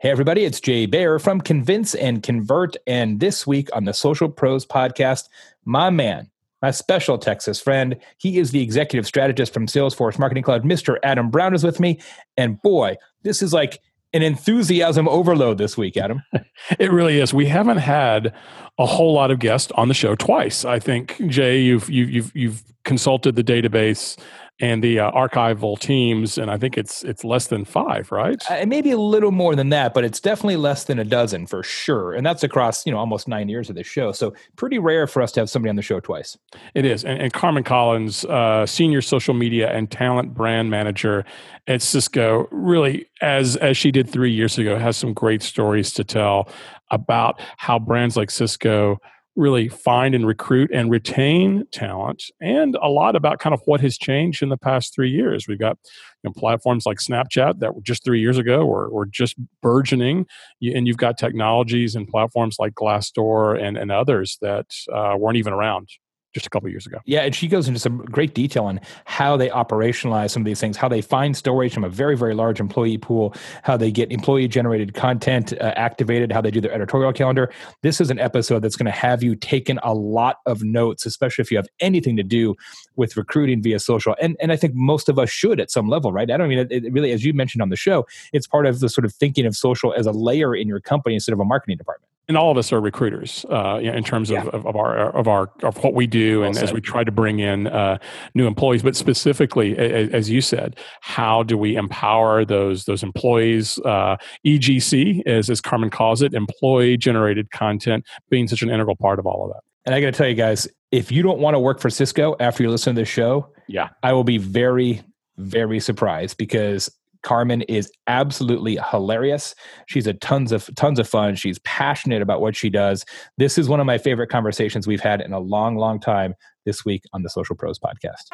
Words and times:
Hey, 0.00 0.08
everybody, 0.08 0.46
it's 0.46 0.60
Jay 0.60 0.86
Baer 0.86 1.18
from 1.18 1.42
Convince 1.42 1.94
and 1.94 2.22
Convert. 2.22 2.74
And 2.86 3.20
this 3.20 3.46
week 3.46 3.68
on 3.74 3.84
the 3.84 3.92
Social 3.92 4.30
Pros 4.30 4.64
podcast, 4.64 5.28
my 5.66 5.90
man, 5.90 6.30
my 6.62 6.70
special 6.70 7.18
Texas 7.18 7.60
friend, 7.60 7.96
he 8.16 8.38
is 8.38 8.50
the 8.50 8.62
executive 8.62 9.06
strategist 9.06 9.52
from 9.52 9.66
Salesforce 9.66 10.18
Marketing 10.18 10.42
Cloud. 10.42 10.64
Mr. 10.64 10.96
Adam 11.02 11.28
Brown 11.28 11.54
is 11.54 11.62
with 11.62 11.80
me. 11.80 12.00
And 12.38 12.62
boy, 12.62 12.96
this 13.24 13.42
is 13.42 13.52
like 13.52 13.78
an 14.14 14.22
enthusiasm 14.22 15.06
overload 15.06 15.58
this 15.58 15.76
week, 15.76 15.98
Adam. 15.98 16.22
it 16.78 16.90
really 16.90 17.20
is. 17.20 17.34
We 17.34 17.44
haven't 17.44 17.76
had 17.76 18.32
a 18.78 18.86
whole 18.86 19.12
lot 19.12 19.30
of 19.30 19.38
guests 19.38 19.70
on 19.74 19.88
the 19.88 19.94
show 19.94 20.14
twice. 20.14 20.64
I 20.64 20.78
think 20.78 21.20
Jay, 21.26 21.60
you've 21.60 21.90
you've 21.90 22.10
you've, 22.10 22.32
you've 22.34 22.64
consulted 22.84 23.36
the 23.36 23.44
database 23.44 24.18
and 24.60 24.84
the 24.84 25.00
uh, 25.00 25.10
archival 25.12 25.78
teams, 25.78 26.36
and 26.36 26.50
I 26.50 26.58
think 26.58 26.76
it's 26.76 27.02
it's 27.02 27.24
less 27.24 27.46
than 27.46 27.64
five, 27.64 28.12
right? 28.12 28.42
Uh, 28.50 28.66
maybe 28.66 28.90
a 28.90 28.98
little 28.98 29.32
more 29.32 29.56
than 29.56 29.70
that, 29.70 29.94
but 29.94 30.04
it's 30.04 30.20
definitely 30.20 30.56
less 30.56 30.84
than 30.84 30.98
a 30.98 31.04
dozen 31.04 31.46
for 31.46 31.62
sure. 31.62 32.12
And 32.12 32.24
that's 32.24 32.42
across 32.42 32.84
you 32.84 32.92
know 32.92 32.98
almost 32.98 33.26
nine 33.26 33.48
years 33.48 33.70
of 33.70 33.76
the 33.76 33.82
show, 33.82 34.12
so 34.12 34.34
pretty 34.56 34.78
rare 34.78 35.06
for 35.06 35.22
us 35.22 35.32
to 35.32 35.40
have 35.40 35.50
somebody 35.50 35.70
on 35.70 35.76
the 35.76 35.82
show 35.82 36.00
twice. 36.00 36.36
It 36.74 36.84
is, 36.84 37.04
and, 37.04 37.20
and 37.20 37.32
Carmen 37.32 37.64
Collins, 37.64 38.24
uh, 38.26 38.66
senior 38.66 39.00
social 39.00 39.34
media 39.34 39.70
and 39.70 39.90
talent 39.90 40.34
brand 40.34 40.70
manager 40.70 41.24
at 41.66 41.82
Cisco, 41.82 42.46
really 42.50 43.06
as 43.22 43.56
as 43.56 43.76
she 43.76 43.90
did 43.90 44.08
three 44.08 44.32
years 44.32 44.58
ago, 44.58 44.78
has 44.78 44.96
some 44.96 45.14
great 45.14 45.42
stories 45.42 45.92
to 45.94 46.04
tell 46.04 46.48
about 46.90 47.40
how 47.56 47.78
brands 47.78 48.16
like 48.16 48.30
Cisco 48.30 48.98
really 49.36 49.68
find 49.68 50.14
and 50.14 50.26
recruit 50.26 50.70
and 50.72 50.90
retain 50.90 51.64
talent 51.72 52.24
and 52.40 52.76
a 52.82 52.88
lot 52.88 53.14
about 53.14 53.38
kind 53.38 53.54
of 53.54 53.60
what 53.64 53.80
has 53.80 53.96
changed 53.96 54.42
in 54.42 54.48
the 54.48 54.56
past 54.56 54.94
three 54.94 55.10
years. 55.10 55.46
We've 55.46 55.58
got 55.58 55.78
you 56.22 56.30
know, 56.30 56.34
platforms 56.36 56.84
like 56.84 56.98
snapchat 56.98 57.60
that 57.60 57.74
were 57.74 57.82
just 57.82 58.04
three 58.04 58.20
years 58.20 58.38
ago 58.38 58.66
or, 58.66 58.86
or 58.86 59.06
just 59.06 59.36
burgeoning 59.62 60.26
and 60.62 60.86
you've 60.86 60.96
got 60.96 61.16
technologies 61.16 61.94
and 61.94 62.08
platforms 62.08 62.56
like 62.58 62.74
glassdoor 62.74 63.60
and, 63.62 63.78
and 63.78 63.92
others 63.92 64.36
that 64.42 64.66
uh, 64.92 65.14
weren't 65.16 65.36
even 65.36 65.52
around 65.52 65.88
just 66.32 66.46
a 66.46 66.50
couple 66.50 66.68
years 66.68 66.86
ago. 66.86 66.98
Yeah, 67.04 67.22
and 67.22 67.34
she 67.34 67.48
goes 67.48 67.66
into 67.66 67.80
some 67.80 67.98
great 67.98 68.34
detail 68.34 68.64
on 68.64 68.80
how 69.04 69.36
they 69.36 69.48
operationalize 69.48 70.30
some 70.30 70.42
of 70.42 70.46
these 70.46 70.60
things, 70.60 70.76
how 70.76 70.88
they 70.88 71.00
find 71.00 71.36
storage 71.36 71.74
from 71.74 71.84
a 71.84 71.88
very, 71.88 72.16
very 72.16 72.34
large 72.34 72.60
employee 72.60 72.98
pool, 72.98 73.34
how 73.62 73.76
they 73.76 73.90
get 73.90 74.12
employee 74.12 74.48
generated 74.48 74.94
content 74.94 75.52
uh, 75.54 75.72
activated, 75.76 76.30
how 76.30 76.40
they 76.40 76.50
do 76.50 76.60
their 76.60 76.72
editorial 76.72 77.12
calendar. 77.12 77.52
This 77.82 78.00
is 78.00 78.10
an 78.10 78.18
episode 78.18 78.60
that's 78.60 78.76
going 78.76 78.86
to 78.86 78.92
have 78.92 79.22
you 79.22 79.34
taken 79.34 79.78
a 79.82 79.94
lot 79.94 80.38
of 80.46 80.62
notes, 80.62 81.04
especially 81.06 81.42
if 81.42 81.50
you 81.50 81.56
have 81.56 81.68
anything 81.80 82.16
to 82.16 82.22
do 82.22 82.54
with 82.96 83.16
recruiting 83.16 83.62
via 83.62 83.80
social. 83.80 84.14
And 84.20 84.36
and 84.40 84.52
I 84.52 84.56
think 84.56 84.74
most 84.74 85.08
of 85.08 85.18
us 85.18 85.30
should 85.30 85.60
at 85.60 85.70
some 85.70 85.88
level, 85.88 86.12
right? 86.12 86.30
I 86.30 86.36
don't 86.36 86.48
mean 86.48 86.66
it 86.70 86.92
really, 86.92 87.12
as 87.12 87.24
you 87.24 87.32
mentioned 87.32 87.62
on 87.62 87.70
the 87.70 87.76
show, 87.76 88.06
it's 88.32 88.46
part 88.46 88.66
of 88.66 88.80
the 88.80 88.88
sort 88.88 89.04
of 89.04 89.12
thinking 89.12 89.46
of 89.46 89.56
social 89.56 89.92
as 89.94 90.06
a 90.06 90.12
layer 90.12 90.54
in 90.54 90.68
your 90.68 90.80
company 90.80 91.14
instead 91.14 91.32
of 91.32 91.40
a 91.40 91.44
marketing 91.44 91.76
department 91.76 92.09
and 92.30 92.36
all 92.36 92.52
of 92.52 92.56
us 92.56 92.72
are 92.72 92.80
recruiters 92.80 93.44
uh, 93.50 93.80
in 93.82 94.04
terms 94.04 94.30
of, 94.30 94.44
yeah. 94.44 94.50
of, 94.52 94.64
of, 94.64 94.76
our 94.76 95.10
of 95.10 95.26
our 95.26 95.50
of 95.64 95.82
what 95.82 95.94
we 95.94 96.06
do, 96.06 96.44
and 96.44 96.56
as 96.56 96.72
we 96.72 96.80
try 96.80 97.02
to 97.02 97.10
bring 97.10 97.40
in 97.40 97.66
uh, 97.66 97.98
new 98.36 98.46
employees. 98.46 98.84
But 98.84 98.94
specifically, 98.94 99.76
as, 99.76 100.10
as, 100.10 100.30
you 100.30 100.40
said, 100.40 100.78
how 101.00 101.42
do 101.42 101.58
we 101.58 101.74
empower 101.74 102.44
those 102.44 102.84
those 102.84 103.02
employees? 103.02 103.80
Uh, 103.84 104.16
EGC, 104.46 105.26
as 105.26 105.50
as 105.50 105.60
Carmen 105.60 105.90
calls 105.90 106.22
it, 106.22 106.32
employee 106.32 106.96
generated 106.96 107.50
content, 107.50 108.06
being 108.30 108.46
such 108.46 108.62
an 108.62 108.70
integral 108.70 108.94
part 108.94 109.18
of 109.18 109.26
all 109.26 109.44
of 109.44 109.50
that. 109.50 109.62
And 109.84 109.92
I 109.92 110.00
got 110.00 110.06
to 110.06 110.12
tell 110.12 110.28
you 110.28 110.36
guys, 110.36 110.68
if 110.92 111.10
you 111.10 111.24
don't 111.24 111.40
want 111.40 111.56
to 111.56 111.58
work 111.58 111.80
for 111.80 111.90
Cisco 111.90 112.36
after 112.38 112.62
you 112.62 112.70
listen 112.70 112.94
to 112.94 113.00
this 113.00 113.08
show, 113.08 113.52
yeah, 113.66 113.88
I 114.04 114.12
will 114.12 114.22
be 114.22 114.38
very 114.38 115.02
very 115.36 115.80
surprised 115.80 116.36
because 116.36 116.88
Carmen 117.22 117.62
is 117.62 117.90
absolutely 118.06 118.78
hilarious. 118.90 119.54
She's 119.86 120.06
a 120.06 120.14
tons 120.14 120.52
of 120.52 120.70
tons 120.76 120.98
of 120.98 121.08
fun. 121.08 121.36
She's 121.36 121.58
passionate 121.60 122.22
about 122.22 122.40
what 122.40 122.56
she 122.56 122.70
does. 122.70 123.04
This 123.36 123.58
is 123.58 123.68
one 123.68 123.80
of 123.80 123.86
my 123.86 123.98
favorite 123.98 124.28
conversations 124.28 124.86
we've 124.86 125.00
had 125.00 125.20
in 125.20 125.32
a 125.32 125.38
long, 125.38 125.76
long 125.76 126.00
time 126.00 126.34
this 126.64 126.84
week 126.84 127.02
on 127.12 127.22
the 127.22 127.28
Social 127.28 127.56
Pros 127.56 127.78
podcast. 127.78 128.30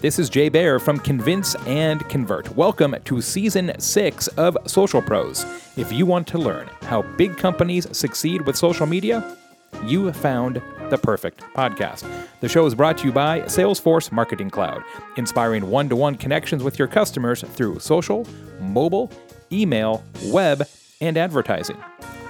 This 0.00 0.20
is 0.20 0.30
Jay 0.30 0.48
Baer 0.48 0.78
from 0.78 1.00
Convince 1.00 1.56
and 1.66 2.08
Convert. 2.08 2.54
Welcome 2.54 2.94
to 3.04 3.20
season 3.20 3.72
six 3.80 4.28
of 4.28 4.56
Social 4.66 5.02
Pros. 5.02 5.44
If 5.76 5.90
you 5.90 6.06
want 6.06 6.28
to 6.28 6.38
learn 6.38 6.70
how 6.82 7.02
big 7.16 7.36
companies 7.36 7.88
succeed 7.96 8.42
with 8.46 8.56
social 8.56 8.86
media, 8.86 9.36
you 9.84 10.12
found 10.12 10.62
the 10.90 10.98
perfect 10.98 11.40
podcast. 11.54 12.08
The 12.40 12.48
show 12.48 12.66
is 12.66 12.74
brought 12.74 12.98
to 12.98 13.06
you 13.06 13.12
by 13.12 13.40
Salesforce 13.42 14.10
Marketing 14.10 14.50
Cloud, 14.50 14.82
inspiring 15.16 15.70
one 15.70 15.88
to 15.88 15.96
one 15.96 16.14
connections 16.14 16.62
with 16.62 16.78
your 16.78 16.88
customers 16.88 17.42
through 17.42 17.78
social, 17.78 18.26
mobile, 18.60 19.10
email, 19.52 20.02
web, 20.26 20.66
and 21.00 21.16
advertising. 21.16 21.76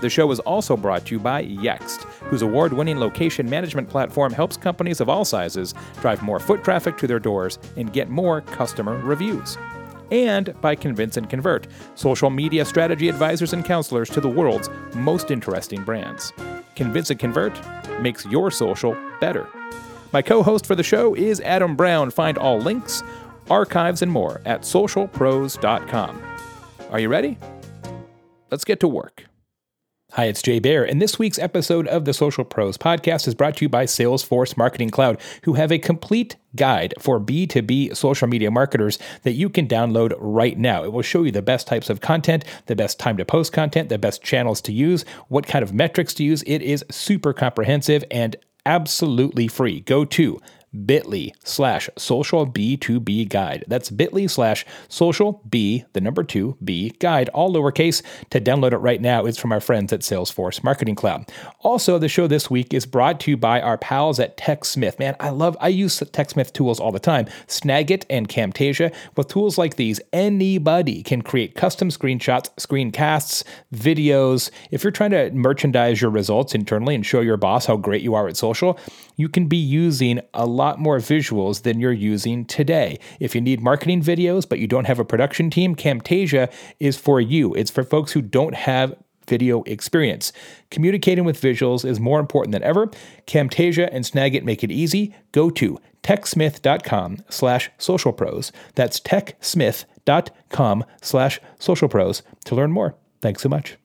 The 0.01 0.11
show 0.11 0.31
is 0.31 0.39
also 0.41 0.77
brought 0.77 1.07
to 1.07 1.15
you 1.15 1.19
by 1.19 1.45
Yext, 1.45 2.05
whose 2.31 2.43
award 2.43 2.73
winning 2.73 3.01
location 3.01 3.51
management 3.51 3.89
platform 3.89 4.33
helps 4.33 4.57
companies 4.57 5.01
of 5.01 5.09
all 5.09 5.25
sizes 5.25 5.75
drive 6.01 6.23
more 6.23 6.39
foot 6.39 6.63
traffic 6.63 6.97
to 6.99 7.07
their 7.09 7.19
doors 7.19 7.59
and 7.77 7.93
get 7.93 8.09
more 8.09 8.41
customer 8.43 8.97
reviews. 8.99 9.59
And 10.11 10.59
by 10.61 10.75
Convince 10.75 11.17
and 11.17 11.29
Convert, 11.29 11.67
social 11.95 12.31
media 12.31 12.65
strategy 12.65 13.09
advisors 13.09 13.53
and 13.53 13.65
counselors 13.65 14.09
to 14.11 14.21
the 14.21 14.29
world's 14.29 14.71
most 14.95 15.31
interesting 15.31 15.85
brands. 15.85 16.33
Convince 16.75 17.11
and 17.11 17.21
Convert 17.21 17.61
makes 18.01 18.25
your 18.27 18.51
social 18.51 18.97
better. 19.21 19.47
My 20.13 20.23
co 20.23 20.43
host 20.43 20.67
for 20.67 20.75
the 20.75 20.83
show 20.83 21.15
is 21.15 21.41
Adam 21.43 21.77
Brown. 21.77 22.11
Find 22.11 22.39
all 22.39 22.59
links, 22.59 23.03
archives, 23.51 24.03
and 24.03 24.11
more 24.11 24.41
at 24.47 24.63
socialpros.com. 24.63 26.23
Are 26.91 27.01
you 27.01 27.09
ready? 27.09 27.37
Let's 28.51 28.65
get 28.65 28.81
to 28.81 28.89
work. 28.89 29.28
Hi, 30.13 30.25
it's 30.25 30.41
Jay 30.41 30.59
Baer, 30.59 30.85
and 30.85 31.03
this 31.03 31.19
week's 31.19 31.39
episode 31.39 31.87
of 31.87 32.07
the 32.07 32.15
Social 32.15 32.43
Pros 32.43 32.79
podcast 32.79 33.29
is 33.29 33.35
brought 33.35 33.59
to 33.59 33.67
you 33.67 33.69
by 33.69 33.85
Salesforce 33.85 34.57
Marketing 34.57 34.89
Cloud, 34.89 35.21
who 35.43 35.53
have 35.53 35.71
a 35.71 35.79
complete 35.79 36.37
guide 36.57 36.95
for 36.99 37.21
B2B 37.21 37.95
social 37.95 38.27
media 38.27 38.51
marketers 38.51 38.99
that 39.25 39.33
you 39.33 39.51
can 39.51 39.69
download 39.69 40.15
right 40.19 40.57
now. 40.57 40.83
It 40.83 40.95
will 40.95 41.03
show 41.03 41.25
you 41.25 41.31
the 41.31 41.43
best 41.43 41.67
types 41.67 41.91
of 41.91 42.01
content, 42.01 42.47
the 42.67 42.75
best 42.75 42.99
time 42.99 43.19
to 43.19 43.27
post 43.27 43.53
content, 43.53 43.91
the 43.91 43.99
best 43.99 44.23
channels 44.23 44.63
to 44.63 44.73
use, 44.73 45.05
what 45.29 45.47
kind 45.47 45.63
of 45.63 45.75
metrics 45.75 46.15
to 46.15 46.25
use. 46.25 46.43
It 46.47 46.63
is 46.63 46.87
super 46.91 47.35
comprehensive 47.35 48.03
and 48.11 48.35
absolutely 48.65 49.47
free. 49.47 49.81
Go 49.81 50.07
to 50.07 50.41
bit.ly 50.85 51.33
slash 51.45 51.89
social 51.97 52.47
B2B 52.47 53.29
guide. 53.29 53.65
That's 53.69 53.91
bit.ly 53.91 54.27
slash 54.27 54.65
social 54.89 55.43
B, 55.49 55.85
the 55.93 56.01
number 56.01 56.23
two, 56.23 56.57
B 56.63 56.91
guide, 56.99 57.29
all 57.31 57.53
lowercase. 57.53 58.03
To 58.31 58.41
download 58.41 58.73
it 58.73 58.79
right 58.79 59.01
now, 59.01 59.25
it's 59.25 59.39
from 59.39 59.53
our 59.53 59.61
friends 59.61 59.93
at 59.93 60.01
Salesforce 60.01 60.63
Marketing 60.63 60.95
Cloud. 60.95 61.31
Also, 61.61 61.99
the 61.99 62.09
show 62.09 62.27
this 62.27 62.51
week 62.51 62.73
is 62.75 62.87
brought 62.87 63.21
to 63.21 63.31
you 63.31 63.37
by 63.37 63.61
our 63.61 63.79
pals 63.79 64.21
at 64.21 64.37
TechSmith. 64.37 64.99
Man, 64.99 65.17
I 65.21 65.31
love, 65.31 65.57
I 65.61 65.69
use 65.69 65.99
TechSmith 65.99 66.53
tools 66.53 66.81
all 66.81 66.93
the 66.93 66.99
time. 66.99 67.27
Snagit 67.47 68.05
and 68.11 68.29
Camtasia. 68.29 68.95
With 69.17 69.29
tools 69.29 69.59
like 69.59 69.77
these, 69.77 70.01
anybody 70.13 71.03
can 71.03 71.23
create 71.23 71.55
custom 71.55 71.89
screenshots, 71.89 72.51
screencasts, 72.57 73.45
videos. 73.75 74.51
If 74.71 74.85
you're 74.85 74.91
trying 74.91 75.11
to 75.11 75.31
merchandise 75.31 76.01
your 76.01 76.11
results 76.11 76.55
internally 76.55 76.95
and 76.95 77.05
show 77.05 77.21
your 77.21 77.37
boss 77.37 77.67
how 77.67 77.77
great 77.77 78.03
you 78.03 78.15
are 78.15 78.29
at 78.29 78.37
social, 78.37 78.79
you 79.19 79.29
can 79.29 79.49
be 79.49 79.59
using 79.59 80.21
a 80.33 80.47
lot 80.47 80.79
more 80.79 80.97
visuals 80.99 81.63
than 81.63 81.79
you're 81.79 81.93
using 81.93 82.47
today. 82.47 82.99
If 83.21 83.35
you 83.35 83.43
need 83.43 83.61
marketing 83.61 84.03
videos 84.03 84.49
but 84.49 84.61
you 84.61 84.67
don't 84.67 84.87
have 84.87 84.99
a 84.99 85.05
production 85.05 85.51
team, 85.51 85.75
Camtasia 85.75 86.51
is 86.81 86.97
for 86.97 87.21
you. 87.21 87.53
It's 87.55 87.71
for 87.71 87.85
folks 87.85 88.13
who 88.13 88.23
don't 88.23 88.55
have 88.55 88.95
video 89.27 89.63
experience. 89.65 90.33
Communicating 90.71 91.25
with 91.25 91.41
visuals 91.41 91.85
is 91.85 92.01
more 92.01 92.21
important 92.21 92.53
than 92.53 92.63
ever. 92.63 92.87
Camtasia 93.27 93.89
and 93.93 94.05
Snagit 94.05 94.45
make 94.45 94.65
it 94.65 94.71
easy. 94.71 95.15
Go 95.33 95.51
to 95.51 95.79
techsmith.com 96.03 97.19
slash 97.29 97.71
socialpros. 97.79 98.53
That's 98.75 99.01
techsmith.com 99.01 100.85
slash 101.03 101.41
socialpros 101.59 102.23
to 102.45 102.55
learn 102.55 102.73
more. 102.73 102.95
Thanks 103.21 103.43
so 103.43 103.49
much. 103.49 103.77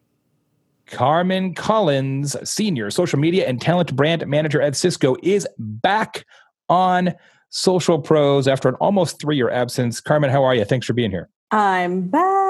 Carmen 0.93 1.55
Collins, 1.55 2.37
Senior 2.47 2.91
Social 2.91 3.17
Media 3.17 3.47
and 3.47 3.59
Talent 3.59 3.95
Brand 3.95 4.25
Manager 4.27 4.61
at 4.61 4.75
Cisco, 4.75 5.15
is 5.23 5.47
back 5.57 6.23
on 6.69 7.15
Social 7.49 7.99
Pros 7.99 8.47
after 8.47 8.69
an 8.69 8.75
almost 8.75 9.19
three 9.19 9.35
year 9.35 9.49
absence. 9.49 9.99
Carmen, 9.99 10.29
how 10.29 10.43
are 10.43 10.53
you? 10.53 10.63
Thanks 10.65 10.85
for 10.85 10.93
being 10.93 11.11
here. 11.11 11.29
I'm 11.51 12.09
back. 12.09 12.42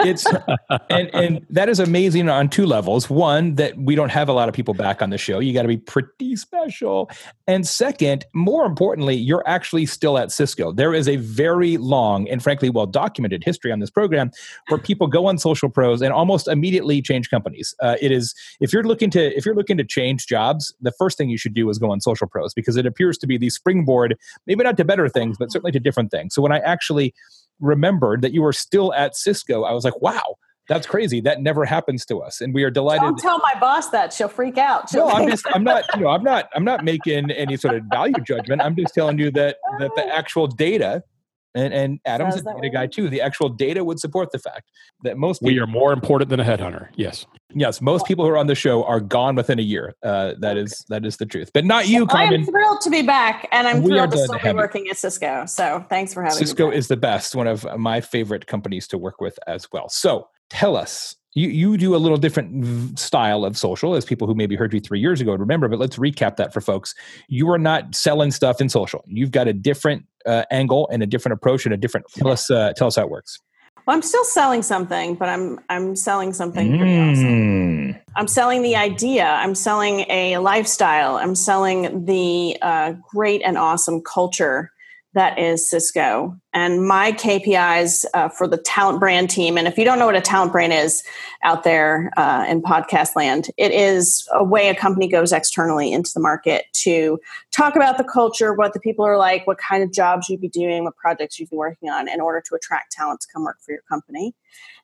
It's 0.00 0.26
and 0.90 1.10
and 1.14 1.46
that 1.50 1.68
is 1.68 1.80
amazing 1.80 2.28
on 2.28 2.48
two 2.48 2.66
levels. 2.66 3.10
One, 3.10 3.54
that 3.56 3.76
we 3.76 3.94
don't 3.94 4.10
have 4.10 4.28
a 4.28 4.32
lot 4.32 4.48
of 4.48 4.54
people 4.54 4.74
back 4.74 5.02
on 5.02 5.10
the 5.10 5.18
show. 5.18 5.38
You 5.38 5.52
got 5.52 5.62
to 5.62 5.68
be 5.68 5.76
pretty 5.76 6.36
special. 6.36 7.10
And 7.46 7.66
second, 7.66 8.24
more 8.34 8.64
importantly, 8.66 9.14
you're 9.14 9.46
actually 9.46 9.86
still 9.86 10.18
at 10.18 10.30
Cisco. 10.30 10.72
There 10.72 10.94
is 10.94 11.08
a 11.08 11.16
very 11.16 11.76
long 11.76 12.28
and 12.28 12.42
frankly 12.42 12.70
well 12.70 12.86
documented 12.86 13.44
history 13.44 13.72
on 13.72 13.80
this 13.80 13.90
program 13.90 14.30
where 14.68 14.78
people 14.78 15.06
go 15.06 15.26
on 15.26 15.38
Social 15.38 15.68
Pros 15.68 16.02
and 16.02 16.12
almost 16.12 16.48
immediately 16.48 17.02
change 17.02 17.30
companies. 17.30 17.74
Uh, 17.80 17.96
it 18.00 18.12
is 18.12 18.34
if 18.60 18.72
you're 18.72 18.84
looking 18.84 19.10
to 19.10 19.36
if 19.36 19.44
you're 19.44 19.54
looking 19.54 19.76
to 19.76 19.84
change 19.84 20.26
jobs, 20.26 20.74
the 20.80 20.92
first 20.92 21.18
thing 21.18 21.28
you 21.28 21.38
should 21.38 21.54
do 21.54 21.68
is 21.70 21.78
go 21.78 21.90
on 21.90 22.00
Social 22.00 22.26
Pros 22.26 22.54
because 22.54 22.76
it 22.76 22.86
appears 22.86 23.18
to 23.18 23.26
be 23.26 23.38
the 23.38 23.50
springboard, 23.50 24.16
maybe 24.46 24.64
not 24.64 24.76
to 24.76 24.84
better 24.84 25.08
things, 25.08 25.36
but 25.38 25.50
certainly 25.52 25.72
to 25.72 25.80
different 25.80 26.10
things. 26.10 26.34
So 26.34 26.42
when 26.42 26.52
I 26.52 26.58
actually 26.58 27.14
remembered 27.60 28.22
that 28.22 28.32
you 28.32 28.42
were 28.42 28.52
still 28.52 28.92
at 28.94 29.16
Cisco, 29.16 29.62
I 29.62 29.72
was 29.72 29.84
like, 29.84 30.00
wow, 30.00 30.36
that's 30.68 30.86
crazy. 30.86 31.20
That 31.20 31.40
never 31.40 31.64
happens 31.64 32.04
to 32.06 32.18
us, 32.18 32.40
and 32.40 32.52
we 32.52 32.62
are 32.62 32.70
delighted. 32.70 33.02
Don't 33.02 33.18
tell 33.18 33.38
my 33.38 33.58
boss 33.58 33.88
that; 33.90 34.12
she'll 34.12 34.28
freak 34.28 34.58
out. 34.58 34.90
She'll 34.90 35.08
no, 35.08 35.14
I'm 35.14 35.28
just, 35.28 35.46
I'm 35.54 35.64
not, 35.64 35.84
you 35.94 36.02
know, 36.02 36.08
I'm 36.08 36.22
not, 36.22 36.50
I'm 36.54 36.64
not 36.64 36.84
making 36.84 37.30
any 37.30 37.56
sort 37.56 37.74
of 37.74 37.84
value 37.90 38.22
judgment. 38.22 38.60
I'm 38.60 38.76
just 38.76 38.94
telling 38.94 39.18
you 39.18 39.30
that 39.32 39.56
that 39.78 39.92
the 39.96 40.06
actual 40.14 40.46
data 40.46 41.02
and, 41.54 41.72
and 41.72 42.00
Adam's 42.04 42.36
a 42.36 42.42
data 42.42 42.70
guy 42.70 42.86
too. 42.86 43.08
The 43.08 43.20
actual 43.20 43.48
data 43.48 43.84
would 43.84 43.98
support 43.98 44.32
the 44.32 44.38
fact 44.38 44.70
that 45.02 45.16
most 45.16 45.40
people, 45.40 45.54
we 45.54 45.60
are 45.60 45.66
more 45.66 45.92
important 45.92 46.30
than 46.30 46.40
a 46.40 46.44
headhunter. 46.44 46.88
Yes, 46.94 47.26
yes. 47.54 47.80
Most 47.80 48.06
people 48.06 48.24
who 48.24 48.30
are 48.30 48.38
on 48.38 48.46
the 48.46 48.54
show 48.54 48.84
are 48.84 49.00
gone 49.00 49.34
within 49.34 49.58
a 49.58 49.62
year. 49.62 49.94
Uh, 50.02 50.34
that 50.38 50.56
okay. 50.56 50.60
is 50.60 50.84
that 50.88 51.04
is 51.04 51.16
the 51.16 51.26
truth. 51.26 51.50
But 51.52 51.64
not 51.64 51.88
you, 51.88 52.06
Carmen. 52.06 52.40
I'm 52.40 52.46
thrilled 52.46 52.80
to 52.82 52.90
be 52.90 53.02
back, 53.02 53.48
and 53.52 53.66
I'm 53.66 53.82
we 53.82 53.90
thrilled 53.90 54.10
to 54.12 54.18
still 54.18 54.38
be 54.38 54.52
working 54.52 54.88
at 54.88 54.96
Cisco. 54.96 55.46
So 55.46 55.84
thanks 55.88 56.14
for 56.14 56.22
having 56.22 56.38
Cisco 56.38 56.66
me. 56.66 56.72
Cisco 56.72 56.78
is 56.78 56.88
the 56.88 56.96
best. 56.96 57.34
One 57.34 57.46
of 57.46 57.66
my 57.78 58.00
favorite 58.00 58.46
companies 58.46 58.86
to 58.88 58.98
work 58.98 59.20
with 59.20 59.38
as 59.46 59.68
well. 59.72 59.88
So 59.88 60.28
tell 60.50 60.76
us 60.76 61.16
you, 61.34 61.48
you 61.48 61.76
do 61.76 61.94
a 61.94 61.98
little 61.98 62.16
different 62.16 62.98
style 62.98 63.44
of 63.44 63.56
social 63.56 63.94
as 63.94 64.04
people 64.04 64.26
who 64.26 64.34
maybe 64.34 64.56
heard 64.56 64.72
you 64.72 64.80
three 64.80 65.00
years 65.00 65.20
ago 65.20 65.34
remember 65.34 65.68
but 65.68 65.78
let's 65.78 65.96
recap 65.96 66.36
that 66.36 66.52
for 66.52 66.60
folks. 66.60 66.94
You 67.28 67.50
are 67.50 67.58
not 67.58 67.94
selling 67.94 68.30
stuff 68.30 68.60
in 68.60 68.68
social. 68.68 69.04
You've 69.06 69.30
got 69.30 69.48
a 69.48 69.52
different 69.52 70.06
uh, 70.26 70.44
angle 70.50 70.88
and 70.92 71.02
a 71.02 71.06
different 71.06 71.34
approach 71.34 71.64
and 71.64 71.74
a 71.74 71.76
different 71.76 72.06
tell 72.14 72.28
us 72.28 72.50
uh, 72.50 72.72
tell 72.76 72.88
us 72.88 72.96
how 72.96 73.02
it 73.02 73.10
works. 73.10 73.38
Well 73.86 73.96
i'm 73.96 74.02
still 74.02 74.24
selling 74.24 74.62
something 74.62 75.14
but 75.14 75.30
i'm 75.30 75.58
i'm 75.70 75.96
selling 75.96 76.34
something 76.34 76.72
mm. 76.72 77.12
awesome. 77.12 77.68
I'm 78.16 78.26
selling 78.26 78.62
the 78.62 78.74
idea. 78.74 79.24
I'm 79.24 79.54
selling 79.54 80.00
a 80.10 80.38
lifestyle. 80.38 81.16
I'm 81.16 81.36
selling 81.36 82.04
the 82.04 82.58
uh, 82.60 82.94
great 83.14 83.42
and 83.44 83.56
awesome 83.56 84.02
culture 84.02 84.72
that 85.18 85.38
is 85.38 85.68
Cisco. 85.68 86.36
And 86.52 86.86
my 86.86 87.12
KPIs 87.12 88.04
uh, 88.14 88.28
for 88.28 88.46
the 88.46 88.56
talent 88.56 89.00
brand 89.00 89.30
team, 89.30 89.58
and 89.58 89.66
if 89.66 89.76
you 89.76 89.84
don't 89.84 89.98
know 89.98 90.06
what 90.06 90.16
a 90.16 90.20
talent 90.20 90.52
brand 90.52 90.72
is 90.72 91.02
out 91.42 91.64
there 91.64 92.12
uh, 92.16 92.44
in 92.48 92.62
podcast 92.62 93.16
land, 93.16 93.48
it 93.56 93.72
is 93.72 94.26
a 94.32 94.44
way 94.44 94.68
a 94.68 94.74
company 94.74 95.08
goes 95.08 95.32
externally 95.32 95.92
into 95.92 96.10
the 96.14 96.20
market 96.20 96.66
to 96.84 97.18
talk 97.50 97.74
about 97.74 97.98
the 97.98 98.04
culture, 98.04 98.54
what 98.54 98.72
the 98.72 98.80
people 98.80 99.04
are 99.04 99.18
like, 99.18 99.46
what 99.46 99.58
kind 99.58 99.82
of 99.82 99.92
jobs 99.92 100.28
you'd 100.28 100.40
be 100.40 100.48
doing, 100.48 100.84
what 100.84 100.96
projects 100.96 101.38
you'd 101.38 101.50
be 101.50 101.56
working 101.56 101.88
on 101.88 102.08
in 102.08 102.20
order 102.20 102.40
to 102.48 102.54
attract 102.54 102.92
talent 102.92 103.20
to 103.20 103.28
come 103.32 103.44
work 103.44 103.58
for 103.60 103.72
your 103.72 103.82
company. 103.88 104.34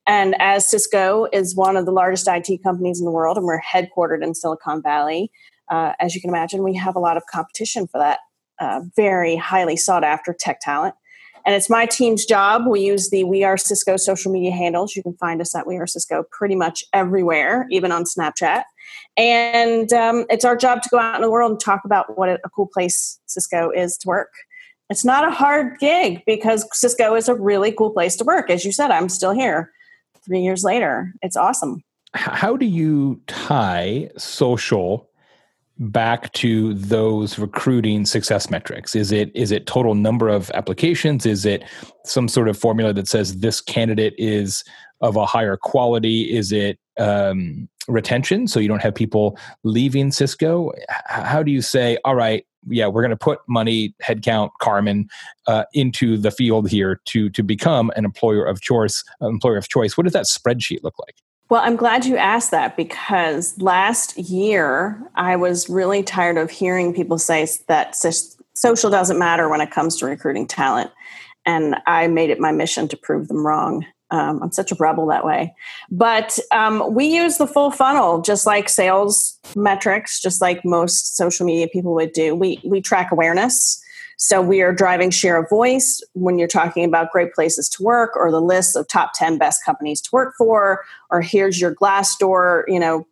And 0.07 0.35
as 0.41 0.69
Cisco 0.69 1.29
is 1.33 1.55
one 1.55 1.77
of 1.77 1.87
the 1.87 1.93
largest 1.93 2.29
IT 2.29 2.63
companies 2.63 2.99
in 2.99 3.05
the 3.05 3.13
world, 3.13 3.37
and 3.37 3.47
we're 3.47 3.63
headquartered 3.63 4.23
in 4.23 4.35
Silicon 4.35 4.83
Valley, 4.83 5.31
uh, 5.71 5.93
as 5.99 6.15
you 6.15 6.21
can 6.21 6.29
imagine, 6.29 6.63
we 6.63 6.75
have 6.75 6.97
a 6.97 7.01
lot 7.01 7.17
of 7.17 7.25
competition 7.27 7.87
for 7.87 7.99
that 7.99 8.19
uh, 8.61 8.81
very 8.97 9.37
highly 9.37 9.77
sought 9.77 10.05
after 10.05 10.35
tech 10.39 10.61
talent. 10.61 10.95
And 11.47 11.55
it's 11.55 11.69
my 11.69 11.85
team's 11.85 12.25
job. 12.25 12.67
We 12.67 12.81
use 12.81 13.11
the 13.11 13.25
We 13.25 13.45
Are 13.45 13.59
Cisco 13.59 13.97
social 13.99 14.33
media 14.33 14.51
handles. 14.51 14.97
You 14.97 15.03
can 15.03 15.15
find 15.15 15.41
us 15.43 15.55
at 15.55 15.67
We 15.67 15.77
Are 15.77 15.87
Cisco 15.87 16.25
pretty 16.31 16.57
much 16.57 16.85
everywhere, 16.95 17.67
even 17.71 17.93
on 17.93 18.05
Snapchat. 18.05 18.63
And 19.17 19.93
um, 19.93 20.25
it's 20.31 20.45
our 20.45 20.57
job 20.57 20.83
to 20.83 20.89
go 20.89 20.99
out 20.99 21.17
in 21.17 21.21
the 21.21 21.31
world 21.31 21.53
and 21.53 21.61
talk 21.61 21.83
about 21.85 22.17
what 22.17 22.29
a 22.29 22.39
cool 22.55 22.69
place 22.73 23.21
Cisco 23.27 23.71
is 23.71 23.99
to 23.99 24.09
work. 24.09 24.31
It's 24.91 25.05
not 25.05 25.27
a 25.27 25.31
hard 25.31 25.79
gig 25.79 26.23
because 26.27 26.67
Cisco 26.73 27.15
is 27.15 27.29
a 27.29 27.35
really 27.35 27.73
cool 27.73 27.91
place 27.91 28.17
to 28.17 28.25
work. 28.25 28.51
As 28.51 28.65
you 28.65 28.73
said, 28.73 28.91
I'm 28.91 29.09
still 29.09 29.33
here 29.33 29.71
three 30.25 30.41
years 30.41 30.65
later. 30.65 31.13
It's 31.23 31.37
awesome. 31.37 31.83
How 32.15 32.57
do 32.57 32.67
you 32.67 33.21
tie 33.27 34.11
social 34.17 35.11
back 35.79 36.33
to 36.33 36.75
those 36.75 37.39
recruiting 37.39 38.07
success 38.07 38.51
metrics? 38.51 38.95
Is 38.95 39.13
it 39.13 39.31
is 39.35 39.51
it 39.51 39.67
total 39.67 39.95
number 39.95 40.29
of 40.29 40.51
applications? 40.53 41.27
Is 41.27 41.45
it 41.45 41.65
some 42.05 42.29
sort 42.29 42.49
of 42.49 42.59
formula 42.59 42.93
that 42.93 43.09
says 43.09 43.41
this 43.41 43.61
candidate 43.61 44.15
is 44.19 44.65
of 45.01 45.17
a 45.17 45.27
higher 45.27 45.57
quality? 45.57 46.35
Is 46.35 46.53
it 46.53 46.79
um, 46.99 47.69
retention? 47.89 48.47
So 48.47 48.61
you 48.61 48.69
don't 48.69 48.83
have 48.83 48.95
people 48.95 49.39
leaving 49.65 50.13
cisco? 50.13 50.73
How 51.07 51.43
do 51.43 51.51
you 51.51 51.63
say 51.63 51.99
all 52.05 52.15
right 52.15 52.47
yeah 52.67 52.87
we're 52.87 53.03
going 53.03 53.11
to 53.11 53.17
put 53.17 53.41
money 53.47 53.95
headcount 54.03 54.51
carmen 54.61 55.09
uh, 55.47 55.65
into 55.75 56.17
the 56.17 56.31
field 56.31 56.69
here 56.71 57.01
to 57.05 57.29
to 57.31 57.43
become 57.43 57.93
an 57.97 58.05
employer 58.05 58.45
of 58.45 58.61
choice 58.61 59.05
employer 59.21 59.57
of 59.57 59.69
choice. 59.69 59.97
What 59.97 60.05
does 60.05 60.13
that 60.13 60.27
spreadsheet 60.27 60.83
look 60.83 60.99
like 60.99 61.17
well, 61.51 61.63
I'm 61.63 61.77
glad 61.77 62.07
you 62.07 62.17
asked 62.17 62.51
that 62.53 62.77
because 62.77 63.59
last 63.61 64.17
year 64.19 65.01
I 65.15 65.37
was 65.37 65.69
really 65.69 66.03
tired 66.03 66.39
of 66.39 66.51
hearing 66.51 66.95
people 66.95 67.19
say 67.19 67.47
that 67.69 67.95
social 67.95 68.91
doesn't 68.91 69.19
matter 69.19 69.49
when 69.49 69.61
it 69.61 69.71
comes 69.71 69.97
to 69.99 70.07
recruiting 70.07 70.47
talent. 70.47 70.91
And 71.47 71.77
I 71.87 72.07
made 72.09 72.31
it 72.31 72.41
my 72.41 72.53
mission 72.53 72.89
to 72.89 72.97
prove 72.97 73.29
them 73.29 73.47
wrong. 73.47 73.85
Um, 74.11 74.43
I'm 74.43 74.53
such 74.53 74.73
a 74.73 74.77
rebel 74.77 75.07
that 75.07 75.25
way. 75.27 75.55
But 75.91 76.39
um, 76.51 76.95
we 76.95 77.07
use 77.07 77.37
the 77.37 77.47
full 77.47 77.71
funnel, 77.71 78.23
just 78.23 78.47
like 78.47 78.69
sales 78.69 79.39
metrics, 79.55 80.21
just 80.21 80.41
like 80.41 80.65
most 80.65 81.17
social 81.17 81.45
media 81.45 81.69
people 81.69 81.95
would 81.95 82.13
do. 82.13 82.35
We, 82.35 82.61
we 82.65 82.81
track 82.81 83.11
awareness. 83.13 83.83
So 84.17 84.41
we 84.41 84.63
are 84.63 84.73
driving 84.73 85.11
share 85.11 85.37
of 85.43 85.49
voice 85.49 86.03
when 86.13 86.39
you're 86.39 86.49
talking 86.49 86.85
about 86.85 87.11
great 87.11 87.33
places 87.35 87.69
to 87.71 87.83
work 87.83 88.17
or 88.17 88.31
the 88.31 88.41
list 88.41 88.77
of 88.77 88.89
top 88.89 89.13
10 89.15 89.39
best 89.39 89.65
companies 89.65 90.01
to 90.03 90.11
work 90.13 90.35
for, 90.39 90.85
or 91.11 91.21
here's 91.21 91.61
your 91.61 91.75
Glassdoor, 91.75 92.65
you 92.69 92.79
know, 92.79 93.07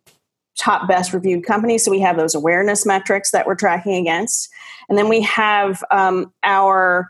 top 0.57 0.87
best 0.87 1.13
reviewed 1.13 1.45
companies. 1.45 1.83
So 1.83 1.91
we 1.91 1.99
have 2.01 2.17
those 2.17 2.35
awareness 2.35 2.85
metrics 2.85 3.31
that 3.31 3.47
we're 3.47 3.55
tracking 3.55 3.95
against. 3.95 4.49
And 4.87 4.97
then 4.97 5.09
we 5.09 5.21
have 5.21 5.83
um, 5.91 6.31
our 6.43 7.09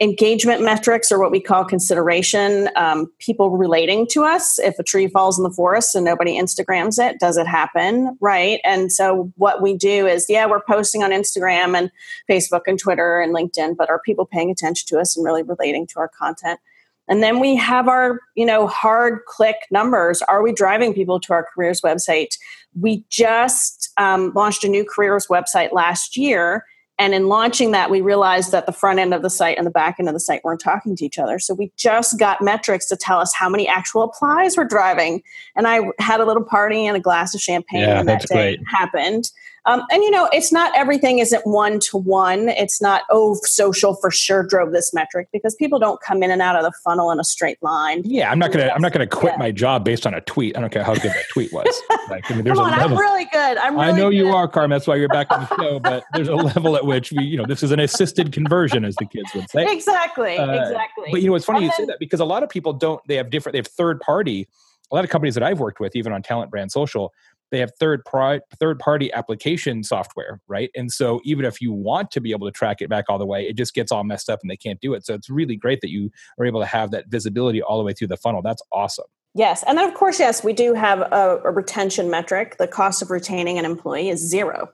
engagement 0.00 0.60
metrics 0.60 1.12
or 1.12 1.20
what 1.20 1.30
we 1.30 1.40
call 1.40 1.64
consideration 1.64 2.68
um, 2.74 3.06
people 3.20 3.50
relating 3.50 4.06
to 4.10 4.24
us. 4.24 4.58
If 4.58 4.78
a 4.78 4.82
tree 4.82 5.06
falls 5.06 5.38
in 5.38 5.44
the 5.44 5.50
forest 5.50 5.94
and 5.94 6.04
nobody 6.04 6.38
instagrams 6.38 6.98
it 6.98 7.20
does 7.20 7.36
it 7.36 7.46
happen? 7.46 8.16
Right. 8.20 8.60
And 8.64 8.90
so 8.90 9.32
what 9.36 9.62
we 9.62 9.76
do 9.76 10.06
is 10.06 10.26
yeah 10.28 10.46
we're 10.46 10.62
posting 10.62 11.04
on 11.04 11.10
instagram 11.10 11.76
and 11.78 11.92
facebook 12.28 12.62
and 12.66 12.78
twitter 12.78 13.20
and 13.20 13.34
linkedin 13.34 13.76
but 13.76 13.88
are 13.88 14.00
people 14.00 14.26
paying 14.26 14.50
attention 14.50 14.86
to 14.88 14.98
us 14.98 15.16
and 15.16 15.24
really 15.24 15.42
relating 15.42 15.86
to 15.88 16.00
our 16.00 16.08
content? 16.08 16.58
And 17.06 17.22
then 17.22 17.38
we 17.38 17.54
have 17.54 17.86
our 17.86 18.18
you 18.34 18.46
know 18.46 18.66
hard 18.66 19.20
click 19.26 19.56
numbers. 19.70 20.22
Are 20.22 20.42
we 20.42 20.52
driving 20.52 20.92
people 20.92 21.20
to 21.20 21.32
our 21.32 21.46
careers 21.54 21.82
website? 21.82 22.36
We 22.78 23.04
just 23.10 23.90
um, 23.96 24.32
launched 24.34 24.64
a 24.64 24.68
new 24.68 24.84
careers 24.84 25.28
website 25.28 25.72
last 25.72 26.16
year 26.16 26.64
and 26.98 27.12
in 27.12 27.28
launching 27.28 27.72
that, 27.72 27.90
we 27.90 28.00
realized 28.00 28.52
that 28.52 28.66
the 28.66 28.72
front 28.72 29.00
end 29.00 29.12
of 29.12 29.22
the 29.22 29.30
site 29.30 29.58
and 29.58 29.66
the 29.66 29.70
back 29.70 29.96
end 29.98 30.08
of 30.08 30.14
the 30.14 30.20
site 30.20 30.44
weren't 30.44 30.60
talking 30.60 30.94
to 30.94 31.04
each 31.04 31.18
other. 31.18 31.40
So 31.40 31.52
we 31.52 31.72
just 31.76 32.18
got 32.20 32.40
metrics 32.40 32.86
to 32.86 32.96
tell 32.96 33.18
us 33.18 33.34
how 33.34 33.48
many 33.48 33.66
actual 33.66 34.02
applies 34.02 34.56
we're 34.56 34.64
driving. 34.64 35.22
And 35.56 35.66
I 35.66 35.80
had 35.98 36.20
a 36.20 36.24
little 36.24 36.44
party 36.44 36.86
and 36.86 36.96
a 36.96 37.00
glass 37.00 37.34
of 37.34 37.40
champagne 37.40 37.80
yeah, 37.80 37.96
when 37.96 38.06
that 38.06 38.22
day 38.22 38.56
great. 38.56 38.60
happened. 38.68 39.30
Um, 39.66 39.82
and 39.90 40.02
you 40.02 40.10
know, 40.10 40.28
it's 40.32 40.52
not 40.52 40.76
everything 40.76 41.18
isn't 41.20 41.46
one 41.46 41.80
to 41.80 41.96
one. 41.96 42.50
It's 42.50 42.82
not 42.82 43.02
oh, 43.10 43.34
social 43.42 43.94
for 43.94 44.10
sure 44.10 44.42
drove 44.42 44.72
this 44.72 44.92
metric 44.92 45.28
because 45.32 45.54
people 45.54 45.78
don't 45.78 46.00
come 46.00 46.22
in 46.22 46.30
and 46.30 46.42
out 46.42 46.56
of 46.56 46.64
the 46.64 46.72
funnel 46.84 47.10
in 47.10 47.18
a 47.18 47.24
straight 47.24 47.62
line. 47.62 48.02
Yeah, 48.04 48.30
I'm 48.30 48.38
not 48.38 48.52
gonna 48.52 48.70
I'm 48.74 48.82
not 48.82 48.92
gonna 48.92 49.06
quit 49.06 49.34
yeah. 49.34 49.38
my 49.38 49.50
job 49.50 49.84
based 49.84 50.06
on 50.06 50.12
a 50.14 50.20
tweet. 50.22 50.56
I 50.56 50.60
don't 50.60 50.70
care 50.70 50.84
how 50.84 50.94
good 50.94 51.12
that 51.12 51.24
tweet 51.32 51.52
was. 51.52 51.66
Like, 52.10 52.30
I 52.30 52.34
mean, 52.34 52.44
there's 52.44 52.58
come 52.58 52.66
on, 52.66 52.74
a 52.74 52.82
level. 52.82 52.98
I'm 52.98 53.02
really 53.02 53.24
good. 53.24 53.56
I'm 53.56 53.76
really 53.76 53.86
I 53.86 53.96
know 53.96 54.10
good. 54.10 54.16
you 54.16 54.28
are, 54.28 54.46
Carmen. 54.46 54.70
That's 54.70 54.86
why 54.86 54.96
you're 54.96 55.08
back 55.08 55.30
on 55.30 55.40
the 55.40 55.56
show. 55.56 55.80
But 55.80 56.04
there's 56.12 56.28
a 56.28 56.34
level 56.34 56.76
at 56.76 56.84
which 56.84 57.12
we, 57.12 57.24
you 57.24 57.38
know, 57.38 57.46
this 57.46 57.62
is 57.62 57.70
an 57.70 57.80
assisted 57.80 58.30
conversion, 58.30 58.84
as 58.84 58.94
the 58.96 59.06
kids 59.06 59.32
would 59.34 59.48
say. 59.48 59.72
Exactly. 59.72 60.36
Uh, 60.36 60.52
exactly. 60.52 61.08
But 61.10 61.22
you 61.22 61.30
know, 61.30 61.34
it's 61.34 61.46
funny 61.46 61.58
and 61.58 61.64
you 61.64 61.70
then, 61.70 61.86
say 61.86 61.92
that 61.92 61.98
because 61.98 62.20
a 62.20 62.26
lot 62.26 62.42
of 62.42 62.50
people 62.50 62.74
don't. 62.74 63.00
They 63.08 63.16
have 63.16 63.30
different. 63.30 63.54
They 63.54 63.58
have 63.58 63.68
third 63.68 64.00
party. 64.00 64.46
A 64.92 64.94
lot 64.94 65.02
of 65.02 65.10
companies 65.10 65.34
that 65.34 65.42
I've 65.42 65.60
worked 65.60 65.80
with, 65.80 65.96
even 65.96 66.12
on 66.12 66.22
Talent 66.22 66.50
Brand 66.50 66.70
Social, 66.70 67.10
they 67.54 67.60
have 67.60 67.72
third 67.78 68.04
pri- 68.04 68.40
third 68.58 68.78
party 68.78 69.12
application 69.12 69.82
software, 69.82 70.40
right? 70.48 70.70
And 70.74 70.90
so 70.90 71.20
even 71.24 71.44
if 71.44 71.60
you 71.60 71.72
want 71.72 72.10
to 72.12 72.20
be 72.20 72.32
able 72.32 72.46
to 72.46 72.52
track 72.52 72.80
it 72.80 72.88
back 72.88 73.04
all 73.08 73.18
the 73.18 73.26
way, 73.26 73.46
it 73.46 73.56
just 73.56 73.74
gets 73.74 73.92
all 73.92 74.04
messed 74.04 74.28
up 74.28 74.40
and 74.42 74.50
they 74.50 74.56
can't 74.56 74.80
do 74.80 74.94
it. 74.94 75.06
So 75.06 75.14
it's 75.14 75.30
really 75.30 75.56
great 75.56 75.80
that 75.82 75.90
you 75.90 76.10
are 76.38 76.44
able 76.44 76.60
to 76.60 76.66
have 76.66 76.90
that 76.90 77.06
visibility 77.08 77.62
all 77.62 77.78
the 77.78 77.84
way 77.84 77.92
through 77.92 78.08
the 78.08 78.16
funnel. 78.16 78.42
That's 78.42 78.62
awesome. 78.72 79.06
Yes, 79.36 79.64
and 79.66 79.76
then 79.76 79.88
of 79.88 79.94
course, 79.94 80.20
yes, 80.20 80.44
we 80.44 80.52
do 80.52 80.74
have 80.74 81.00
a, 81.00 81.40
a 81.44 81.50
retention 81.50 82.10
metric. 82.10 82.56
The 82.58 82.68
cost 82.68 83.02
of 83.02 83.10
retaining 83.10 83.58
an 83.58 83.64
employee 83.64 84.08
is 84.08 84.20
zero, 84.20 84.68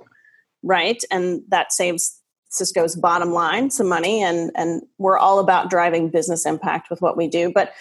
right? 0.63 1.03
And 1.11 1.43
that 1.49 1.73
saves 1.73 2.21
Cisco's 2.51 2.95
bottom 2.97 3.31
line 3.31 3.71
some 3.71 3.89
money, 3.89 4.23
and 4.23 4.51
and 4.55 4.83
we're 4.99 5.19
all 5.19 5.39
about 5.39 5.71
driving 5.71 6.11
business 6.11 6.45
impact 6.45 6.91
with 6.91 7.01
what 7.01 7.17
we 7.17 7.27
do. 7.27 7.51
But 7.55 7.73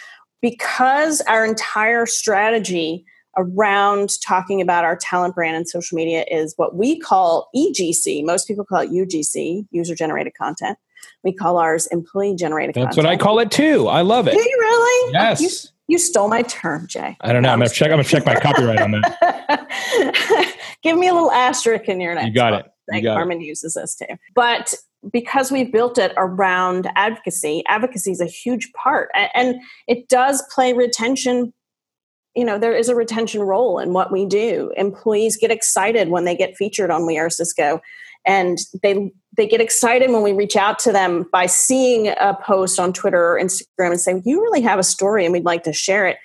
because 0.41 1.19
our 1.21 1.43
entire 1.43 2.05
strategy 2.05 3.05
around 3.38 4.09
talking 4.25 4.62
about 4.62 4.83
our 4.83 4.95
talent 4.95 5.36
brand 5.36 5.55
and 5.55 5.67
social 5.67 5.95
media 5.95 6.25
is 6.29 6.53
what 6.57 6.75
we 6.75 7.00
call 7.00 7.50
EGC. 7.55 8.24
Most 8.25 8.48
people 8.48 8.65
call 8.65 8.79
it 8.81 8.89
UGC, 8.89 9.65
user 9.71 9.95
generated 9.95 10.33
content. 10.36 10.77
We 11.24 11.33
call 11.33 11.57
ours 11.57 11.88
employee 11.88 12.36
generated 12.36 12.75
That's 12.75 12.95
content. 12.95 13.05
what 13.05 13.13
I 13.13 13.17
call 13.17 13.39
it 13.39 13.51
too. 13.51 13.88
I 13.88 14.01
love 14.01 14.27
it. 14.27 14.31
Do 14.31 14.38
you 14.39 14.57
really? 14.59 15.13
Yes. 15.13 15.41
You, 15.41 15.50
you 15.93 15.98
stole 15.98 16.27
my 16.27 16.41
term, 16.43 16.88
Jay. 16.88 17.17
I 17.21 17.33
don't 17.33 17.41
know. 17.41 17.50
I'm 17.50 17.59
gonna 17.59 17.69
check. 17.69 17.88
I'm 17.88 17.98
gonna 17.98 18.03
check 18.03 18.25
my 18.25 18.36
copyright 18.36 18.81
on 18.81 18.91
that. 18.91 20.55
Give 20.83 20.98
me 20.98 21.07
a 21.07 21.13
little 21.13 21.31
asterisk 21.31 21.86
in 21.89 22.00
your 22.00 22.15
next. 22.15 22.27
You 22.27 22.33
got 22.33 22.53
it. 22.53 22.65
You 22.91 23.01
got 23.01 23.15
Carmen 23.15 23.41
it. 23.41 23.45
uses 23.45 23.74
this 23.75 23.95
too. 23.95 24.15
But 24.36 24.74
because 25.12 25.51
we've 25.51 25.71
built 25.71 25.98
it 25.98 26.13
around 26.17 26.89
advocacy, 26.95 27.63
advocacy 27.67 28.12
is 28.12 28.21
a 28.21 28.25
huge 28.25 28.71
part, 28.74 29.09
and 29.33 29.55
it 29.88 30.09
does 30.09 30.43
play 30.53 30.74
retention 30.74 31.53
you 32.39 32.46
know 32.46 32.58
there 32.58 32.74
is 32.74 32.88
a 32.88 32.96
retention 32.96 33.41
role 33.41 33.79
in 33.79 33.91
what 33.91 34.13
we 34.13 34.25
do. 34.25 34.72
Employees 34.77 35.36
get 35.36 35.51
excited 35.51 36.08
when 36.08 36.24
they 36.24 36.38
get 36.38 36.55
featured 36.55 36.89
on 36.89 37.05
we 37.05 37.19
are 37.19 37.29
cisco 37.29 37.81
and 38.25 38.60
they 38.81 39.12
they 39.36 39.46
get 39.46 39.60
excited 39.60 40.10
when 40.10 40.24
we 40.24 40.31
reach 40.31 40.55
out 40.55 40.79
to 40.79 40.93
them 40.93 41.25
by 41.34 41.46
seeing 41.46 42.08
a 42.08 42.38
post 42.41 42.79
on 42.79 42.93
twitter 42.93 43.34
or 43.34 43.39
instagram 43.41 43.91
and 43.91 44.00
say 44.00 44.22
you 44.25 44.41
really 44.41 44.62
have 44.62 44.79
a 44.79 44.84
story 44.84 45.25
and 45.25 45.34
we'd 45.34 45.43
like 45.43 45.63
to 45.63 45.74
share 45.74 46.08
it. 46.08 46.17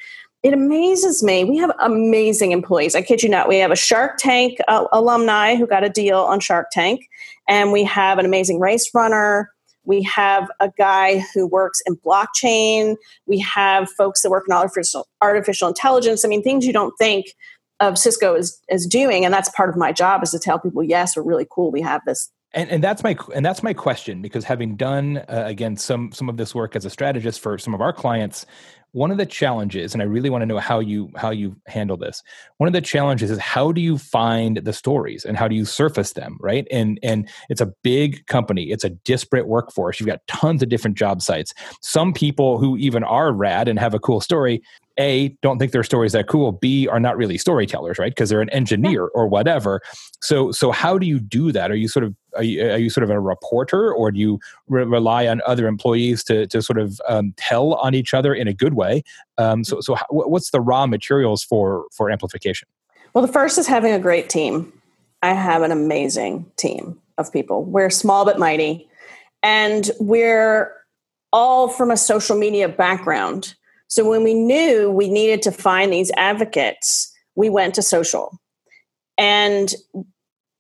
It 0.44 0.52
amazes 0.52 1.23
me. 1.23 1.44
We 1.44 1.56
have 1.56 1.73
amazing 1.80 2.52
employees. 2.52 2.94
I 2.94 3.00
kid 3.00 3.23
you 3.23 3.30
not. 3.30 3.49
We 3.49 3.56
have 3.56 3.71
a 3.71 3.76
shark 3.76 4.18
tank 4.18 4.59
uh, 4.68 4.85
alumni 4.92 5.56
who 5.56 5.66
got 5.66 5.85
a 5.85 5.88
deal 5.88 6.18
on 6.18 6.38
shark 6.38 6.68
tank 6.71 7.09
and 7.49 7.73
we 7.73 7.83
have 7.85 8.18
an 8.18 8.26
amazing 8.26 8.61
race 8.61 8.90
runner 8.94 9.50
we 9.84 10.02
have 10.02 10.50
a 10.60 10.70
guy 10.76 11.24
who 11.34 11.46
works 11.46 11.80
in 11.86 11.96
blockchain. 11.96 12.96
We 13.26 13.38
have 13.40 13.90
folks 13.90 14.22
that 14.22 14.30
work 14.30 14.44
in 14.48 14.54
artificial, 14.54 15.06
artificial 15.20 15.68
intelligence. 15.68 16.24
I 16.24 16.28
mean, 16.28 16.42
things 16.42 16.66
you 16.66 16.72
don't 16.72 16.94
think 16.98 17.26
of 17.80 17.98
Cisco 17.98 18.34
is, 18.34 18.60
is 18.68 18.86
doing. 18.86 19.24
And 19.24 19.34
that's 19.34 19.48
part 19.50 19.68
of 19.68 19.76
my 19.76 19.92
job 19.92 20.22
is 20.22 20.30
to 20.30 20.38
tell 20.38 20.58
people, 20.58 20.82
yes, 20.82 21.16
we're 21.16 21.22
really 21.22 21.46
cool. 21.50 21.70
We 21.70 21.82
have 21.82 22.02
this 22.06 22.30
and, 22.54 22.70
and 22.70 22.84
that's 22.84 23.02
my 23.02 23.16
and 23.34 23.44
that's 23.44 23.62
my 23.62 23.74
question 23.74 24.22
because 24.22 24.44
having 24.44 24.76
done 24.76 25.18
uh, 25.28 25.44
again 25.46 25.76
some 25.76 26.12
some 26.12 26.28
of 26.28 26.36
this 26.36 26.54
work 26.54 26.76
as 26.76 26.84
a 26.84 26.90
strategist 26.90 27.40
for 27.40 27.58
some 27.58 27.74
of 27.74 27.80
our 27.80 27.92
clients 27.92 28.46
one 28.94 29.10
of 29.10 29.18
the 29.18 29.26
challenges 29.26 29.92
and 29.92 30.00
i 30.00 30.06
really 30.06 30.30
want 30.30 30.42
to 30.42 30.46
know 30.46 30.58
how 30.58 30.78
you 30.78 31.10
how 31.16 31.30
you 31.30 31.56
handle 31.66 31.96
this. 31.96 32.22
One 32.58 32.68
of 32.68 32.72
the 32.72 32.80
challenges 32.80 33.28
is 33.28 33.38
how 33.38 33.72
do 33.72 33.80
you 33.80 33.98
find 33.98 34.58
the 34.58 34.72
stories 34.72 35.24
and 35.24 35.36
how 35.36 35.48
do 35.48 35.56
you 35.56 35.64
surface 35.64 36.12
them 36.12 36.38
right? 36.40 36.66
And 36.70 37.00
and 37.02 37.28
it's 37.48 37.60
a 37.60 37.72
big 37.82 38.24
company. 38.26 38.70
It's 38.70 38.84
a 38.84 38.90
disparate 38.90 39.48
workforce. 39.48 39.98
You've 39.98 40.06
got 40.06 40.24
tons 40.28 40.62
of 40.62 40.68
different 40.68 40.96
job 40.96 41.22
sites. 41.22 41.52
Some 41.82 42.12
people 42.12 42.58
who 42.58 42.76
even 42.76 43.02
are 43.02 43.32
rad 43.32 43.66
and 43.66 43.80
have 43.80 43.94
a 43.94 43.98
cool 43.98 44.20
story 44.20 44.62
a 44.96 45.30
don't 45.42 45.58
think 45.58 45.72
their 45.72 45.82
stories 45.82 46.12
that 46.12 46.28
cool. 46.28 46.52
B 46.52 46.86
are 46.86 47.00
not 47.00 47.16
really 47.16 47.36
storytellers 47.36 47.98
right? 47.98 48.12
Because 48.12 48.30
they're 48.30 48.40
an 48.40 48.50
engineer 48.50 49.06
or 49.06 49.26
whatever. 49.26 49.80
So 50.20 50.52
so 50.52 50.70
how 50.70 50.98
do 50.98 51.06
you 51.06 51.18
do 51.18 51.50
that? 51.50 51.72
Are 51.72 51.76
you 51.76 51.88
sort 51.88 52.04
of 52.04 52.14
are 52.36 52.42
you, 52.42 52.70
are 52.70 52.78
you 52.78 52.90
sort 52.90 53.04
of 53.04 53.10
a 53.10 53.20
reporter 53.20 53.92
or 53.92 54.10
do 54.10 54.18
you 54.18 54.40
re- 54.68 54.84
rely 54.84 55.26
on 55.26 55.40
other 55.46 55.66
employees 55.66 56.24
to 56.24 56.46
to 56.48 56.62
sort 56.62 56.78
of 56.78 57.00
um, 57.08 57.34
tell 57.36 57.74
on 57.74 57.94
each 57.94 58.14
other 58.14 58.34
in 58.34 58.48
a 58.48 58.54
good 58.54 58.74
way? 58.74 59.02
Um, 59.38 59.64
so 59.64 59.80
so 59.80 59.94
how, 59.94 60.06
what's 60.10 60.50
the 60.50 60.60
raw 60.60 60.86
materials 60.86 61.42
for 61.42 61.86
for 61.92 62.10
amplification? 62.10 62.68
Well 63.12 63.26
the 63.26 63.32
first 63.32 63.58
is 63.58 63.66
having 63.66 63.92
a 63.92 63.98
great 63.98 64.28
team. 64.28 64.72
I 65.22 65.32
have 65.32 65.62
an 65.62 65.72
amazing 65.72 66.50
team 66.56 67.00
of 67.16 67.32
people. 67.32 67.64
We're 67.64 67.90
small 67.90 68.24
but 68.24 68.38
mighty 68.38 68.88
and 69.42 69.90
we're 70.00 70.72
all 71.32 71.68
from 71.68 71.90
a 71.90 71.96
social 71.96 72.36
media 72.36 72.68
background. 72.68 73.54
So 73.88 74.08
when 74.08 74.24
we 74.24 74.34
knew 74.34 74.90
we 74.90 75.08
needed 75.08 75.42
to 75.42 75.52
find 75.52 75.92
these 75.92 76.10
advocates, 76.16 77.12
we 77.34 77.50
went 77.50 77.74
to 77.74 77.82
social. 77.82 78.40
And 79.18 79.74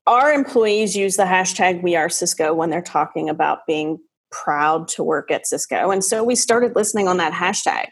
our 0.06 0.32
employees 0.32 0.96
use 0.96 1.16
the 1.16 1.24
hashtag 1.24 1.82
we 1.82 1.96
are 1.96 2.08
Cisco 2.08 2.52
when 2.54 2.70
they're 2.70 2.82
talking 2.82 3.28
about 3.28 3.66
being 3.66 3.98
proud 4.30 4.88
to 4.88 5.02
work 5.02 5.30
at 5.30 5.46
Cisco. 5.46 5.90
And 5.90 6.04
so 6.04 6.24
we 6.24 6.34
started 6.34 6.74
listening 6.74 7.08
on 7.08 7.16
that 7.18 7.32
hashtag. 7.32 7.86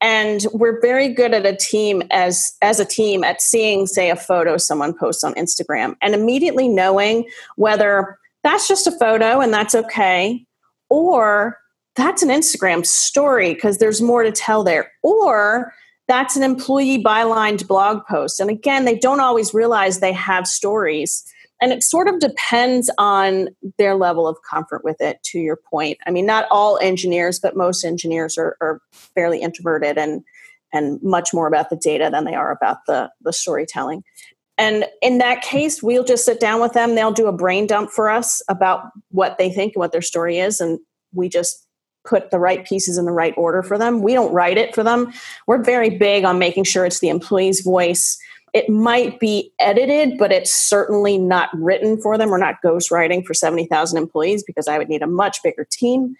And 0.00 0.46
we're 0.52 0.80
very 0.80 1.08
good 1.08 1.32
at 1.32 1.46
a 1.46 1.56
team 1.56 2.02
as 2.10 2.52
as 2.60 2.80
a 2.80 2.84
team 2.84 3.24
at 3.24 3.40
seeing, 3.40 3.86
say, 3.86 4.10
a 4.10 4.16
photo 4.16 4.56
someone 4.56 4.92
posts 4.92 5.24
on 5.24 5.34
Instagram 5.34 5.94
and 6.02 6.14
immediately 6.14 6.68
knowing 6.68 7.28
whether 7.56 8.18
that's 8.42 8.68
just 8.68 8.86
a 8.86 8.92
photo 8.92 9.40
and 9.40 9.54
that's 9.54 9.74
okay, 9.74 10.44
or 10.90 11.58
that's 11.96 12.22
an 12.22 12.28
Instagram 12.28 12.84
story 12.84 13.54
because 13.54 13.78
there's 13.78 14.02
more 14.02 14.22
to 14.24 14.32
tell 14.32 14.64
there. 14.64 14.90
Or 15.02 15.72
that's 16.06 16.36
an 16.36 16.42
employee 16.42 17.02
bylined 17.02 17.66
blog 17.66 18.04
post. 18.06 18.40
And 18.40 18.50
again, 18.50 18.84
they 18.84 18.98
don't 18.98 19.20
always 19.20 19.54
realize 19.54 20.00
they 20.00 20.12
have 20.12 20.46
stories. 20.46 21.24
And 21.60 21.72
it 21.72 21.82
sort 21.82 22.08
of 22.08 22.18
depends 22.18 22.90
on 22.98 23.48
their 23.78 23.94
level 23.94 24.26
of 24.26 24.36
comfort 24.48 24.84
with 24.84 25.00
it, 25.00 25.22
to 25.24 25.38
your 25.38 25.56
point. 25.56 25.98
I 26.06 26.10
mean, 26.10 26.26
not 26.26 26.46
all 26.50 26.78
engineers, 26.82 27.38
but 27.38 27.56
most 27.56 27.84
engineers 27.84 28.36
are, 28.36 28.56
are 28.60 28.80
fairly 28.92 29.40
introverted 29.40 29.96
and 29.98 30.22
and 30.72 31.00
much 31.02 31.32
more 31.32 31.46
about 31.46 31.70
the 31.70 31.76
data 31.76 32.10
than 32.10 32.24
they 32.24 32.34
are 32.34 32.50
about 32.50 32.78
the, 32.86 33.08
the 33.22 33.32
storytelling. 33.32 34.02
And 34.58 34.84
in 35.02 35.18
that 35.18 35.40
case, 35.42 35.82
we'll 35.82 36.04
just 36.04 36.24
sit 36.24 36.40
down 36.40 36.60
with 36.60 36.72
them. 36.72 36.94
They'll 36.94 37.12
do 37.12 37.28
a 37.28 37.32
brain 37.32 37.66
dump 37.66 37.90
for 37.90 38.10
us 38.10 38.42
about 38.48 38.90
what 39.10 39.38
they 39.38 39.50
think 39.50 39.74
and 39.74 39.80
what 39.80 39.92
their 39.92 40.02
story 40.02 40.38
is. 40.38 40.60
And 40.60 40.78
we 41.12 41.28
just 41.28 41.64
put 42.04 42.30
the 42.30 42.38
right 42.38 42.66
pieces 42.66 42.98
in 42.98 43.04
the 43.04 43.12
right 43.12 43.34
order 43.36 43.62
for 43.62 43.78
them. 43.78 44.02
We 44.02 44.12
don't 44.12 44.32
write 44.32 44.58
it 44.58 44.74
for 44.74 44.82
them. 44.82 45.12
We're 45.46 45.62
very 45.62 45.90
big 45.90 46.24
on 46.24 46.38
making 46.38 46.64
sure 46.64 46.84
it's 46.84 47.00
the 47.00 47.08
employee's 47.08 47.62
voice. 47.62 48.18
It 48.54 48.68
might 48.68 49.18
be 49.18 49.52
edited, 49.58 50.16
but 50.16 50.32
it's 50.32 50.54
certainly 50.54 51.18
not 51.18 51.50
written 51.52 52.00
for 52.00 52.16
them. 52.16 52.30
We're 52.30 52.38
not 52.38 52.62
ghostwriting 52.64 53.26
for 53.26 53.34
70,000 53.34 53.98
employees 53.98 54.44
because 54.44 54.68
I 54.68 54.78
would 54.78 54.88
need 54.88 55.02
a 55.02 55.08
much 55.08 55.42
bigger 55.42 55.66
team. 55.70 56.14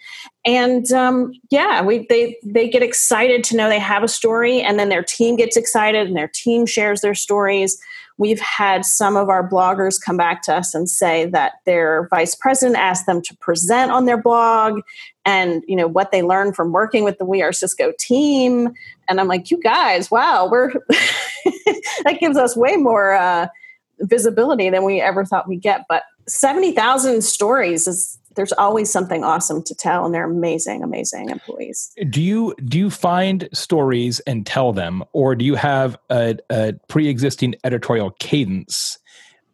And 0.45 0.91
um, 0.93 1.33
yeah, 1.51 1.81
we, 1.83 2.07
they, 2.09 2.37
they 2.45 2.69
get 2.69 2.83
excited 2.83 3.45
to 3.45 3.57
know 3.57 3.69
they 3.69 3.79
have 3.79 4.03
a 4.03 4.09
story, 4.09 4.61
and 4.61 4.79
then 4.79 4.89
their 4.89 5.05
team 5.05 5.37
gets 5.37 5.57
excited 5.57 6.09
and 6.09 6.17
their 6.17 6.29
team 6.29 6.67
shares 6.67 7.01
their 7.01 7.15
stories. 7.15 7.81
We've 8.17 8.41
had 8.41 8.85
some 8.85 9.17
of 9.17 9.29
our 9.29 9.49
bloggers 9.49 10.01
come 10.01 10.17
back 10.17 10.43
to 10.43 10.55
us 10.55 10.75
and 10.75 10.89
say 10.89 11.27
that 11.27 11.55
their 11.67 12.07
vice 12.11 12.35
president 12.35 12.77
asked 12.77 13.07
them 13.07 13.21
to 13.23 13.37
present 13.39 13.91
on 13.91 14.05
their 14.05 14.21
blog 14.21 14.81
and 15.25 15.65
you 15.67 15.75
know 15.75 15.89
what 15.89 16.13
they 16.13 16.23
learned 16.23 16.55
from 16.55 16.73
working 16.73 17.03
with 17.05 17.19
the 17.19 17.25
We 17.25 17.43
Are 17.43 17.53
Cisco 17.53 17.93
team. 17.99 18.73
And 19.09 19.21
I'm 19.21 19.29
like, 19.29 19.51
you 19.51 19.61
guys, 19.61 20.11
wow, 20.11 20.49
we're 20.51 20.71
that 22.05 22.19
gives 22.21 22.37
us 22.37 22.57
way 22.57 22.77
more 22.77 23.15
uh, 23.15 23.49
visibility 24.01 24.71
than 24.71 24.85
we 24.85 25.01
ever 25.01 25.25
thought 25.25 25.49
we'd 25.49 25.63
get. 25.63 25.85
But 25.89 26.05
seventy 26.29 26.73
thousand 26.73 27.23
stories 27.23 27.87
is 27.87 28.19
there's 28.35 28.53
always 28.53 28.91
something 28.91 29.25
awesome 29.25 29.63
to 29.63 29.75
tell 29.75 30.05
and 30.05 30.15
they're 30.15 30.31
amazing 30.31 30.83
amazing 30.83 31.31
employees. 31.31 31.93
Do 32.11 32.23
you 32.23 32.55
do 32.65 32.79
you 32.79 32.91
find 32.91 33.49
stories 33.53 34.21
and 34.21 34.47
tell 34.47 34.73
them 34.73 35.05
or 35.13 35.35
do 35.35 35.45
you 35.45 35.55
have 35.55 35.97
a, 36.11 36.37
a 36.51 36.75
pre-existing 36.89 37.55
editorial 37.65 38.11
cadence 38.19 38.99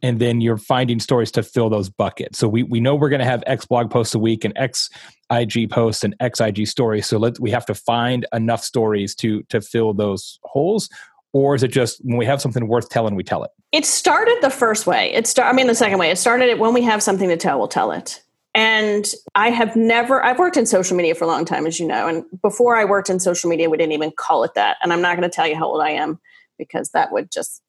and 0.02 0.18
then 0.18 0.40
you're 0.40 0.56
finding 0.56 0.98
stories 0.98 1.30
to 1.32 1.42
fill 1.42 1.68
those 1.68 1.90
buckets? 1.90 2.38
So 2.38 2.48
we, 2.48 2.62
we 2.62 2.80
know 2.80 2.94
we're 2.94 3.10
going 3.10 3.20
to 3.20 3.26
have 3.26 3.42
x 3.46 3.66
blog 3.66 3.90
posts 3.90 4.14
a 4.14 4.18
week 4.18 4.44
and 4.44 4.56
x 4.56 4.90
ig 5.32 5.70
posts 5.70 6.02
and 6.02 6.14
x 6.20 6.40
ig 6.40 6.66
stories 6.66 7.06
so 7.06 7.16
let 7.16 7.38
we 7.38 7.50
have 7.50 7.64
to 7.66 7.74
find 7.74 8.26
enough 8.32 8.64
stories 8.64 9.14
to 9.14 9.42
to 9.44 9.60
fill 9.60 9.94
those 9.94 10.38
holes 10.42 10.88
or 11.32 11.54
is 11.54 11.62
it 11.62 11.68
just 11.68 12.00
when 12.04 12.16
we 12.16 12.26
have 12.26 12.40
something 12.40 12.66
worth 12.66 12.88
telling 12.88 13.14
we 13.14 13.22
tell 13.22 13.44
it? 13.44 13.50
It 13.70 13.86
started 13.86 14.38
the 14.40 14.50
first 14.50 14.86
way. 14.86 15.12
It 15.12 15.26
start 15.26 15.52
i 15.52 15.56
mean 15.56 15.66
the 15.66 15.74
second 15.74 15.98
way. 15.98 16.10
It 16.10 16.18
started 16.18 16.58
when 16.58 16.74
we 16.74 16.82
have 16.82 17.02
something 17.02 17.28
to 17.28 17.36
tell 17.36 17.58
we'll 17.58 17.68
tell 17.68 17.92
it 17.92 18.22
and 18.54 19.12
I 19.34 19.50
have 19.50 19.76
never, 19.76 20.24
I've 20.24 20.38
worked 20.38 20.56
in 20.56 20.66
social 20.66 20.96
media 20.96 21.14
for 21.14 21.24
a 21.24 21.28
long 21.28 21.44
time, 21.44 21.66
as 21.66 21.78
you 21.78 21.86
know. 21.86 22.08
And 22.08 22.24
before 22.42 22.76
I 22.76 22.84
worked 22.84 23.08
in 23.08 23.20
social 23.20 23.48
media, 23.48 23.70
we 23.70 23.76
didn't 23.76 23.92
even 23.92 24.10
call 24.10 24.42
it 24.42 24.54
that. 24.54 24.76
And 24.82 24.92
I'm 24.92 25.00
not 25.00 25.16
going 25.16 25.28
to 25.28 25.34
tell 25.34 25.46
you 25.46 25.56
how 25.56 25.66
old 25.66 25.82
I 25.82 25.90
am 25.90 26.18
because 26.58 26.90
that 26.90 27.12
would 27.12 27.30
just 27.30 27.62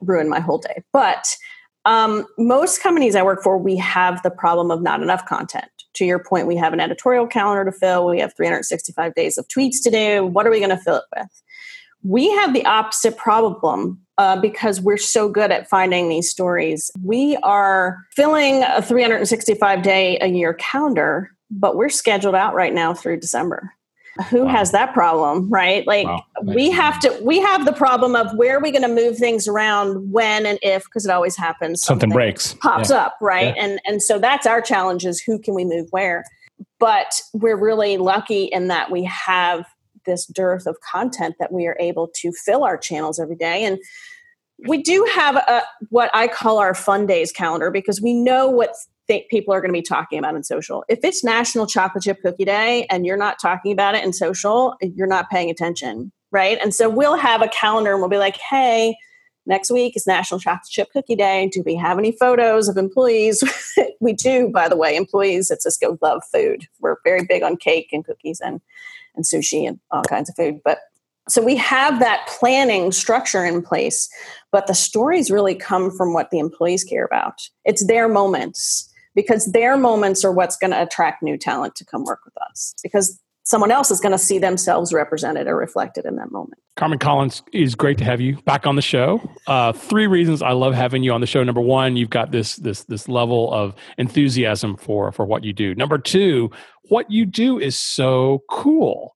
ruin 0.00 0.28
my 0.28 0.40
whole 0.40 0.58
day. 0.58 0.82
But 0.92 1.36
um, 1.84 2.26
most 2.38 2.82
companies 2.82 3.14
I 3.14 3.22
work 3.22 3.42
for, 3.42 3.58
we 3.58 3.76
have 3.76 4.22
the 4.22 4.30
problem 4.30 4.70
of 4.70 4.82
not 4.82 5.02
enough 5.02 5.24
content. 5.26 5.66
To 5.94 6.04
your 6.04 6.18
point, 6.18 6.48
we 6.48 6.56
have 6.56 6.72
an 6.72 6.80
editorial 6.80 7.26
calendar 7.26 7.70
to 7.70 7.76
fill, 7.76 8.06
we 8.06 8.18
have 8.18 8.34
365 8.36 9.14
days 9.14 9.38
of 9.38 9.46
tweets 9.46 9.80
to 9.84 9.90
do. 9.90 10.26
What 10.26 10.46
are 10.46 10.50
we 10.50 10.58
going 10.58 10.70
to 10.70 10.78
fill 10.78 10.96
it 10.96 11.04
with? 11.16 11.42
We 12.04 12.30
have 12.30 12.52
the 12.54 12.64
opposite 12.64 13.16
problem 13.16 14.04
uh, 14.18 14.40
because 14.40 14.80
we're 14.80 14.96
so 14.96 15.28
good 15.28 15.50
at 15.50 15.68
finding 15.68 16.08
these 16.08 16.30
stories. 16.30 16.90
We 17.02 17.36
are 17.42 18.04
filling 18.12 18.62
a 18.62 18.82
365 18.82 19.82
day 19.82 20.18
a 20.20 20.26
year 20.26 20.54
calendar, 20.54 21.30
but 21.50 21.76
we're 21.76 21.88
scheduled 21.88 22.34
out 22.34 22.54
right 22.54 22.72
now 22.72 22.94
through 22.94 23.20
December. 23.20 23.72
Who 24.30 24.44
wow. 24.44 24.52
has 24.52 24.70
that 24.70 24.94
problem, 24.94 25.50
right? 25.50 25.84
Like 25.88 26.06
wow. 26.06 26.22
we 26.44 26.70
have 26.70 27.00
to, 27.00 27.18
we 27.20 27.40
have 27.40 27.64
the 27.64 27.72
problem 27.72 28.14
of 28.14 28.32
where 28.36 28.56
are 28.56 28.62
we 28.62 28.70
going 28.70 28.82
to 28.82 28.88
move 28.88 29.18
things 29.18 29.48
around 29.48 30.12
when 30.12 30.46
and 30.46 30.56
if, 30.62 30.84
because 30.84 31.04
it 31.04 31.10
always 31.10 31.36
happens. 31.36 31.82
Something, 31.82 32.10
something 32.10 32.16
breaks, 32.16 32.54
pops 32.60 32.90
yeah. 32.90 33.06
up, 33.06 33.16
right? 33.20 33.56
Yeah. 33.56 33.64
And 33.64 33.80
and 33.84 34.00
so 34.00 34.20
that's 34.20 34.46
our 34.46 34.60
challenge: 34.60 35.04
is 35.04 35.20
who 35.20 35.40
can 35.40 35.54
we 35.54 35.64
move 35.64 35.88
where. 35.90 36.22
But 36.78 37.20
we're 37.32 37.56
really 37.56 37.96
lucky 37.96 38.44
in 38.44 38.68
that 38.68 38.92
we 38.92 39.02
have 39.02 39.66
this 40.06 40.26
dearth 40.26 40.66
of 40.66 40.80
content 40.80 41.36
that 41.38 41.52
we 41.52 41.66
are 41.66 41.76
able 41.80 42.10
to 42.16 42.32
fill 42.32 42.64
our 42.64 42.76
channels 42.76 43.18
every 43.18 43.36
day. 43.36 43.64
And 43.64 43.78
we 44.66 44.82
do 44.82 45.06
have 45.14 45.36
a, 45.36 45.62
what 45.90 46.10
I 46.14 46.28
call 46.28 46.58
our 46.58 46.74
fun 46.74 47.06
days 47.06 47.32
calendar 47.32 47.70
because 47.70 48.00
we 48.00 48.14
know 48.14 48.48
what 48.48 48.74
th- 49.08 49.28
people 49.28 49.52
are 49.52 49.60
going 49.60 49.70
to 49.70 49.78
be 49.78 49.82
talking 49.82 50.18
about 50.18 50.34
in 50.34 50.42
social. 50.42 50.84
If 50.88 51.00
it's 51.02 51.24
National 51.24 51.66
Chocolate 51.66 52.04
Chip 52.04 52.22
Cookie 52.22 52.44
Day 52.44 52.86
and 52.90 53.04
you're 53.04 53.16
not 53.16 53.38
talking 53.40 53.72
about 53.72 53.94
it 53.94 54.04
in 54.04 54.12
social, 54.12 54.76
you're 54.80 55.06
not 55.06 55.30
paying 55.30 55.50
attention, 55.50 56.12
right? 56.30 56.58
And 56.62 56.74
so 56.74 56.88
we'll 56.88 57.16
have 57.16 57.42
a 57.42 57.48
calendar 57.48 57.92
and 57.92 58.00
we'll 58.00 58.10
be 58.10 58.18
like, 58.18 58.36
hey, 58.36 58.96
next 59.46 59.70
week 59.70 59.96
is 59.96 60.06
National 60.06 60.40
Chocolate 60.40 60.70
Chip 60.70 60.90
Cookie 60.92 61.16
Day. 61.16 61.48
Do 61.52 61.62
we 61.64 61.74
have 61.76 61.98
any 61.98 62.12
photos 62.12 62.68
of 62.68 62.76
employees? 62.76 63.42
we 64.00 64.12
do, 64.12 64.48
by 64.48 64.68
the 64.68 64.76
way. 64.76 64.96
Employees 64.96 65.50
at 65.50 65.62
Cisco 65.62 65.98
love 66.00 66.22
food. 66.32 66.66
We're 66.80 66.96
very 67.04 67.24
big 67.24 67.42
on 67.42 67.56
cake 67.56 67.88
and 67.92 68.04
cookies 68.04 68.40
and 68.40 68.60
and 69.14 69.24
sushi 69.24 69.66
and 69.66 69.78
all 69.90 70.02
kinds 70.02 70.28
of 70.28 70.36
food. 70.36 70.60
But 70.64 70.78
so 71.28 71.42
we 71.42 71.56
have 71.56 72.00
that 72.00 72.26
planning 72.38 72.92
structure 72.92 73.44
in 73.44 73.62
place, 73.62 74.08
but 74.52 74.66
the 74.66 74.74
stories 74.74 75.30
really 75.30 75.54
come 75.54 75.90
from 75.90 76.12
what 76.12 76.30
the 76.30 76.38
employees 76.38 76.84
care 76.84 77.04
about. 77.04 77.48
It's 77.64 77.86
their 77.86 78.08
moments 78.08 78.90
because 79.14 79.46
their 79.52 79.76
moments 79.76 80.24
are 80.24 80.32
what's 80.32 80.56
going 80.56 80.72
to 80.72 80.82
attract 80.82 81.22
new 81.22 81.38
talent 81.38 81.76
to 81.76 81.84
come 81.84 82.04
work 82.04 82.20
with 82.24 82.34
us 82.50 82.74
because 82.82 83.20
someone 83.44 83.70
else 83.70 83.90
is 83.90 84.00
going 84.00 84.12
to 84.12 84.18
see 84.18 84.38
themselves 84.38 84.92
represented 84.92 85.46
or 85.46 85.56
reflected 85.56 86.04
in 86.04 86.16
that 86.16 86.32
moment. 86.32 86.58
Carmen 86.76 86.98
Collins, 86.98 87.42
is 87.52 87.74
great 87.74 87.98
to 87.98 88.04
have 88.04 88.20
you 88.20 88.36
back 88.42 88.66
on 88.66 88.76
the 88.76 88.82
show. 88.82 89.20
Uh, 89.46 89.72
three 89.72 90.06
reasons 90.06 90.42
I 90.42 90.52
love 90.52 90.74
having 90.74 91.02
you 91.02 91.12
on 91.12 91.20
the 91.20 91.26
show. 91.26 91.44
Number 91.44 91.60
one, 91.60 91.96
you've 91.96 92.10
got 92.10 92.32
this 92.32 92.56
this 92.56 92.84
this 92.84 93.08
level 93.08 93.52
of 93.52 93.74
enthusiasm 93.98 94.76
for 94.76 95.12
for 95.12 95.24
what 95.24 95.44
you 95.44 95.52
do. 95.52 95.74
Number 95.74 95.98
two, 95.98 96.50
what 96.88 97.10
you 97.10 97.26
do 97.26 97.58
is 97.58 97.78
so 97.78 98.42
cool 98.50 99.14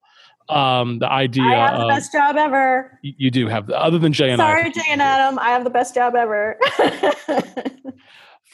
um, 0.48 0.98
the 0.98 1.10
idea. 1.10 1.44
I 1.44 1.70
have 1.70 1.78
the 1.78 1.84
of, 1.84 1.90
best 1.90 2.12
job 2.12 2.36
ever. 2.36 2.98
You, 3.02 3.12
you, 3.18 3.30
do 3.30 3.48
have, 3.48 3.68
other 3.70 3.98
than 3.98 4.12
Jay 4.12 4.30
and 4.30 4.38
Sorry, 4.38 4.64
I. 4.64 4.70
Jay 4.70 4.86
and 4.90 5.02
Adam, 5.02 5.38
I 5.38 5.50
have 5.50 5.64
the 5.64 5.70
best 5.70 5.94
job 5.94 6.14
ever. 6.14 6.58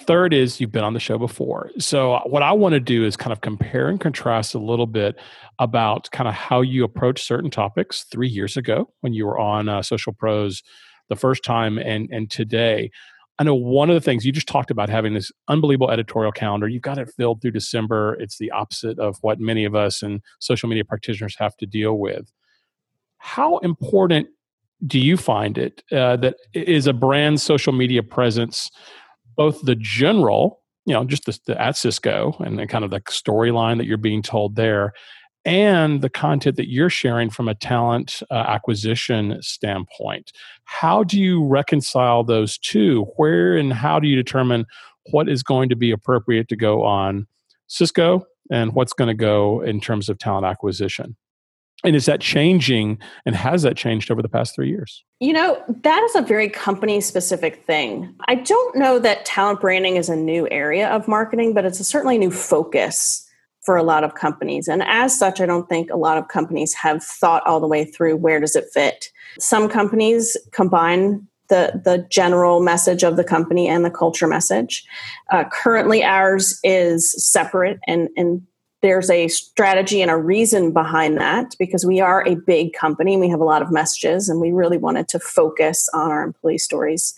Third 0.01 0.35
is 0.35 0.61
you've 0.61 0.73
been 0.73 0.85
on 0.85 0.95
the 0.95 1.01
show 1.01 1.19
before. 1.19 1.71
So, 1.79 2.21
what 2.27 2.43
I 2.43 2.53
want 2.53 2.73
to 2.73 2.81
do 2.81 3.05
is 3.05 3.17
kind 3.17 3.33
of 3.33 3.43
compare 3.43 3.89
and 3.89 4.01
contrast 4.01 4.55
a 4.55 4.59
little 4.59 4.87
bit 4.87 5.17
about 5.61 6.11
kind 6.11 6.29
of 6.29 6.35
how 6.35 6.63
you 6.63 6.83
approach 6.83 7.23
certain 7.23 7.51
topics 7.51 8.05
three 8.11 8.29
years 8.29 8.57
ago 8.57 8.93
when 9.01 9.13
you 9.13 9.25
were 9.25 9.39
on 9.39 9.69
uh, 9.69 9.83
Social 9.83 10.13
Pros 10.13 10.63
the 11.09 11.17
first 11.17 11.45
time 11.45 11.79
and, 11.79 12.09
and 12.11 12.31
today. 12.31 12.91
I 13.39 13.45
know 13.45 13.55
one 13.55 13.91
of 13.91 13.95
the 13.95 14.01
things 14.01 14.25
you 14.25 14.33
just 14.33 14.47
talked 14.47 14.71
about 14.71 14.89
having 14.89 15.15
this 15.15 15.33
unbelievable 15.49 15.91
editorial 15.91 16.33
calendar. 16.33 16.69
You've 16.69 16.83
got 16.83 16.99
it 16.99 17.13
filled 17.17 17.43
through 17.43 17.51
December. 17.51 18.17
It's 18.21 18.39
the 18.39 18.51
opposite 18.53 18.99
of 18.99 19.17
what 19.23 19.41
many 19.41 19.65
of 19.65 19.75
us 19.75 20.03
and 20.03 20.21
social 20.39 20.69
media 20.69 20.85
practitioners 20.85 21.37
have 21.39 21.57
to 21.57 21.67
deal 21.67 21.99
with. 21.99 22.33
How 23.19 23.59
important 23.59 24.29
do 24.87 25.01
you 25.01 25.17
find 25.17 25.57
it 25.59 25.83
uh, 25.91 26.17
that 26.17 26.37
is 26.53 26.87
a 26.87 26.93
brand 26.93 27.41
social 27.41 27.73
media 27.73 28.03
presence, 28.03 28.71
both 29.37 29.63
the 29.63 29.75
general, 29.75 30.61
you 30.87 30.95
know, 30.95 31.05
just 31.05 31.27
the, 31.27 31.39
the 31.47 31.61
at 31.61 31.77
Cisco 31.77 32.37
and 32.41 32.59
the 32.59 32.67
kind 32.67 32.85
of 32.85 32.91
the 32.91 33.01
storyline 33.01 33.79
that 33.79 33.87
you're 33.87 33.97
being 33.97 34.23
told 34.23 34.57
there, 34.57 34.93
and 35.45 36.01
the 36.01 36.09
content 36.09 36.57
that 36.57 36.71
you're 36.71 36.91
sharing 36.91 37.31
from 37.31 37.49
a 37.49 37.55
talent 37.55 38.23
uh, 38.31 38.35
acquisition 38.35 39.39
standpoint. 39.43 40.33
How 40.65 41.05
do 41.05 41.21
you 41.21 41.45
reconcile 41.45 42.25
those 42.25 42.59
two? 42.59 43.07
Where 43.17 43.57
and 43.57 43.73
how 43.73 44.01
do 44.01 44.09
you 44.09 44.17
determine 44.17 44.67
what 45.11 45.29
is 45.29 45.43
going 45.43 45.69
to 45.69 45.77
be 45.77 45.91
appropriate 45.91 46.49
to 46.49 46.57
go 46.57 46.83
on 46.83 47.27
Cisco 47.67 48.25
and 48.51 48.75
what's 48.75 48.93
going 48.93 49.09
to 49.09 49.15
go 49.15 49.61
in 49.61 49.81
terms 49.81 50.09
of 50.09 50.19
talent 50.19 50.47
acquisition? 50.47 51.17
And 51.85 51.95
is 51.95 52.07
that 52.07 52.21
changing 52.21 52.99
and 53.27 53.37
has 53.37 53.63
that 53.63 53.77
changed 53.77 54.11
over 54.11 54.23
the 54.23 54.29
past 54.29 54.55
three 54.55 54.69
years? 54.71 55.05
You 55.21 55.35
know, 55.35 55.63
that 55.83 56.03
is 56.03 56.15
a 56.15 56.23
very 56.23 56.49
company 56.49 57.01
specific 57.01 57.65
thing. 57.67 58.15
I 58.27 58.37
don't 58.37 58.77
know 58.77 58.99
that 58.99 59.25
talent 59.25 59.61
branding 59.61 59.97
is 59.97 60.09
a 60.09 60.17
new 60.17 60.49
area 60.51 60.89
of 60.89 61.07
marketing, 61.07 61.53
but 61.55 61.65
it's 61.65 61.81
a 61.81 61.85
certainly 61.85 62.19
new 62.19 62.31
focus 62.31 63.29
for 63.63 63.77
a 63.77 63.83
lot 63.83 64.05
of 64.05 64.15
companies. 64.15 64.69
And 64.69 64.83
as 64.83 65.19
such, 65.19 65.41
I 65.41 65.47
don't 65.47 65.69
think 65.69 65.91
a 65.91 65.97
lot 65.97 66.19
of 66.19 66.29
companies 66.29 66.75
have 66.75 67.03
thought 67.03 67.47
all 67.47 67.61
the 67.61 67.67
way 67.67 67.85
through 67.85 68.17
where 68.17 68.41
does 68.41 68.57
it 68.57 68.67
fit. 68.73 69.11
Some 69.39 69.69
companies 69.69 70.37
combine 70.53 71.27
the, 71.49 71.81
the 71.85 72.07
general 72.11 72.61
message 72.61 73.03
of 73.03 73.17
the 73.17 73.25
company 73.25 73.69
and 73.69 73.85
the 73.85 73.91
culture 73.91 74.27
message. 74.27 74.85
Uh, 75.31 75.45
currently, 75.51 76.03
ours 76.03 76.59
is 76.65 77.13
separate, 77.33 77.79
and, 77.87 78.09
and 78.17 78.43
there's 78.85 79.09
a 79.09 79.29
strategy 79.29 80.03
and 80.03 80.11
a 80.11 80.17
reason 80.19 80.71
behind 80.71 81.17
that 81.17 81.57
because 81.59 81.87
we 81.87 82.01
are 82.01 82.23
a 82.29 82.35
big 82.35 82.75
company. 82.75 83.17
We 83.17 83.31
have 83.31 83.41
a 83.41 83.45
lot 83.45 83.63
of 83.63 83.73
messages, 83.73 84.29
and 84.29 84.43
we 84.43 84.53
really 84.53 84.77
wanted 84.77 85.09
to 85.09 85.19
focus 85.19 85.89
on 85.95 86.11
our 86.11 86.23
employee 86.23 86.59
stories 86.59 87.15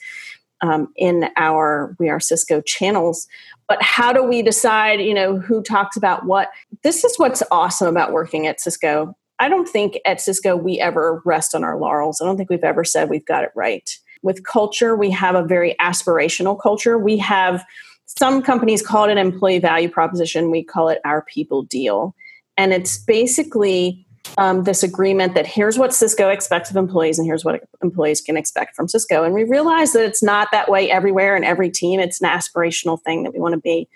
um, 0.60 0.92
in 0.94 1.28
our 1.36 1.96
We 1.98 2.08
Are 2.08 2.20
Cisco 2.20 2.60
channels. 2.60 3.26
But 3.66 3.82
how 3.82 4.12
do 4.12 4.22
we 4.22 4.42
decide 4.42 5.00
you 5.00 5.12
know 5.12 5.40
who 5.40 5.60
talks 5.60 5.96
about 5.96 6.24
what? 6.24 6.50
This 6.84 7.02
is 7.02 7.18
what's 7.18 7.42
awesome 7.50 7.88
about 7.88 8.12
working 8.12 8.46
at 8.46 8.60
cisco. 8.60 9.16
I 9.40 9.48
don't 9.48 9.68
think 9.68 9.98
at 10.06 10.20
cisco 10.20 10.54
we 10.54 10.78
ever 10.78 11.20
rest 11.24 11.52
on 11.52 11.64
our 11.64 11.76
laurels. 11.80 12.20
I 12.20 12.26
don't 12.26 12.36
think 12.36 12.48
we've 12.48 12.62
ever 12.62 12.84
said 12.84 13.10
we've 13.10 13.26
got 13.26 13.42
it 13.42 13.50
right. 13.56 13.90
With 14.22 14.44
culture 14.44 14.94
we 14.94 15.10
have 15.10 15.34
a 15.34 15.42
very 15.42 15.74
aspirational 15.80 16.56
culture. 16.62 16.96
We 16.96 17.16
have 17.16 17.64
some 18.06 18.42
companies 18.42 18.86
call 18.86 19.04
it 19.04 19.12
an 19.12 19.18
employee 19.18 19.58
value 19.58 19.88
proposition 19.88 20.50
we 20.50 20.62
call 20.62 20.88
it 20.88 21.00
our 21.04 21.22
people 21.22 21.62
deal 21.62 22.14
and 22.56 22.72
it's 22.72 22.98
basically 22.98 24.06
um, 24.38 24.64
this 24.64 24.82
agreement 24.82 25.34
that 25.34 25.46
here's 25.46 25.78
what 25.78 25.94
Cisco 25.94 26.28
expects 26.28 26.70
of 26.70 26.76
employees 26.76 27.18
and 27.18 27.26
here's 27.26 27.44
what 27.44 27.62
employees 27.82 28.20
can 28.20 28.36
expect 28.36 28.74
from 28.74 28.88
Cisco. 28.88 29.22
And 29.22 29.34
we 29.34 29.44
realize 29.44 29.92
that 29.92 30.04
it's 30.04 30.22
not 30.22 30.48
that 30.52 30.70
way 30.70 30.90
everywhere 30.90 31.36
and 31.36 31.44
every 31.44 31.70
team. 31.70 32.00
It's 32.00 32.20
an 32.20 32.28
aspirational 32.28 33.00
thing 33.00 33.22
that 33.22 33.32
we 33.32 33.40
want 33.40 33.54
to 33.54 33.60
be. 33.60 33.88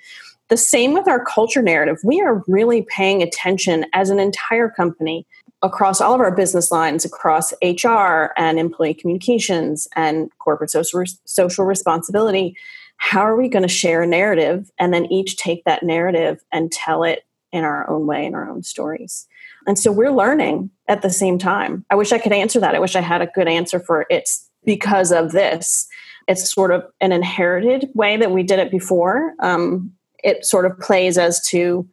The 0.49 0.57
same 0.57 0.94
with 0.94 1.07
our 1.07 1.25
culture 1.25 1.62
narrative. 1.62 1.99
We 2.05 2.20
are 2.20 2.42
really 2.49 2.83
paying 2.83 3.23
attention 3.23 3.87
as 3.92 4.11
an 4.11 4.18
entire 4.18 4.68
company 4.68 5.27
across 5.62 6.01
all 6.01 6.14
of 6.14 6.20
our 6.20 6.35
business 6.35 6.73
lines, 6.73 7.05
across 7.05 7.53
HR 7.62 8.33
and 8.37 8.59
employee 8.59 8.94
communications 8.94 9.87
and 9.94 10.31
corporate 10.38 10.70
social, 10.70 11.05
social 11.25 11.64
responsibility. 11.64 12.57
How 13.03 13.23
are 13.23 13.35
we 13.35 13.49
going 13.49 13.63
to 13.63 13.69
share 13.69 14.03
a 14.03 14.07
narrative 14.07 14.71
and 14.79 14.93
then 14.93 15.07
each 15.07 15.37
take 15.37 15.65
that 15.65 15.83
narrative 15.83 16.45
and 16.53 16.71
tell 16.71 17.03
it 17.03 17.25
in 17.51 17.65
our 17.65 17.89
own 17.89 18.07
way, 18.07 18.27
in 18.27 18.35
our 18.35 18.49
own 18.49 18.63
stories? 18.63 19.27
And 19.67 19.79
so 19.79 19.91
we're 19.91 20.13
learning 20.13 20.71
at 20.87 21.01
the 21.01 21.09
same 21.09 21.39
time. 21.39 21.85
I 21.91 21.95
wish 21.95 22.13
I 22.13 22.19
could 22.19 22.33
answer 22.33 22.61
that. 22.61 22.75
I 22.75 22.79
wish 22.79 22.95
I 22.95 23.01
had 23.01 23.23
a 23.23 23.27
good 23.35 23.49
answer 23.49 23.81
for 23.81 24.07
it's 24.11 24.49
because 24.67 25.13
of 25.13 25.33
this. 25.33 25.89
It's 26.29 26.53
sort 26.53 26.73
of 26.73 26.85
an 27.01 27.11
inherited 27.11 27.89
way 27.95 28.19
that 28.19 28.33
we 28.33 28.43
did 28.43 28.59
it 28.59 28.71
before. 28.71 29.33
Um, 29.41 29.93
it 30.23 30.45
sort 30.45 30.67
of 30.67 30.79
plays 30.79 31.17
as 31.17 31.45
to 31.49 31.89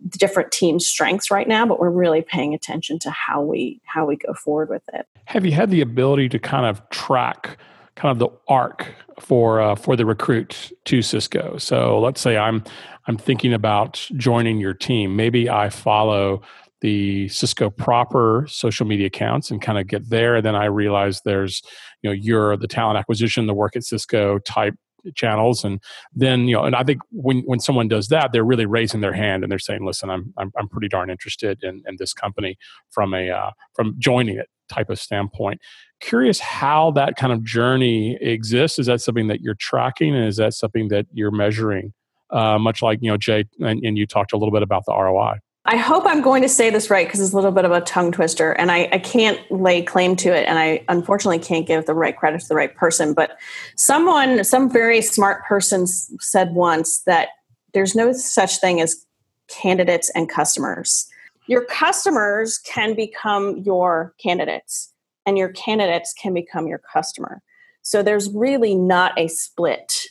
the 0.00 0.18
different 0.18 0.52
teams' 0.52 0.86
strengths 0.86 1.32
right 1.32 1.48
now, 1.48 1.66
but 1.66 1.80
we're 1.80 1.90
really 1.90 2.22
paying 2.22 2.54
attention 2.54 3.00
to 3.00 3.10
how 3.10 3.42
we 3.42 3.80
how 3.86 4.06
we 4.06 4.16
go 4.16 4.34
forward 4.34 4.68
with 4.68 4.82
it. 4.92 5.06
Have 5.24 5.44
you 5.44 5.52
had 5.52 5.70
the 5.70 5.80
ability 5.80 6.28
to 6.28 6.38
kind 6.38 6.64
of 6.64 6.88
track 6.90 7.58
kind 7.96 8.12
of 8.12 8.18
the 8.18 8.28
arc 8.48 8.94
for 9.20 9.60
uh, 9.60 9.74
for 9.74 9.96
the 9.96 10.06
recruit 10.06 10.72
to 10.86 11.02
Cisco? 11.02 11.56
So 11.58 11.98
let's 11.98 12.20
say 12.20 12.36
I'm 12.36 12.64
I'm 13.06 13.16
thinking 13.16 13.52
about 13.52 14.06
joining 14.16 14.58
your 14.58 14.74
team. 14.74 15.16
Maybe 15.16 15.48
I 15.48 15.70
follow 15.70 16.42
the 16.80 17.28
Cisco 17.28 17.70
proper 17.70 18.46
social 18.48 18.86
media 18.86 19.06
accounts 19.06 19.50
and 19.50 19.62
kind 19.62 19.78
of 19.78 19.86
get 19.86 20.10
there. 20.10 20.36
And 20.36 20.44
then 20.44 20.54
I 20.54 20.66
realize 20.66 21.22
there's, 21.24 21.62
you 22.02 22.10
know, 22.10 22.14
you're 22.14 22.58
the 22.58 22.68
talent 22.68 22.98
acquisition, 22.98 23.46
the 23.46 23.54
work 23.54 23.74
at 23.74 23.84
Cisco 23.84 24.38
type 24.40 24.74
channels 25.14 25.64
and 25.64 25.80
then 26.14 26.48
you 26.48 26.56
know 26.56 26.64
and 26.64 26.74
i 26.74 26.82
think 26.82 27.02
when 27.10 27.40
when 27.40 27.60
someone 27.60 27.88
does 27.88 28.08
that 28.08 28.32
they're 28.32 28.44
really 28.44 28.64
raising 28.64 29.02
their 29.02 29.12
hand 29.12 29.42
and 29.42 29.52
they're 29.52 29.58
saying 29.58 29.84
listen 29.84 30.08
i'm 30.08 30.32
i'm, 30.38 30.50
I'm 30.58 30.68
pretty 30.68 30.88
darn 30.88 31.10
interested 31.10 31.62
in, 31.62 31.82
in 31.86 31.96
this 31.98 32.14
company 32.14 32.56
from 32.90 33.12
a 33.12 33.30
uh, 33.30 33.50
from 33.74 33.96
joining 33.98 34.38
it 34.38 34.48
type 34.68 34.90
of 34.90 34.98
standpoint 34.98 35.60
curious 36.00 36.38
how 36.38 36.90
that 36.90 37.16
kind 37.16 37.32
of 37.32 37.42
journey 37.44 38.18
exists 38.20 38.78
is 38.78 38.86
that 38.86 39.00
something 39.00 39.28
that 39.28 39.40
you're 39.40 39.56
tracking 39.58 40.14
and 40.14 40.26
is 40.26 40.36
that 40.36 40.54
something 40.54 40.88
that 40.88 41.06
you're 41.12 41.30
measuring 41.30 41.92
uh, 42.30 42.58
much 42.58 42.82
like 42.82 42.98
you 43.02 43.10
know 43.10 43.16
jay 43.16 43.44
and, 43.60 43.84
and 43.84 43.98
you 43.98 44.06
talked 44.06 44.32
a 44.32 44.36
little 44.36 44.52
bit 44.52 44.62
about 44.62 44.84
the 44.86 44.92
roi 44.92 45.34
I 45.66 45.76
hope 45.76 46.04
I'm 46.06 46.20
going 46.20 46.42
to 46.42 46.48
say 46.48 46.68
this 46.68 46.90
right 46.90 47.06
because 47.06 47.20
it's 47.20 47.32
a 47.32 47.36
little 47.36 47.50
bit 47.50 47.64
of 47.64 47.72
a 47.72 47.80
tongue 47.80 48.12
twister 48.12 48.52
and 48.52 48.70
I, 48.70 48.88
I, 48.92 48.98
can't 48.98 49.40
lay 49.50 49.80
claim 49.80 50.14
to 50.16 50.28
it 50.28 50.46
and 50.46 50.58
I 50.58 50.84
unfortunately 50.90 51.38
can't 51.38 51.66
give 51.66 51.86
the 51.86 51.94
right 51.94 52.14
credit 52.14 52.42
to 52.42 52.48
the 52.48 52.54
right 52.54 52.74
person. 52.76 53.14
But 53.14 53.38
someone, 53.76 54.44
some 54.44 54.70
very 54.70 55.00
smart 55.00 55.42
person 55.46 55.86
said 55.86 56.52
once 56.52 57.00
that 57.04 57.28
there's 57.72 57.94
no 57.94 58.12
such 58.12 58.58
thing 58.58 58.82
as 58.82 59.06
candidates 59.48 60.10
and 60.10 60.28
customers. 60.28 61.08
Your 61.46 61.64
customers 61.64 62.58
can 62.58 62.94
become 62.94 63.58
your 63.58 64.14
candidates 64.22 64.92
and 65.26 65.38
your 65.38 65.50
candidates 65.50 66.12
can 66.12 66.34
become 66.34 66.66
your 66.66 66.80
customer. 66.92 67.42
So 67.82 68.02
there's 68.02 68.30
really 68.30 68.74
not 68.74 69.18
a 69.18 69.28
split 69.28 70.06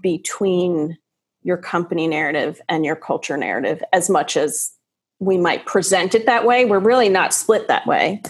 between 0.00 0.98
your 1.42 1.56
company 1.56 2.08
narrative 2.08 2.60
and 2.68 2.84
your 2.84 2.96
culture 2.96 3.36
narrative 3.36 3.82
as 3.92 4.08
much 4.10 4.36
as 4.36 4.72
we 5.20 5.38
might 5.38 5.66
present 5.66 6.14
it 6.14 6.26
that 6.26 6.44
way. 6.44 6.64
We're 6.64 6.78
really 6.78 7.08
not 7.08 7.32
split 7.32 7.68
that 7.68 7.86
way. 7.86 8.22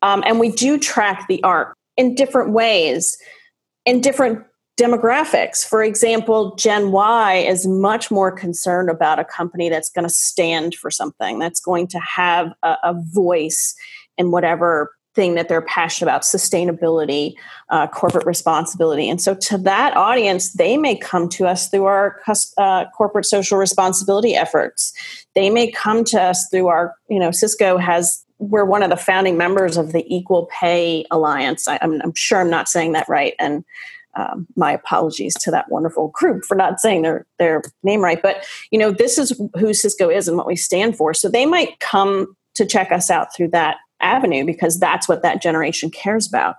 Um, 0.00 0.22
and 0.26 0.40
we 0.40 0.50
do 0.50 0.78
track 0.78 1.26
the 1.28 1.42
arc 1.44 1.76
in 1.96 2.14
different 2.14 2.50
ways, 2.50 3.16
in 3.84 4.00
different 4.00 4.44
demographics. 4.78 5.66
For 5.66 5.82
example, 5.82 6.54
Gen 6.56 6.92
Y 6.92 7.34
is 7.34 7.66
much 7.66 8.10
more 8.10 8.32
concerned 8.32 8.88
about 8.88 9.18
a 9.18 9.24
company 9.24 9.68
that's 9.68 9.90
going 9.90 10.06
to 10.06 10.14
stand 10.14 10.74
for 10.74 10.90
something, 10.90 11.38
that's 11.38 11.60
going 11.60 11.86
to 11.88 11.98
have 11.98 12.52
a, 12.62 12.76
a 12.82 12.94
voice 12.94 13.74
in 14.16 14.30
whatever 14.30 14.92
thing 15.14 15.34
that 15.34 15.48
they're 15.48 15.62
passionate 15.62 16.08
about 16.08 16.22
sustainability 16.22 17.34
uh, 17.68 17.86
corporate 17.86 18.26
responsibility. 18.26 19.08
And 19.08 19.20
so 19.20 19.34
to 19.34 19.58
that 19.58 19.96
audience 19.96 20.52
they 20.54 20.76
may 20.76 20.96
come 20.96 21.28
to 21.30 21.46
us 21.46 21.68
through 21.68 21.84
our 21.84 22.20
uh, 22.56 22.86
corporate 22.96 23.26
social 23.26 23.58
responsibility 23.58 24.34
efforts. 24.34 24.92
They 25.34 25.50
may 25.50 25.70
come 25.70 26.04
to 26.04 26.20
us 26.20 26.48
through 26.50 26.68
our 26.68 26.94
you 27.08 27.18
know 27.18 27.30
cisco 27.30 27.76
has 27.76 28.24
we're 28.38 28.64
one 28.64 28.82
of 28.82 28.90
the 28.90 28.96
founding 28.96 29.36
members 29.36 29.76
of 29.76 29.92
the 29.92 30.04
equal 30.12 30.46
pay 30.46 31.04
alliance. 31.10 31.68
I, 31.68 31.78
am 31.82 32.00
sure 32.14 32.40
i'm 32.40 32.50
not 32.50 32.68
saying 32.68 32.92
that 32.92 33.08
right. 33.08 33.34
And 33.38 33.64
um, 34.14 34.46
my 34.56 34.72
apologies 34.72 35.34
to 35.34 35.50
that 35.50 35.70
wonderful 35.70 36.08
group 36.08 36.44
for 36.44 36.54
not 36.54 36.80
saying 36.80 37.02
their 37.02 37.26
their 37.38 37.62
name 37.82 38.00
right 38.00 38.22
but 38.22 38.44
you 38.70 38.78
know 38.78 38.90
this 38.90 39.18
is 39.18 39.38
who 39.58 39.72
cisco 39.74 40.08
is 40.08 40.28
and 40.28 40.36
what 40.36 40.46
we 40.46 40.56
stand 40.56 40.96
for. 40.96 41.12
So 41.12 41.28
they 41.28 41.46
might 41.46 41.78
come 41.80 42.36
to 42.54 42.66
check 42.66 42.92
us 42.92 43.10
out 43.10 43.34
through 43.34 43.48
that 43.48 43.76
avenue 44.00 44.44
because 44.44 44.78
that's 44.78 45.08
what 45.08 45.22
that 45.22 45.42
generation 45.42 45.90
cares 45.90 46.26
about. 46.26 46.56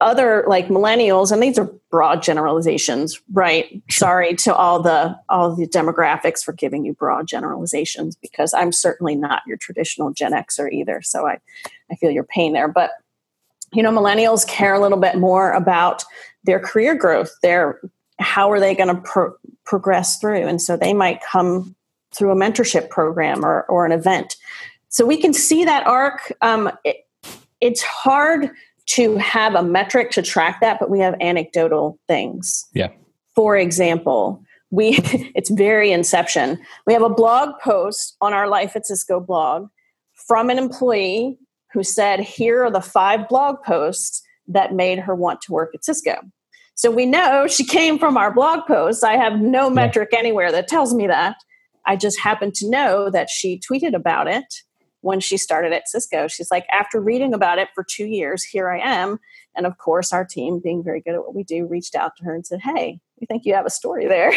Other 0.00 0.44
like 0.48 0.66
millennials 0.66 1.30
and 1.30 1.40
these 1.40 1.58
are 1.58 1.70
broad 1.90 2.22
generalizations 2.22 3.20
right? 3.32 3.80
Sorry 3.88 4.34
to 4.36 4.54
all 4.54 4.82
the 4.82 5.16
all 5.28 5.54
the 5.54 5.66
demographics 5.66 6.42
for 6.42 6.52
giving 6.52 6.84
you 6.84 6.92
broad 6.94 7.28
generalizations 7.28 8.16
because 8.16 8.52
i'm 8.52 8.72
certainly 8.72 9.14
not 9.14 9.42
your 9.46 9.56
traditional 9.56 10.12
gen 10.12 10.32
xer 10.32 10.72
either 10.72 11.00
so 11.02 11.26
i 11.26 11.38
i 11.90 11.94
feel 11.96 12.10
your 12.10 12.24
pain 12.24 12.52
there. 12.52 12.68
But 12.68 12.90
you 13.72 13.82
know 13.82 13.92
millennials 13.92 14.46
care 14.46 14.74
a 14.74 14.80
little 14.80 14.98
bit 14.98 15.16
more 15.16 15.52
about 15.52 16.04
their 16.44 16.60
career 16.60 16.94
growth 16.94 17.30
their 17.42 17.80
how 18.18 18.50
are 18.50 18.60
they 18.60 18.74
going 18.74 18.94
to 18.94 19.00
pro- 19.02 19.34
progress 19.64 20.18
through 20.18 20.46
and 20.46 20.60
so 20.60 20.76
they 20.76 20.94
might 20.94 21.20
come 21.22 21.74
through 22.14 22.30
a 22.30 22.36
mentorship 22.36 22.90
program 22.90 23.44
or, 23.44 23.62
or 23.64 23.86
an 23.86 23.92
event 23.92 24.36
so 24.92 25.06
we 25.06 25.16
can 25.16 25.32
see 25.32 25.64
that 25.64 25.86
arc. 25.86 26.32
Um, 26.42 26.70
it, 26.84 27.06
it's 27.62 27.82
hard 27.82 28.50
to 28.88 29.16
have 29.16 29.54
a 29.54 29.62
metric 29.62 30.10
to 30.10 30.22
track 30.22 30.60
that, 30.60 30.78
but 30.78 30.90
we 30.90 30.98
have 30.98 31.14
anecdotal 31.18 31.98
things. 32.08 32.66
Yeah. 32.74 32.90
For 33.34 33.56
example, 33.56 34.44
we 34.70 34.98
it's 35.34 35.50
very 35.50 35.92
inception. 35.92 36.58
We 36.86 36.92
have 36.92 37.02
a 37.02 37.08
blog 37.08 37.58
post 37.60 38.16
on 38.20 38.34
our 38.34 38.48
Life 38.48 38.76
at 38.76 38.84
Cisco 38.84 39.18
blog 39.18 39.68
from 40.12 40.50
an 40.50 40.58
employee 40.58 41.38
who 41.72 41.82
said, 41.82 42.20
"Here 42.20 42.62
are 42.62 42.70
the 42.70 42.82
five 42.82 43.28
blog 43.28 43.62
posts 43.64 44.21
that 44.48 44.74
made 44.74 44.98
her 44.98 45.14
want 45.14 45.40
to 45.42 45.52
work 45.52 45.70
at 45.74 45.84
Cisco." 45.84 46.20
So 46.74 46.90
we 46.90 47.06
know 47.06 47.46
she 47.46 47.64
came 47.64 47.98
from 47.98 48.16
our 48.16 48.32
blog 48.32 48.66
post. 48.66 49.04
I 49.04 49.16
have 49.16 49.40
no 49.40 49.68
metric 49.70 50.10
anywhere 50.16 50.50
that 50.52 50.68
tells 50.68 50.94
me 50.94 51.06
that. 51.06 51.36
I 51.86 51.96
just 51.96 52.20
happen 52.20 52.52
to 52.56 52.70
know 52.70 53.10
that 53.10 53.28
she 53.28 53.60
tweeted 53.60 53.94
about 53.94 54.28
it 54.28 54.62
when 55.00 55.20
she 55.20 55.36
started 55.36 55.72
at 55.72 55.88
Cisco. 55.88 56.28
She's 56.28 56.50
like, 56.50 56.64
after 56.72 57.00
reading 57.00 57.34
about 57.34 57.58
it 57.58 57.68
for 57.74 57.84
two 57.84 58.06
years, 58.06 58.42
here 58.44 58.70
I 58.70 58.78
am. 58.78 59.18
And 59.54 59.66
of 59.66 59.76
course, 59.78 60.12
our 60.12 60.24
team, 60.24 60.60
being 60.60 60.82
very 60.82 61.00
good 61.00 61.14
at 61.14 61.20
what 61.20 61.34
we 61.34 61.42
do, 61.42 61.66
reached 61.66 61.94
out 61.94 62.12
to 62.16 62.24
her 62.24 62.34
and 62.34 62.46
said, 62.46 62.60
Hey, 62.62 63.00
we 63.20 63.26
think 63.26 63.44
you 63.44 63.54
have 63.54 63.66
a 63.66 63.70
story 63.70 64.06
there. 64.06 64.32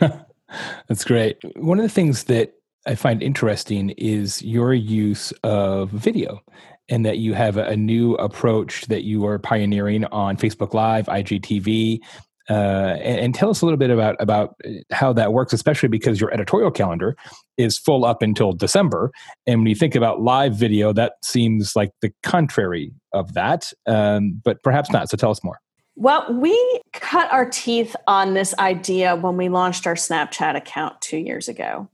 That's 0.88 1.04
great. 1.04 1.38
One 1.56 1.78
of 1.78 1.82
the 1.82 1.90
things 1.90 2.24
that 2.24 2.52
I 2.86 2.94
find 2.94 3.22
interesting 3.22 3.90
is 3.90 4.42
your 4.42 4.72
use 4.72 5.32
of 5.42 5.90
video 5.90 6.40
and 6.88 7.04
that 7.04 7.18
you 7.18 7.34
have 7.34 7.56
a 7.56 7.76
new 7.76 8.14
approach 8.14 8.86
that 8.86 9.02
you 9.02 9.26
are 9.26 9.38
pioneering 9.38 10.04
on 10.06 10.36
Facebook 10.36 10.74
Live, 10.74 11.06
IGTV, 11.06 12.00
uh, 12.48 12.96
and, 13.02 13.20
and, 13.20 13.34
tell 13.34 13.50
us 13.50 13.60
a 13.60 13.64
little 13.64 13.78
bit 13.78 13.90
about 13.90 14.14
about 14.20 14.54
uh, 14.64 14.70
how 14.92 15.12
that 15.12 15.32
works, 15.32 15.52
especially 15.52 15.88
because 15.88 16.20
your 16.20 16.32
editorial 16.32 16.70
calendar 16.70 17.16
is 17.56 17.76
full 17.76 18.04
up 18.04 18.22
until 18.22 18.52
December. 18.52 19.10
And 19.48 19.60
when 19.60 19.66
you 19.66 19.74
think 19.74 19.96
about 19.96 20.20
live 20.20 20.54
video, 20.54 20.92
that 20.92 21.14
seems 21.24 21.74
like 21.74 21.90
the 22.02 22.12
contrary 22.22 22.92
of 23.12 23.34
that, 23.34 23.72
um, 23.86 24.40
but 24.44 24.62
perhaps 24.62 24.92
not. 24.92 25.10
So 25.10 25.16
tell 25.16 25.32
us 25.32 25.42
more. 25.42 25.58
Well, 25.96 26.32
we 26.32 26.80
cut 26.92 27.32
our 27.32 27.48
teeth 27.48 27.96
on 28.06 28.34
this 28.34 28.54
idea 28.58 29.16
when 29.16 29.36
we 29.36 29.48
launched 29.48 29.86
our 29.86 29.94
Snapchat 29.94 30.54
account 30.54 31.00
two 31.00 31.16
years 31.16 31.48
ago. 31.48 31.88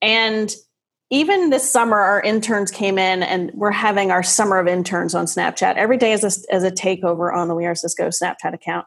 And 0.00 0.54
even 1.14 1.50
this 1.50 1.70
summer, 1.70 1.96
our 1.96 2.20
interns 2.20 2.72
came 2.72 2.98
in 2.98 3.22
and 3.22 3.52
we're 3.54 3.70
having 3.70 4.10
our 4.10 4.24
summer 4.24 4.58
of 4.58 4.66
interns 4.66 5.14
on 5.14 5.26
Snapchat. 5.26 5.76
Every 5.76 5.96
day 5.96 6.12
is 6.12 6.24
a, 6.24 6.52
as 6.52 6.64
a 6.64 6.72
takeover 6.72 7.32
on 7.32 7.46
the 7.46 7.54
We 7.54 7.66
Are 7.66 7.74
Cisco 7.76 8.08
Snapchat 8.08 8.52
account. 8.52 8.86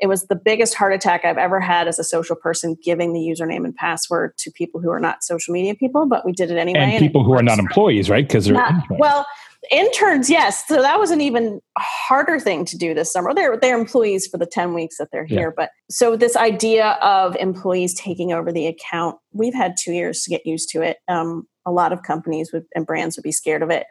It 0.00 0.08
was 0.08 0.26
the 0.26 0.34
biggest 0.34 0.74
heart 0.74 0.92
attack 0.92 1.24
I've 1.24 1.38
ever 1.38 1.60
had 1.60 1.86
as 1.86 2.00
a 2.00 2.04
social 2.04 2.34
person 2.34 2.76
giving 2.82 3.12
the 3.12 3.20
username 3.20 3.64
and 3.64 3.74
password 3.76 4.36
to 4.38 4.50
people 4.50 4.80
who 4.80 4.90
are 4.90 4.98
not 4.98 5.22
social 5.22 5.54
media 5.54 5.76
people, 5.76 6.06
but 6.06 6.24
we 6.24 6.32
did 6.32 6.50
it 6.50 6.56
anyway. 6.56 6.80
And, 6.80 6.92
and 6.92 6.98
people 7.00 7.22
who 7.22 7.32
are 7.32 7.42
not 7.44 7.60
employees, 7.60 8.10
right? 8.10 8.26
Because 8.26 8.46
they're 8.46 8.54
not, 8.54 8.74
well, 8.90 9.24
interns, 9.70 10.28
yes. 10.30 10.66
So 10.66 10.82
that 10.82 10.98
was 10.98 11.10
an 11.10 11.20
even 11.20 11.60
harder 11.76 12.38
thing 12.38 12.64
to 12.66 12.78
do 12.78 12.94
this 12.94 13.12
summer. 13.12 13.34
They're 13.34 13.56
they're 13.56 13.78
employees 13.78 14.26
for 14.26 14.38
the 14.38 14.46
10 14.46 14.74
weeks 14.74 14.98
that 14.98 15.08
they're 15.12 15.24
here. 15.24 15.48
Yeah. 15.48 15.54
But 15.56 15.70
so 15.90 16.16
this 16.16 16.36
idea 16.36 16.98
of 17.02 17.36
employees 17.36 17.94
taking 17.94 18.32
over 18.32 18.52
the 18.52 18.66
account, 18.66 19.16
we've 19.32 19.54
had 19.54 19.76
two 19.78 19.92
years 19.92 20.22
to 20.22 20.30
get 20.30 20.46
used 20.46 20.68
to 20.70 20.82
it. 20.82 20.98
Um, 21.08 21.46
a 21.66 21.72
lot 21.72 21.92
of 21.92 22.02
companies 22.02 22.52
would, 22.52 22.64
and 22.74 22.86
brands 22.86 23.16
would 23.16 23.24
be 23.24 23.32
scared 23.32 23.62
of 23.62 23.70
it. 23.70 23.86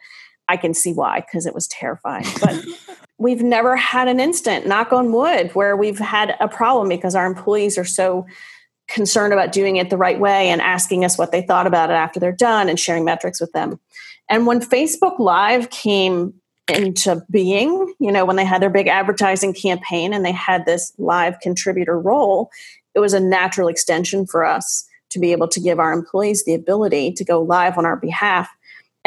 I 0.49 0.57
can 0.57 0.73
see 0.73 0.93
why 0.93 1.21
because 1.21 1.45
it 1.45 1.53
was 1.53 1.67
terrifying. 1.67 2.25
But 2.39 2.65
we've 3.17 3.43
never 3.43 3.75
had 3.75 4.07
an 4.07 4.19
instant, 4.19 4.65
knock 4.65 4.93
on 4.93 5.11
wood, 5.11 5.51
where 5.53 5.75
we've 5.75 5.99
had 5.99 6.35
a 6.39 6.47
problem 6.47 6.89
because 6.89 7.15
our 7.15 7.25
employees 7.25 7.77
are 7.77 7.85
so 7.85 8.25
concerned 8.87 9.33
about 9.33 9.51
doing 9.51 9.77
it 9.77 9.89
the 9.89 9.97
right 9.97 10.19
way 10.19 10.49
and 10.49 10.61
asking 10.61 11.03
us 11.03 11.17
what 11.17 11.31
they 11.31 11.41
thought 11.41 11.67
about 11.67 11.89
it 11.89 11.93
after 11.93 12.19
they're 12.19 12.31
done 12.31 12.69
and 12.69 12.79
sharing 12.79 13.05
metrics 13.05 13.41
with 13.41 13.51
them. 13.51 13.79
And 14.29 14.45
when 14.45 14.59
Facebook 14.59 15.19
Live 15.19 15.69
came 15.69 16.33
into 16.67 17.23
being, 17.29 17.93
you 17.99 18.11
know, 18.11 18.25
when 18.25 18.35
they 18.35 18.45
had 18.45 18.61
their 18.61 18.69
big 18.69 18.87
advertising 18.87 19.53
campaign 19.53 20.13
and 20.13 20.25
they 20.25 20.31
had 20.31 20.65
this 20.65 20.91
live 20.97 21.39
contributor 21.41 21.97
role, 21.99 22.49
it 22.93 22.99
was 22.99 23.13
a 23.13 23.19
natural 23.19 23.67
extension 23.67 24.25
for 24.25 24.45
us 24.45 24.85
to 25.09 25.19
be 25.19 25.31
able 25.31 25.47
to 25.47 25.61
give 25.61 25.79
our 25.79 25.93
employees 25.93 26.43
the 26.43 26.53
ability 26.53 27.13
to 27.13 27.23
go 27.23 27.41
live 27.41 27.77
on 27.77 27.85
our 27.85 27.95
behalf 27.95 28.49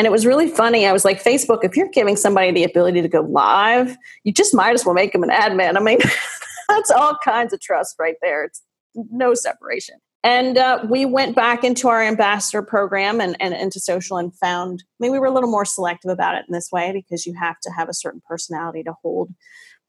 and 0.01 0.07
it 0.07 0.11
was 0.11 0.25
really 0.25 0.49
funny. 0.49 0.87
I 0.87 0.95
was 0.95 1.05
like, 1.05 1.23
Facebook, 1.23 1.63
if 1.63 1.77
you're 1.77 1.91
giving 1.91 2.17
somebody 2.17 2.51
the 2.53 2.65
ability 2.65 3.03
to 3.03 3.09
go 3.09 3.21
live, 3.21 3.99
you 4.25 4.33
just 4.33 4.55
might 4.55 4.73
as 4.73 4.87
well 4.87 4.95
make 4.95 5.13
them 5.13 5.23
an 5.23 5.29
admin. 5.29 5.77
I 5.77 5.81
mean, 5.81 5.99
that's 6.71 6.91
all 6.91 7.19
kinds 7.23 7.53
of 7.53 7.61
trust 7.61 7.97
right 7.99 8.15
there. 8.23 8.45
It's 8.45 8.63
no 8.95 9.35
separation. 9.35 9.97
And 10.23 10.59
uh, 10.59 10.85
we 10.89 11.07
went 11.07 11.35
back 11.35 11.65
into 11.65 11.89
our 11.89 12.03
ambassador 12.03 12.63
program 12.63 13.21
and, 13.21 13.37
and 13.41 13.55
into 13.55 13.81
social 13.81 14.19
and 14.19 14.35
found, 14.37 14.83
I 14.83 14.97
mean, 15.01 15.13
we 15.13 15.19
were 15.19 15.27
a 15.27 15.31
little 15.31 15.51
more 15.51 15.65
selective 15.65 16.11
about 16.11 16.35
it 16.35 16.45
in 16.47 16.53
this 16.53 16.69
way 16.71 16.93
because 16.93 17.25
you 17.25 17.35
have 17.41 17.59
to 17.61 17.71
have 17.71 17.89
a 17.89 17.95
certain 17.95 18.21
personality 18.29 18.83
to 18.83 18.93
hold 19.03 19.31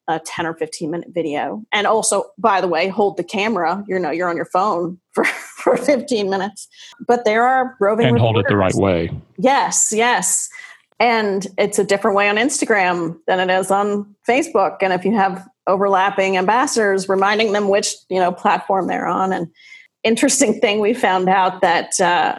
a 0.07 0.19
10 0.19 0.45
or 0.45 0.53
15 0.53 0.89
minute 0.91 1.09
video. 1.11 1.63
And 1.71 1.85
also 1.85 2.25
by 2.37 2.61
the 2.61 2.67
way 2.67 2.87
hold 2.87 3.17
the 3.17 3.23
camera 3.23 3.83
you 3.87 3.99
know 3.99 4.11
you're 4.11 4.29
on 4.29 4.35
your 4.35 4.45
phone 4.45 4.99
for, 5.11 5.23
for 5.25 5.77
15 5.77 6.29
minutes. 6.29 6.67
But 7.07 7.25
there 7.25 7.43
are 7.45 7.75
roving 7.79 8.07
and 8.07 8.19
hold 8.19 8.37
it 8.37 8.45
the 8.47 8.57
right 8.57 8.73
way. 8.73 9.11
Yes 9.37 9.89
yes 9.91 10.49
and 11.01 11.47
it's 11.57 11.79
a 11.79 11.83
different 11.83 12.15
way 12.15 12.29
on 12.29 12.37
instagram 12.37 13.17
than 13.27 13.39
it 13.39 13.53
is 13.53 13.71
on 13.71 14.15
facebook 14.27 14.77
and 14.81 14.93
if 14.93 15.03
you 15.03 15.13
have 15.13 15.45
overlapping 15.67 16.37
ambassadors 16.37 17.09
reminding 17.09 17.51
them 17.51 17.67
which 17.67 17.93
you 18.09 18.19
know 18.19 18.31
platform 18.31 18.87
they're 18.87 19.07
on 19.07 19.33
and 19.33 19.47
interesting 20.03 20.59
thing 20.59 20.79
we 20.79 20.93
found 20.93 21.27
out 21.27 21.61
that 21.61 21.99
uh, 21.99 22.37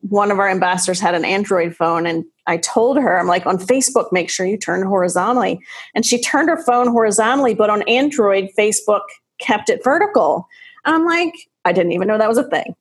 one 0.00 0.30
of 0.30 0.38
our 0.38 0.48
ambassadors 0.48 1.00
had 1.00 1.14
an 1.14 1.24
android 1.24 1.74
phone 1.76 2.06
and 2.06 2.24
I 2.46 2.58
told 2.58 2.98
her, 2.98 3.18
I'm 3.18 3.26
like, 3.26 3.46
on 3.46 3.56
Facebook, 3.56 4.12
make 4.12 4.28
sure 4.28 4.44
you 4.44 4.58
turn 4.58 4.86
horizontally. 4.86 5.60
And 5.94 6.04
she 6.04 6.20
turned 6.20 6.50
her 6.50 6.62
phone 6.62 6.88
horizontally, 6.88 7.54
but 7.54 7.70
on 7.70 7.80
Android, 7.88 8.50
Facebook 8.58 9.00
kept 9.38 9.70
it 9.70 9.82
vertical. 9.82 10.46
I'm 10.84 11.06
like, 11.06 11.32
I 11.64 11.72
didn't 11.72 11.92
even 11.92 12.06
know 12.06 12.18
that 12.18 12.28
was 12.28 12.36
a 12.36 12.48
thing. 12.50 12.74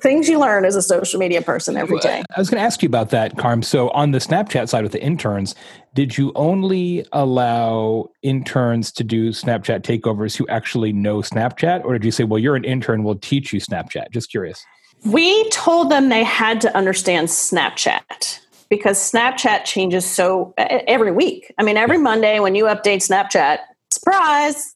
Things 0.00 0.28
you 0.28 0.38
learn 0.38 0.64
as 0.64 0.76
a 0.76 0.82
social 0.82 1.18
media 1.18 1.42
person 1.42 1.76
every 1.76 1.98
day. 1.98 2.22
I 2.36 2.38
was 2.38 2.48
going 2.48 2.60
to 2.60 2.64
ask 2.64 2.82
you 2.82 2.86
about 2.86 3.10
that, 3.10 3.36
Carm. 3.36 3.62
So, 3.62 3.90
on 3.90 4.12
the 4.12 4.18
Snapchat 4.18 4.68
side 4.68 4.84
with 4.84 4.92
the 4.92 5.02
interns, 5.02 5.56
did 5.92 6.16
you 6.16 6.30
only 6.36 7.04
allow 7.12 8.08
interns 8.22 8.92
to 8.92 9.02
do 9.02 9.30
Snapchat 9.30 9.80
takeovers 9.80 10.36
who 10.36 10.46
actually 10.46 10.92
know 10.92 11.18
Snapchat? 11.18 11.84
Or 11.84 11.94
did 11.94 12.04
you 12.04 12.12
say, 12.12 12.22
well, 12.22 12.38
you're 12.38 12.54
an 12.54 12.64
intern, 12.64 13.02
we'll 13.02 13.16
teach 13.16 13.52
you 13.52 13.60
Snapchat? 13.60 14.12
Just 14.12 14.30
curious. 14.30 14.64
We 15.04 15.48
told 15.50 15.90
them 15.90 16.10
they 16.10 16.24
had 16.24 16.60
to 16.60 16.76
understand 16.76 17.28
Snapchat 17.28 18.40
because 18.68 18.98
Snapchat 18.98 19.64
changes 19.64 20.04
so 20.04 20.54
every 20.58 21.12
week. 21.12 21.52
I 21.58 21.62
mean, 21.62 21.76
every 21.76 21.98
Monday 21.98 22.40
when 22.40 22.54
you 22.54 22.64
update 22.64 23.06
Snapchat, 23.06 23.58
surprise, 23.90 24.74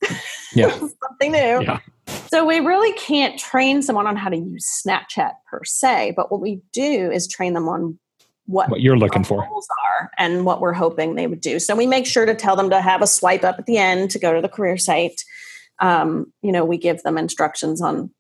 yeah, 0.55 0.70
something 0.79 1.33
new. 1.33 1.62
Yeah. 1.62 1.79
So 2.33 2.44
we 2.44 2.61
really 2.61 2.92
can't 2.92 3.38
train 3.38 3.83
someone 3.83 4.07
on 4.07 4.16
how 4.16 4.29
to 4.29 4.37
use 4.37 4.83
Snapchat 4.87 5.33
per 5.51 5.64
se, 5.64 6.14
but 6.16 6.31
what 6.31 6.40
we 6.40 6.61
do 6.73 7.11
is 7.11 7.27
train 7.27 7.55
them 7.55 7.68
on 7.68 7.99
what, 8.46 8.68
what 8.68 8.81
you're 8.81 8.99
looking 8.99 9.25
for 9.25 9.42
are 9.42 10.11
and 10.18 10.44
what 10.44 10.61
we're 10.61 10.73
hoping 10.73 11.14
they 11.14 11.27
would 11.27 11.40
do. 11.40 11.61
So 11.61 11.77
we 11.77 11.87
make 11.87 12.07
sure 12.07 12.27
to 12.27 12.35
tell 12.35 12.57
them 12.57 12.70
to 12.70 12.81
have 12.81 13.03
a 13.03 13.07
swipe 13.07 13.44
up 13.44 13.57
at 13.59 13.66
the 13.66 13.79
end 13.79 14.11
to 14.11 14.18
go 14.18 14.35
to 14.35 14.40
the 14.40 14.49
career 14.49 14.77
site. 14.77 15.23
Um, 15.79 16.33
you 16.42 16.53
know, 16.53 16.64
we 16.64 16.77
give 16.77 17.03
them 17.03 17.16
instructions 17.16 17.81
on 17.81 18.11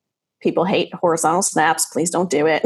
people 0.40 0.64
hate 0.64 0.92
horizontal 0.94 1.42
snaps. 1.42 1.86
Please 1.86 2.10
don't 2.10 2.30
do 2.30 2.46
it. 2.46 2.62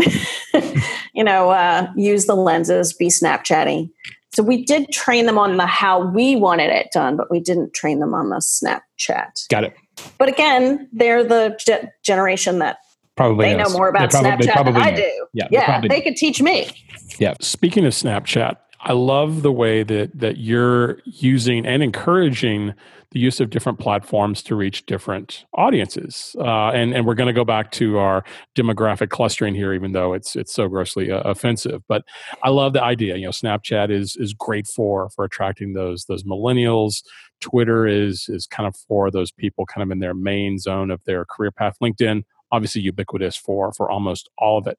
you 1.15 1.25
know, 1.25 1.51
uh, 1.51 1.89
use 1.97 2.27
the 2.27 2.37
lenses, 2.37 2.93
be 2.93 3.09
Snapchatting. 3.09 3.91
So 4.35 4.43
we 4.43 4.65
did 4.65 4.91
train 4.91 5.27
them 5.27 5.39
on 5.39 5.57
the 5.57 5.67
how 5.67 6.05
we 6.05 6.37
wanted 6.37 6.71
it 6.71 6.89
done, 6.93 7.17
but 7.17 7.31
we 7.31 7.41
didn't 7.41 7.73
train 7.73 8.01
them 8.01 8.15
on 8.15 8.31
the 8.31 8.37
Snapchat. 8.37 9.49
Got 9.49 9.65
it. 9.65 9.77
But 10.19 10.29
again, 10.29 10.89
they're 10.93 11.25
the 11.25 11.57
ge- 11.59 11.89
generation 12.03 12.59
that 12.61 12.79
probably 13.17 13.47
they 13.47 13.57
knows. 13.57 13.73
know 13.73 13.79
more 13.79 13.89
about 13.89 14.11
they 14.11 14.21
probably, 14.21 14.47
Snapchat 14.47 14.65
than 14.65 14.75
know. 14.75 14.81
I 14.81 14.95
do. 14.95 15.27
Yeah, 15.33 15.49
yeah, 15.51 15.81
they, 15.81 15.89
they 15.89 16.01
could 16.01 16.17
teach 16.17 16.43
me. 16.43 16.71
Yeah. 17.19 17.35
Speaking 17.41 17.85
of 17.85 17.93
Snapchat, 17.93 18.57
I 18.81 18.93
love 18.93 19.43
the 19.43 19.53
way 19.53 19.83
that 19.83 20.19
that 20.19 20.39
you're 20.39 20.99
using 21.05 21.67
and 21.67 21.83
encouraging 21.83 22.75
the 23.13 23.21
use 23.21 23.41
of 23.41 23.49
different 23.49 23.79
platforms 23.79 24.43
to 24.43 24.57
reach 24.57 24.87
different 24.87 25.47
audiences. 25.55 26.35
Uh, 26.39 26.71
and 26.71 26.93
and 26.93 27.07
we're 27.07 27.15
going 27.15 27.29
to 27.29 27.33
go 27.33 27.45
back 27.45 27.71
to 27.73 27.97
our 27.99 28.25
demographic 28.57 29.09
clustering 29.09 29.55
here, 29.55 29.73
even 29.73 29.93
though 29.93 30.13
it's 30.13 30.37
it's 30.37 30.53
so 30.53 30.69
grossly 30.69 31.11
uh, 31.11 31.21
offensive. 31.21 31.83
But 31.89 32.03
I 32.43 32.51
love 32.51 32.73
the 32.73 32.83
idea. 32.83 33.17
You 33.17 33.27
know, 33.27 33.31
Snapchat 33.31 33.91
is 33.91 34.17
is 34.19 34.35
great 34.35 34.67
for 34.67 35.09
for 35.11 35.25
attracting 35.25 35.73
those 35.73 36.05
those 36.07 36.25
millennials. 36.25 37.03
Twitter 37.41 37.87
is 37.87 38.27
is 38.29 38.47
kind 38.47 38.67
of 38.67 38.77
for 38.77 39.11
those 39.11 39.31
people 39.31 39.67
kind 39.67 39.83
of 39.83 39.91
in 39.91 39.99
their 39.99 40.15
main 40.15 40.59
zone 40.59 40.91
of 40.91 41.03
their 41.05 41.25
career 41.25 41.51
path. 41.51 41.77
LinkedIn, 41.83 42.23
obviously 42.53 42.83
ubiquitous 42.83 43.37
for 43.37 43.73
for 43.73 43.91
almost 43.91 44.29
all 44.39 44.59
of 44.59 44.67
it. 44.67 44.79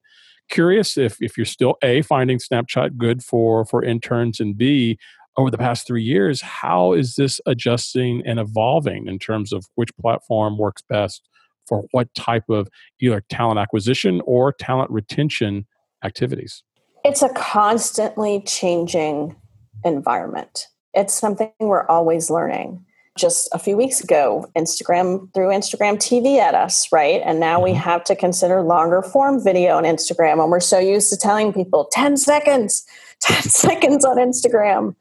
Curious 0.49 0.97
if 0.97 1.21
if 1.21 1.37
you're 1.37 1.45
still 1.45 1.75
a 1.83 2.01
finding 2.01 2.37
Snapchat 2.37 2.97
good 2.97 3.23
for 3.23 3.65
for 3.65 3.83
interns 3.83 4.39
and 4.39 4.57
b 4.57 4.97
over 5.37 5.51
the 5.51 5.57
past 5.57 5.85
three 5.85 6.03
years 6.03 6.41
how 6.41 6.93
is 6.93 7.15
this 7.15 7.41
adjusting 7.45 8.25
and 8.25 8.39
evolving 8.39 9.05
in 9.07 9.19
terms 9.19 9.51
of 9.51 9.65
which 9.75 9.89
platform 9.97 10.57
works 10.57 10.81
best 10.87 11.27
for 11.67 11.85
what 11.91 12.13
type 12.13 12.49
of 12.49 12.69
either 12.99 13.21
talent 13.29 13.59
acquisition 13.59 14.21
or 14.25 14.53
talent 14.53 14.89
retention 14.91 15.65
activities? 16.03 16.63
It's 17.03 17.21
a 17.21 17.29
constantly 17.29 18.41
changing 18.41 19.35
environment 19.83 20.67
it's 20.95 21.13
something 21.13 21.51
we're 21.59 21.85
always 21.87 22.29
learning 22.29 22.85
just 23.17 23.47
a 23.53 23.59
few 23.59 23.77
weeks 23.77 24.01
ago, 24.01 24.45
Instagram 24.57 25.33
threw 25.33 25.47
Instagram 25.47 25.95
TV 25.95 26.37
at 26.37 26.53
us, 26.53 26.91
right? 26.91 27.21
And 27.23 27.39
now 27.39 27.61
we 27.63 27.71
mm-hmm. 27.71 27.79
have 27.79 28.03
to 28.05 28.15
consider 28.15 28.61
longer 28.61 29.01
form 29.01 29.41
video 29.41 29.77
on 29.77 29.83
Instagram. 29.83 30.41
And 30.41 30.51
we're 30.51 30.59
so 30.59 30.79
used 30.79 31.09
to 31.11 31.17
telling 31.17 31.53
people 31.53 31.87
10 31.91 32.17
seconds, 32.17 32.85
10 33.21 33.43
seconds 33.43 34.03
on 34.05 34.17
Instagram. 34.17 34.95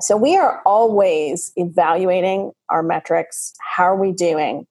So 0.00 0.16
we 0.16 0.36
are 0.36 0.60
always 0.66 1.52
evaluating 1.54 2.50
our 2.68 2.82
metrics. 2.82 3.54
How 3.60 3.84
are 3.84 3.96
we 3.96 4.10
doing? 4.10 4.66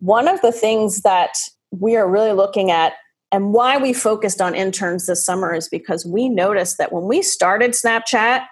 One 0.00 0.28
of 0.28 0.42
the 0.42 0.52
things 0.52 1.00
that 1.00 1.38
we 1.70 1.96
are 1.96 2.08
really 2.08 2.32
looking 2.32 2.70
at 2.70 2.92
and 3.32 3.52
why 3.52 3.78
we 3.78 3.92
focused 3.92 4.40
on 4.40 4.54
interns 4.54 5.06
this 5.06 5.24
summer 5.24 5.52
is 5.54 5.68
because 5.68 6.06
we 6.06 6.28
noticed 6.28 6.78
that 6.78 6.92
when 6.92 7.04
we 7.04 7.20
started 7.20 7.72
Snapchat, 7.72 8.46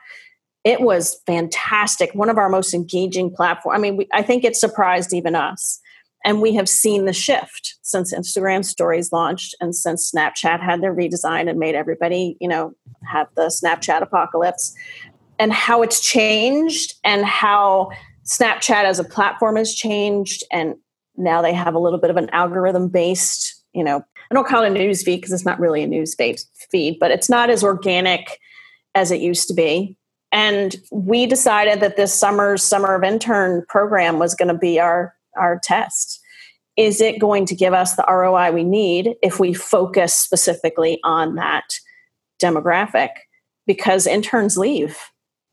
it 0.65 0.81
was 0.81 1.21
fantastic. 1.27 2.15
One 2.15 2.31
of 2.31 2.39
our 2.39 2.49
most 2.49 2.73
engaging 2.73 3.35
platforms. 3.35 3.77
I 3.77 3.81
mean, 3.81 3.97
we, 3.97 4.09
I 4.13 4.23
think 4.23 4.45
it 4.45 4.57
surprised 4.57 5.13
even 5.13 5.35
us. 5.35 5.81
And 6.25 6.41
we 6.41 6.55
have 6.55 6.69
seen 6.69 7.05
the 7.05 7.13
shift 7.13 7.77
since 7.83 8.15
Instagram 8.15 8.65
stories 8.65 9.11
launched 9.11 9.57
and 9.61 9.75
since 9.75 10.13
Snapchat 10.13 10.61
had 10.61 10.81
their 10.81 10.95
redesign 10.95 11.51
and 11.51 11.59
made 11.59 11.75
everybody, 11.75 12.37
you 12.41 12.47
know, 12.47 12.75
have 13.11 13.27
the 13.35 13.47
Snapchat 13.47 14.03
apocalypse 14.03 14.73
and 15.41 15.53
how 15.53 15.83
it's 15.83 16.01
changed 16.01 16.95
and 17.03 17.25
how 17.25 17.91
Snapchat 18.25 18.85
as 18.85 19.01
a 19.01 19.05
platform 19.05 19.57
has 19.57 19.75
changed. 19.75 20.45
And 20.53 20.77
now 21.17 21.43
they 21.43 21.53
have 21.53 21.75
a 21.75 21.81
little 21.81 21.99
bit 21.99 22.11
of 22.11 22.17
an 22.17 22.31
algorithm 22.31 22.89
based, 22.89 23.61
you 23.73 23.83
know, 23.83 24.05
I 24.31 24.35
don't 24.35 24.47
call 24.47 24.63
it 24.63 24.69
a 24.69 24.71
news 24.71 25.03
feed 25.03 25.17
because 25.17 25.33
it's 25.33 25.45
not 25.45 25.59
really 25.59 25.83
a 25.83 25.89
news 25.89 26.15
feed, 26.15 26.99
but 27.01 27.11
it's 27.11 27.29
not 27.29 27.51
as 27.51 27.65
organic 27.65 28.39
as 28.95 29.11
it 29.11 29.21
used 29.21 29.49
to 29.49 29.55
be 29.55 29.99
and 30.33 30.77
we 30.91 31.27
decided 31.27 31.81
that 31.81 31.97
this 31.97 32.15
summer's 32.15 32.63
summer 32.63 32.95
of 32.95 33.05
intern 33.05 33.65
program 33.69 34.19
was 34.19 34.35
going 34.35 34.49
to 34.49 34.59
be 34.59 34.81
our 34.81 35.15
our 35.37 35.61
test. 35.63 36.21
Is 36.77 37.01
it 37.01 37.21
going 37.21 37.47
to 37.47 37.55
give 37.55 37.75
us 37.75 37.97
the 37.97 38.05
roi 38.09 38.51
we 38.51 38.65
need 38.65 39.15
if 39.23 39.39
we 39.39 39.53
focus 39.53 40.15
specifically 40.15 40.99
on 41.05 41.35
that 41.37 41.65
demographic? 42.43 43.11
Because 43.67 44.07
interns 44.07 44.57
leave 44.57 44.99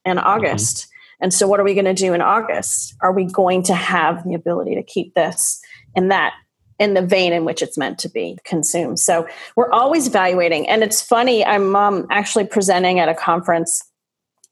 in 0.06 0.18
mm-hmm. 0.18 0.26
august. 0.26 0.78
Mm-hmm. 0.78 1.24
and 1.24 1.34
so 1.34 1.48
what 1.48 1.60
are 1.60 1.66
we 1.66 1.74
going 1.74 1.86
to 1.86 1.94
do 1.94 2.14
in 2.14 2.22
august? 2.22 2.96
Are 3.02 3.12
we 3.12 3.26
going 3.26 3.64
to 3.64 3.76
have 3.76 4.24
the 4.24 4.34
ability 4.34 4.76
to 4.76 4.84
keep 4.84 5.14
this 5.14 5.60
in 5.94 6.08
that 6.08 6.34
in 6.80 6.94
the 6.94 7.02
vein 7.02 7.34
in 7.34 7.44
which 7.44 7.62
it's 7.62 7.78
meant 7.78 8.00
to 8.00 8.10
be 8.10 8.38
consumed? 8.46 9.00
So 9.00 9.28
we're 9.58 9.72
always 9.72 10.08
evaluating. 10.08 10.70
And 10.70 10.84
it's 10.84 11.02
funny 11.02 11.46
i'm 11.46 11.76
um, 11.76 12.08
actually 12.10 12.46
presenting 12.46 13.00
at 13.00 13.10
a 13.10 13.14
conference 13.14 13.84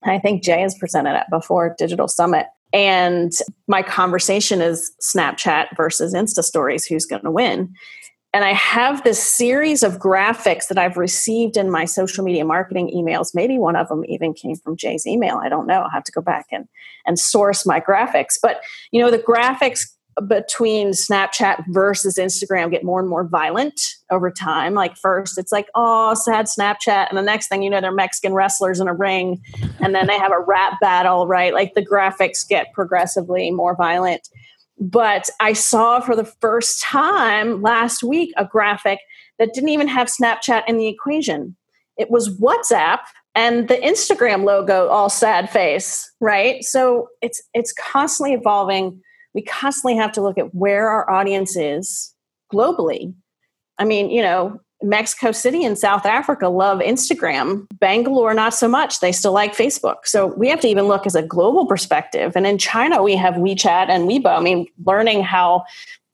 I 0.10 0.20
think 0.20 0.44
Jay 0.44 0.62
has 0.62 0.78
presented 0.78 1.16
it 1.16 1.26
before 1.30 1.76
Digital 1.78 2.08
Summit. 2.08 2.48
And 2.74 3.32
my 3.68 3.82
conversation 3.82 4.62
is 4.62 4.92
Snapchat 5.02 5.76
versus 5.76 6.14
Insta 6.14 6.44
Stories, 6.44 6.86
who's 6.86 7.06
going 7.06 7.24
to 7.24 7.32
win? 7.32 7.74
And 8.34 8.44
I 8.44 8.54
have 8.54 9.04
this 9.04 9.24
series 9.24 9.84
of 9.84 10.00
graphics 10.00 10.68
that 10.68 10.78
I've 10.78 10.98
received 10.98 11.56
in 11.56 11.72
my 11.72 11.86
social 11.86 12.24
media 12.24 12.46
marketing 12.46 12.92
emails. 12.96 13.34
Maybe 13.34 13.58
one 13.58 13.76
of 13.76 13.88
them 13.88 14.04
even 14.08 14.34
came 14.34 14.58
from 14.58 14.76
Jay's 14.76 15.08
email. 15.08 15.38
I 15.38 15.50
don't 15.50 15.66
know. 15.66 15.82
I'll 15.82 15.90
have 15.90 16.04
to 16.04 16.12
go 16.12 16.22
back 16.22 16.46
and, 16.52 16.68
and 17.06 17.18
source 17.18 17.66
my 17.66 17.80
graphics. 17.80 18.38
But, 18.42 18.62
you 18.92 19.02
know, 19.02 19.10
the 19.10 19.18
graphics 19.18 19.88
between 20.28 20.92
Snapchat 20.92 21.64
versus 21.68 22.18
Instagram 22.18 22.72
get 22.72 22.84
more 22.84 23.00
and 23.00 23.10
more 23.10 23.24
violent 23.24 23.80
over 24.10 24.32
time. 24.32 24.74
Like 24.74 24.98
first 24.98 25.38
it's 25.38 25.52
like, 25.52 25.68
oh, 25.76 26.14
sad 26.16 26.46
Snapchat. 26.46 27.10
And 27.10 27.18
the 27.18 27.22
next 27.22 27.48
thing 27.48 27.62
you 27.62 27.70
know, 27.70 27.82
they're 27.82 27.92
Mexican 27.92 28.34
wrestlers 28.34 28.80
in 28.80 28.88
a 28.88 28.94
ring. 28.94 29.42
And 29.80 29.94
then 29.94 30.08
they 30.08 30.18
have 30.18 30.32
a 30.32 30.40
rap 30.40 30.80
battle, 30.82 31.28
right? 31.28 31.54
Like 31.54 31.74
the 31.74 31.86
graphics 31.86 32.48
get 32.48 32.74
progressively 32.74 33.52
more 33.52 33.76
violent. 33.76 34.28
But 34.80 35.30
I 35.40 35.54
saw 35.54 36.00
for 36.00 36.16
the 36.16 36.26
first 36.26 36.82
time 36.82 37.62
last 37.62 38.04
week 38.04 38.34
a 38.38 38.46
graphic 38.46 39.00
that 39.40 39.54
didn't 39.54 39.70
even 39.70 39.88
have 39.88 40.08
Snapchat 40.08 40.64
in 40.68 40.78
the 40.78 40.88
equation. 40.88 41.56
It 41.98 42.10
was 42.10 42.40
WhatsApp 42.40 43.00
and 43.34 43.68
the 43.68 43.78
Instagram 43.78 44.46
logo 44.46 44.88
all 44.88 45.10
sad 45.10 45.50
face, 45.50 46.12
right? 46.20 46.64
So 46.64 47.10
it's 47.22 47.42
it's 47.54 47.74
constantly 47.74 48.34
evolving 48.34 49.02
we 49.38 49.44
constantly 49.44 49.96
have 49.96 50.12
to 50.12 50.20
look 50.20 50.40
at 50.40 50.56
where 50.56 50.90
our 50.90 51.08
audience 51.08 51.56
is 51.56 52.12
globally. 52.52 53.14
I 53.78 53.86
mean, 53.86 54.10
you 54.10 54.24
know, 54.24 54.60
Mexico 54.82 55.32
City 55.32 55.64
and 55.64 55.78
South 55.78 56.08
Africa 56.08 56.50
love 56.50 56.80
Instagram. 56.80 57.68
Bangalore, 57.74 58.34
not 58.34 58.56
so 58.56 58.68
much. 58.68 59.00
They 59.00 59.12
still 59.12 59.34
like 59.34 59.56
Facebook. 59.56 59.98
So 60.06 60.26
we 60.26 60.50
have 60.50 60.60
to 60.62 60.68
even 60.68 60.86
look 60.86 61.06
as 61.06 61.14
a 61.14 61.22
global 61.22 61.68
perspective. 61.68 62.34
And 62.36 62.48
in 62.48 62.58
China, 62.58 63.04
we 63.04 63.16
have 63.16 63.36
WeChat 63.36 63.90
and 63.90 64.10
Weibo. 64.10 64.36
I 64.36 64.42
mean, 64.42 64.66
learning 64.84 65.22
how 65.22 65.66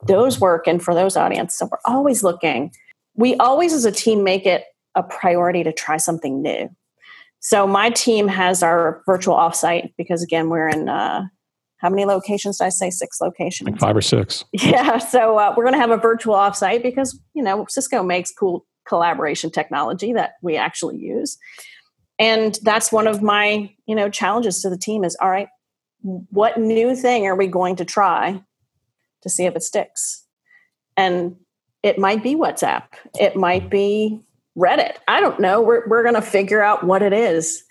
those 0.06 0.42
work 0.42 0.68
and 0.68 0.84
for 0.84 0.94
those 0.94 1.16
audiences. 1.16 1.58
So 1.58 1.70
we're 1.72 1.78
always 1.86 2.26
looking. 2.26 2.74
We 3.16 3.38
always, 3.38 3.72
as 3.72 3.86
a 3.86 3.92
team, 3.94 4.26
make 4.26 4.46
it 4.46 4.66
a 4.96 5.04
priority 5.04 5.64
to 5.64 5.72
try 5.72 5.96
something 5.96 6.42
new. 6.42 6.70
So 7.40 7.66
my 7.68 7.90
team 7.90 8.28
has 8.28 8.62
our 8.62 9.02
virtual 9.06 9.36
offsite 9.38 9.94
because, 9.98 10.22
again, 10.22 10.50
we're 10.50 10.68
in 10.68 10.90
uh, 10.90 11.28
how 11.84 11.89
many 11.89 12.06
locations 12.06 12.60
did 12.60 12.63
I 12.63 12.69
say? 12.69 12.89
Six 12.89 13.19
locations. 13.19 13.69
Like 13.69 13.80
five 13.80 13.96
or 13.96 14.02
six. 14.02 14.46
Yeah. 14.54 15.00
So 15.00 15.38
uh, 15.38 15.54
we're 15.56 15.65
going 15.65 15.74
to 15.74 15.80
have 15.80 15.91
a 15.91 15.98
virtual 15.98 16.34
offsite 16.34 16.82
because, 16.82 17.19
you 17.34 17.43
know, 17.43 17.65
Cisco 17.67 18.02
makes 18.02 18.32
cool 18.32 18.65
collaboration 18.88 19.52
technology 19.52 20.13
that 20.13 20.36
we 20.41 20.56
actually 20.56 20.98
use. 20.98 21.38
And 22.17 22.58
that's 22.63 22.89
one 22.89 23.06
of 23.06 23.22
my, 23.22 23.69
you 23.86 23.96
know, 23.96 24.10
challenges 24.10 24.62
to 24.62 24.69
the 24.69 24.78
team 24.78 25.04
is 25.04 25.17
all 25.22 25.30
right, 25.30 25.50
what 26.02 26.58
new 26.58 26.96
thing 26.96 27.28
are 27.28 27.36
we 27.36 27.48
going 27.48 27.76
to 27.76 27.86
try 27.86 28.41
to 29.22 29.30
see 29.30 29.46
if 29.46 29.54
it 29.54 29.63
sticks? 29.63 30.26
And 30.96 31.36
it 31.82 32.00
might 32.00 32.24
be 32.24 32.36
WhatsApp. 32.36 32.84
It 33.19 33.36
might 33.36 33.69
be 33.69 34.22
Reddit. 34.58 34.93
I 35.10 35.19
don't 35.19 35.39
know. 35.41 35.62
We're, 35.62 35.86
we're 35.89 36.04
going 36.04 36.15
to 36.15 36.22
figure 36.22 36.62
out 36.62 36.86
what 36.86 37.02
it 37.02 37.12
is 37.12 37.63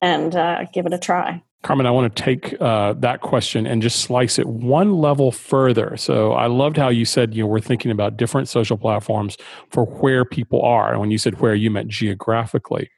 and 0.00 0.34
uh, 0.34 0.64
give 0.72 0.86
it 0.86 0.92
a 0.92 0.98
try. 0.98 1.42
Carmen, 1.62 1.86
I 1.86 1.92
want 1.92 2.14
to 2.14 2.22
take 2.22 2.60
uh, 2.60 2.94
that 2.94 3.20
question 3.20 3.66
and 3.66 3.80
just 3.80 4.00
slice 4.00 4.38
it 4.38 4.46
one 4.46 4.94
level 4.94 5.30
further. 5.30 5.96
So 5.96 6.32
I 6.32 6.48
loved 6.48 6.76
how 6.76 6.88
you 6.88 7.04
said, 7.04 7.34
you 7.34 7.44
know, 7.44 7.46
we're 7.46 7.60
thinking 7.60 7.92
about 7.92 8.16
different 8.16 8.48
social 8.48 8.76
platforms 8.76 9.36
for 9.70 9.84
where 9.84 10.24
people 10.24 10.62
are. 10.62 10.90
And 10.90 11.00
when 11.00 11.12
you 11.12 11.18
said 11.18 11.40
where, 11.40 11.54
you 11.54 11.70
meant 11.70 11.88
geographically. 11.88 12.90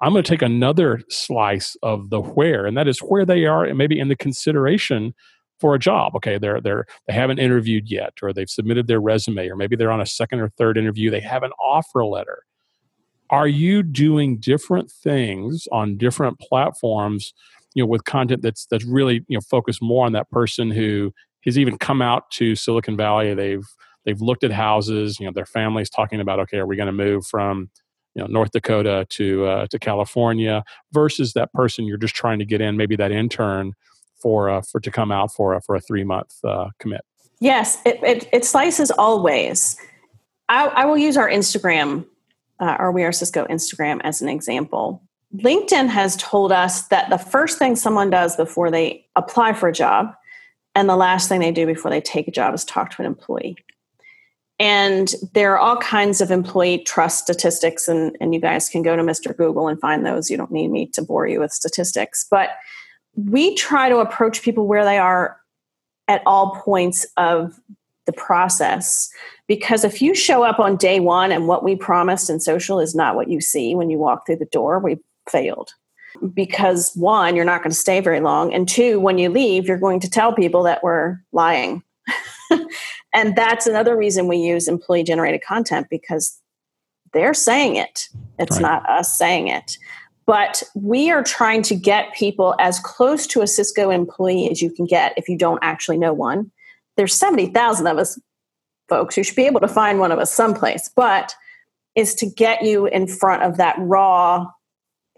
I'm 0.00 0.12
going 0.12 0.24
to 0.24 0.28
take 0.28 0.42
another 0.42 1.00
slice 1.08 1.76
of 1.82 2.10
the 2.10 2.20
where, 2.20 2.66
and 2.66 2.76
that 2.76 2.88
is 2.88 2.98
where 3.00 3.24
they 3.24 3.44
are, 3.44 3.64
and 3.64 3.78
maybe 3.78 4.00
in 4.00 4.08
the 4.08 4.16
consideration 4.16 5.14
for 5.60 5.74
a 5.74 5.78
job. 5.78 6.16
Okay, 6.16 6.38
they're 6.38 6.60
they're 6.60 6.86
they 7.06 7.12
haven't 7.12 7.38
interviewed 7.38 7.90
yet, 7.90 8.14
or 8.22 8.32
they've 8.32 8.48
submitted 8.48 8.86
their 8.86 9.00
resume, 9.00 9.48
or 9.48 9.56
maybe 9.56 9.76
they're 9.76 9.92
on 9.92 10.00
a 10.00 10.06
second 10.06 10.40
or 10.40 10.48
third 10.48 10.78
interview. 10.78 11.10
They 11.10 11.20
have 11.20 11.42
an 11.42 11.52
offer 11.60 12.04
letter. 12.04 12.44
Are 13.30 13.48
you 13.48 13.82
doing 13.82 14.38
different 14.38 14.90
things 14.90 15.68
on 15.70 15.98
different 15.98 16.38
platforms? 16.38 17.34
You 17.74 17.82
know, 17.82 17.86
with 17.86 18.04
content 18.04 18.42
that's 18.42 18.66
that's 18.66 18.84
really 18.84 19.24
you 19.28 19.36
know 19.36 19.40
focused 19.40 19.82
more 19.82 20.06
on 20.06 20.12
that 20.12 20.30
person 20.30 20.70
who 20.70 21.12
has 21.44 21.58
even 21.58 21.78
come 21.78 22.02
out 22.02 22.30
to 22.32 22.54
Silicon 22.54 22.96
Valley. 22.96 23.34
They've 23.34 23.66
they've 24.04 24.20
looked 24.20 24.44
at 24.44 24.52
houses. 24.52 25.20
You 25.20 25.26
know, 25.26 25.32
their 25.32 25.46
family's 25.46 25.90
talking 25.90 26.20
about 26.20 26.40
okay, 26.40 26.58
are 26.58 26.66
we 26.66 26.76
going 26.76 26.86
to 26.86 26.92
move 26.92 27.26
from 27.26 27.70
you 28.14 28.22
know 28.22 28.26
North 28.26 28.50
Dakota 28.50 29.06
to 29.10 29.46
uh, 29.46 29.66
to 29.68 29.78
California 29.78 30.64
versus 30.92 31.34
that 31.34 31.52
person 31.52 31.84
you're 31.84 31.98
just 31.98 32.14
trying 32.14 32.38
to 32.38 32.44
get 32.44 32.60
in, 32.60 32.76
maybe 32.76 32.96
that 32.96 33.12
intern 33.12 33.74
for 34.20 34.50
uh, 34.50 34.62
for 34.62 34.80
to 34.80 34.90
come 34.90 35.12
out 35.12 35.32
for 35.32 35.54
a, 35.54 35.60
for 35.60 35.74
a 35.74 35.80
three 35.80 36.04
month 36.04 36.34
uh, 36.44 36.68
commit. 36.78 37.02
Yes, 37.40 37.78
it, 37.86 38.02
it, 38.02 38.28
it 38.32 38.44
slices 38.44 38.90
all 38.90 39.22
ways. 39.22 39.76
I, 40.48 40.66
I 40.66 40.84
will 40.86 40.98
use 40.98 41.16
our 41.16 41.30
Instagram, 41.30 42.04
uh, 42.58 42.64
our 42.64 42.90
We 42.90 43.04
Are 43.04 43.12
Cisco 43.12 43.46
Instagram 43.46 44.00
as 44.02 44.20
an 44.20 44.28
example. 44.28 45.02
LinkedIn 45.36 45.88
has 45.88 46.16
told 46.16 46.52
us 46.52 46.88
that 46.88 47.10
the 47.10 47.18
first 47.18 47.58
thing 47.58 47.76
someone 47.76 48.10
does 48.10 48.36
before 48.36 48.70
they 48.70 49.06
apply 49.14 49.52
for 49.52 49.68
a 49.68 49.72
job 49.72 50.14
and 50.74 50.88
the 50.88 50.96
last 50.96 51.28
thing 51.28 51.40
they 51.40 51.52
do 51.52 51.66
before 51.66 51.90
they 51.90 52.00
take 52.00 52.28
a 52.28 52.32
job 52.32 52.54
is 52.54 52.64
talk 52.64 52.90
to 52.90 53.02
an 53.02 53.06
employee. 53.06 53.56
And 54.58 55.14
there 55.34 55.52
are 55.52 55.58
all 55.58 55.76
kinds 55.76 56.20
of 56.20 56.30
employee 56.30 56.78
trust 56.78 57.22
statistics, 57.22 57.86
and, 57.86 58.16
and 58.20 58.34
you 58.34 58.40
guys 58.40 58.68
can 58.68 58.82
go 58.82 58.96
to 58.96 59.02
Mr. 59.02 59.36
Google 59.36 59.68
and 59.68 59.80
find 59.80 60.04
those. 60.04 60.30
You 60.30 60.36
don't 60.36 60.50
need 60.50 60.68
me 60.68 60.86
to 60.94 61.02
bore 61.02 61.28
you 61.28 61.40
with 61.40 61.52
statistics. 61.52 62.26
But 62.28 62.50
we 63.14 63.54
try 63.54 63.88
to 63.88 63.98
approach 63.98 64.42
people 64.42 64.66
where 64.66 64.84
they 64.84 64.98
are 64.98 65.36
at 66.08 66.22
all 66.26 66.56
points 66.64 67.06
of 67.16 67.60
the 68.06 68.12
process. 68.12 69.10
Because 69.46 69.84
if 69.84 70.02
you 70.02 70.14
show 70.14 70.42
up 70.42 70.58
on 70.58 70.76
day 70.76 70.98
one 70.98 71.30
and 71.30 71.46
what 71.46 71.62
we 71.62 71.76
promised 71.76 72.30
in 72.30 72.40
social 72.40 72.80
is 72.80 72.94
not 72.94 73.14
what 73.14 73.28
you 73.28 73.40
see 73.40 73.74
when 73.74 73.90
you 73.90 73.98
walk 73.98 74.26
through 74.26 74.36
the 74.36 74.46
door, 74.46 74.78
we've 74.78 74.98
failed. 75.30 75.70
Because 76.34 76.92
one, 76.94 77.36
you're 77.36 77.44
not 77.44 77.62
going 77.62 77.70
to 77.70 77.76
stay 77.76 78.00
very 78.00 78.20
long. 78.20 78.52
And 78.52 78.68
two, 78.68 78.98
when 78.98 79.18
you 79.18 79.28
leave, 79.28 79.66
you're 79.66 79.78
going 79.78 80.00
to 80.00 80.10
tell 80.10 80.32
people 80.32 80.62
that 80.64 80.82
we're 80.82 81.18
lying. 81.32 81.82
and 83.14 83.36
that's 83.36 83.66
another 83.66 83.96
reason 83.96 84.26
we 84.26 84.38
use 84.38 84.68
employee 84.68 85.04
generated 85.04 85.42
content 85.42 85.86
because 85.90 86.40
they're 87.12 87.34
saying 87.34 87.76
it. 87.76 88.08
It's 88.38 88.56
right. 88.56 88.62
not 88.62 88.88
us 88.88 89.16
saying 89.16 89.48
it. 89.48 89.76
But 90.26 90.62
we 90.74 91.10
are 91.10 91.22
trying 91.22 91.62
to 91.62 91.74
get 91.74 92.12
people 92.14 92.54
as 92.58 92.80
close 92.80 93.26
to 93.28 93.40
a 93.40 93.46
Cisco 93.46 93.90
employee 93.90 94.50
as 94.50 94.60
you 94.60 94.70
can 94.70 94.84
get 94.84 95.14
if 95.16 95.28
you 95.28 95.38
don't 95.38 95.60
actually 95.62 95.98
know 95.98 96.12
one. 96.12 96.50
There's 96.96 97.14
70,000 97.14 97.86
of 97.86 97.96
us, 97.96 98.20
folks. 98.88 99.16
You 99.16 99.24
should 99.24 99.36
be 99.36 99.46
able 99.46 99.60
to 99.60 99.68
find 99.68 100.00
one 100.00 100.12
of 100.12 100.18
us 100.18 100.32
someplace. 100.32 100.90
But 100.94 101.34
is 101.98 102.14
to 102.14 102.26
get 102.26 102.62
you 102.62 102.86
in 102.86 103.08
front 103.08 103.42
of 103.42 103.56
that 103.56 103.74
raw 103.78 104.46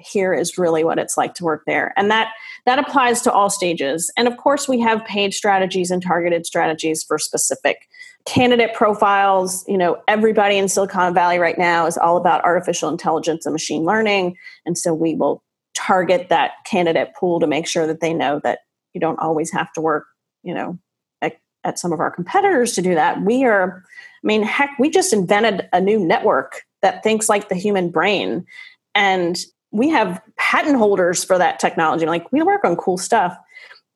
here 0.00 0.32
is 0.32 0.58
really 0.58 0.84
what 0.84 0.98
it's 0.98 1.16
like 1.16 1.34
to 1.34 1.44
work 1.44 1.62
there. 1.66 1.92
And 1.96 2.10
that 2.10 2.32
that 2.66 2.78
applies 2.78 3.20
to 3.22 3.32
all 3.32 3.50
stages. 3.50 4.12
And 4.16 4.28
of 4.28 4.36
course 4.36 4.68
we 4.68 4.80
have 4.80 5.04
paid 5.04 5.34
strategies 5.34 5.90
and 5.90 6.02
targeted 6.02 6.46
strategies 6.46 7.02
for 7.02 7.18
specific 7.18 7.88
candidate 8.26 8.74
profiles. 8.74 9.64
You 9.68 9.78
know 9.78 10.02
everybody 10.08 10.58
in 10.58 10.68
silicon 10.68 11.14
valley 11.14 11.38
right 11.38 11.58
now 11.58 11.86
is 11.86 11.96
all 11.96 12.16
about 12.16 12.44
artificial 12.44 12.88
intelligence 12.88 13.46
and 13.46 13.52
machine 13.52 13.84
learning. 13.84 14.36
And 14.66 14.76
so 14.76 14.94
we 14.94 15.14
will 15.14 15.42
target 15.74 16.28
that 16.28 16.52
candidate 16.66 17.14
pool 17.18 17.40
to 17.40 17.46
make 17.46 17.66
sure 17.66 17.86
that 17.86 18.00
they 18.00 18.12
know 18.12 18.40
that 18.44 18.60
you 18.92 19.00
don't 19.00 19.20
always 19.20 19.52
have 19.52 19.72
to 19.72 19.80
work 19.80 20.06
you 20.42 20.52
know 20.52 20.78
at, 21.22 21.38
at 21.64 21.78
some 21.78 21.92
of 21.92 22.00
our 22.00 22.10
competitors 22.10 22.72
to 22.74 22.82
do 22.82 22.94
that. 22.94 23.22
We 23.22 23.44
are 23.44 23.82
i 24.22 24.26
mean 24.26 24.42
heck 24.42 24.78
we 24.78 24.90
just 24.90 25.12
invented 25.12 25.68
a 25.72 25.80
new 25.80 25.98
network 25.98 26.62
that 26.82 27.02
thinks 27.02 27.28
like 27.28 27.48
the 27.48 27.54
human 27.54 27.90
brain. 27.90 28.46
And 28.94 29.38
we 29.72 29.88
have 29.88 30.20
patent 30.37 30.76
holders 30.76 31.22
for 31.22 31.38
that 31.38 31.59
technology 31.59 32.06
like 32.06 32.30
we 32.33 32.42
work 32.42 32.64
on 32.64 32.76
cool 32.76 32.98
stuff 32.98 33.37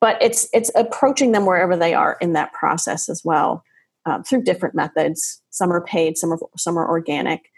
but 0.01 0.21
it's 0.21 0.47
it's 0.53 0.71
approaching 0.75 1.33
them 1.33 1.47
wherever 1.47 1.77
they 1.77 1.95
are 1.95 2.19
in 2.21 2.35
that 2.35 2.53
process 2.53 3.09
as 3.09 3.23
well 3.25 3.65
uh, 4.07 4.23
through 4.23 4.43
different 4.43 4.75
methods. 4.75 5.41
Some 5.49 5.73
are 5.73 5.81
paid, 5.81 6.19
some 6.19 6.33
are 6.33 6.39
some 6.59 6.79
are 6.79 6.89
organic, 6.89 7.51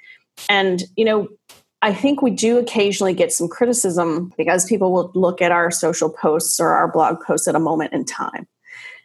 and 0.49 0.85
you 0.97 1.05
know. 1.05 1.29
I 1.83 1.93
think 1.93 2.23
we 2.23 2.31
do 2.31 2.59
occasionally 2.59 3.13
get 3.13 3.31
some 3.31 3.49
criticism 3.49 4.33
because 4.39 4.65
people 4.65 4.93
will 4.93 5.13
look 5.15 5.43
at 5.43 5.53
our 5.53 5.71
social 5.71 6.09
posts 6.09 6.59
or 6.59 6.71
our 6.71 6.91
blog 6.91 7.21
posts 7.21 7.47
at 7.47 7.55
a 7.55 7.61
moment 7.61 7.93
in 7.93 8.07
time. 8.07 8.49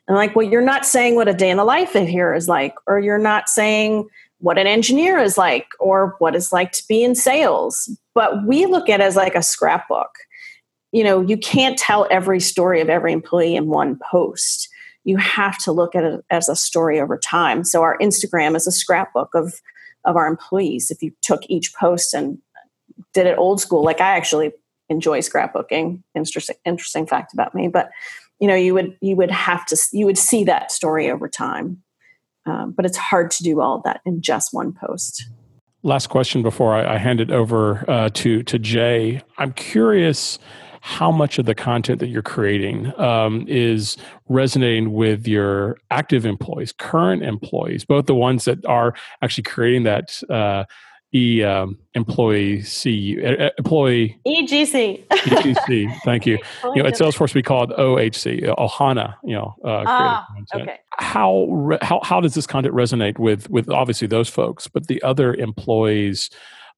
And 0.08 0.16
like, 0.16 0.38
well, 0.38 0.48
you're 0.48 0.62
not 0.62 0.86
saying 0.86 1.16
what 1.16 1.28
a 1.28 1.34
day 1.34 1.50
in 1.50 1.58
the 1.58 1.66
life 1.66 1.96
of 1.96 2.08
here 2.08 2.34
is 2.34 2.48
like, 2.48 2.74
or 2.88 2.98
you're 2.98 3.18
not 3.18 3.50
saying 3.50 4.08
what 4.42 4.58
an 4.58 4.68
engineer 4.68 5.18
is 5.18 5.38
like, 5.38 5.68
or 5.80 6.16
what 6.20 6.36
it's 6.36 6.52
like 6.52 6.72
to 6.74 6.84
be 6.88 7.04
in 7.04 7.16
sales. 7.16 7.90
But 8.14 8.46
we 8.46 8.66
look 8.66 8.90
at 8.90 9.00
it 9.00 9.04
as 9.04 9.16
like 9.16 9.36
a 9.36 9.44
scrapbook. 9.44 10.10
You 10.92 11.04
know, 11.04 11.22
you 11.22 11.38
can't 11.38 11.78
tell 11.78 12.08
every 12.12 12.40
story 12.40 12.82
of 12.82 12.90
every 12.90 13.14
employee 13.14 13.56
in 13.56 13.68
one 13.68 13.98
post 14.12 14.68
you 15.04 15.18
have 15.18 15.58
to 15.60 15.72
look 15.72 15.96
at 15.96 16.04
it 16.04 16.24
as 16.30 16.48
a 16.48 16.56
story 16.56 17.00
over 17.00 17.18
time. 17.18 17.64
So 17.64 17.82
our 17.82 17.98
Instagram 18.00 18.56
is 18.56 18.68
a 18.68 18.72
scrapbook 18.72 19.34
of 19.34 19.60
of 20.06 20.16
our 20.16 20.28
employees. 20.28 20.90
If 20.90 21.04
you 21.04 21.12
took 21.22 21.42
each 21.48 21.74
post 21.76 22.14
and 22.14 22.40
did 23.14 23.28
it 23.28 23.38
old 23.38 23.62
school, 23.62 23.84
like 23.84 24.02
I 24.02 24.16
actually 24.16 24.52
enjoy 24.90 25.20
scrapbooking. 25.20 26.02
Interesting 26.16 26.56
interesting 26.66 27.06
fact 27.06 27.34
about 27.34 27.56
me, 27.56 27.68
but 27.68 27.90
you 28.40 28.48
know 28.48 28.56
you 28.56 28.74
would 28.74 28.98
you 29.02 29.16
would 29.16 29.32
have 29.32 29.66
to 29.68 29.78
you 29.92 30.06
would 30.06 30.18
see 30.18 30.44
that 30.46 30.72
story 30.72 31.10
over 31.10 31.28
time. 31.28 31.82
Um, 32.46 32.74
but 32.76 32.86
it's 32.86 32.98
hard 32.98 33.32
to 33.32 33.44
do 33.44 33.62
all 33.62 33.78
of 33.78 33.84
that 33.84 34.02
in 34.06 34.22
just 34.22 34.54
one 34.54 34.74
post. 34.74 35.28
Last 35.84 36.08
question 36.08 36.44
before 36.44 36.76
I, 36.76 36.96
I 36.96 36.98
hand 36.98 37.22
it 37.22 37.32
over 37.32 37.90
uh, 37.90 38.10
to 38.14 38.44
to 38.44 38.60
Jay. 38.60 39.22
I'm 39.38 39.54
curious 39.54 40.38
how 40.82 41.12
much 41.12 41.38
of 41.38 41.46
the 41.46 41.54
content 41.54 42.00
that 42.00 42.08
you're 42.08 42.24
creating 42.24 42.92
um, 43.00 43.46
is 43.48 43.98
resonating 44.30 44.94
with 44.94 45.28
your 45.28 45.78
active 45.92 46.26
employees, 46.26 46.72
current 46.72 47.24
employees, 47.24 47.86
both 47.86 48.08
the 48.08 48.16
ones 48.16 48.46
that 48.46 48.66
are 48.66 48.96
actually 49.22 49.44
creating 49.44 49.84
that 49.84 50.22
uh, 50.30 50.66
E 51.14 51.44
um, 51.44 51.78
employee 51.94 52.62
C 52.62 53.24
uh, 53.24 53.50
employee 53.58 54.18
EGC 54.26 55.06
EGC. 55.08 55.98
Thank 56.06 56.26
you. 56.26 56.38
you 56.74 56.82
know, 56.82 56.88
at 56.88 56.94
Salesforce 56.94 57.34
we 57.34 57.44
call 57.44 57.64
it 57.64 57.78
OHC, 57.78 58.44
Ohana. 58.58 59.16
You 59.24 59.36
know, 59.36 59.56
uh, 59.66 59.84
ah, 59.86 60.28
okay. 60.56 60.80
How 60.92 61.48
re- 61.50 61.80
how 61.82 62.00
how 62.04 62.22
does 62.22 62.34
this 62.34 62.48
content 62.48 62.74
resonate 62.74 63.20
with 63.20 63.50
with 63.50 63.70
obviously 63.70 64.08
those 64.08 64.30
folks, 64.30 64.68
but 64.68 64.88
the 64.88 65.02
other 65.04 65.34
employees? 65.34 66.30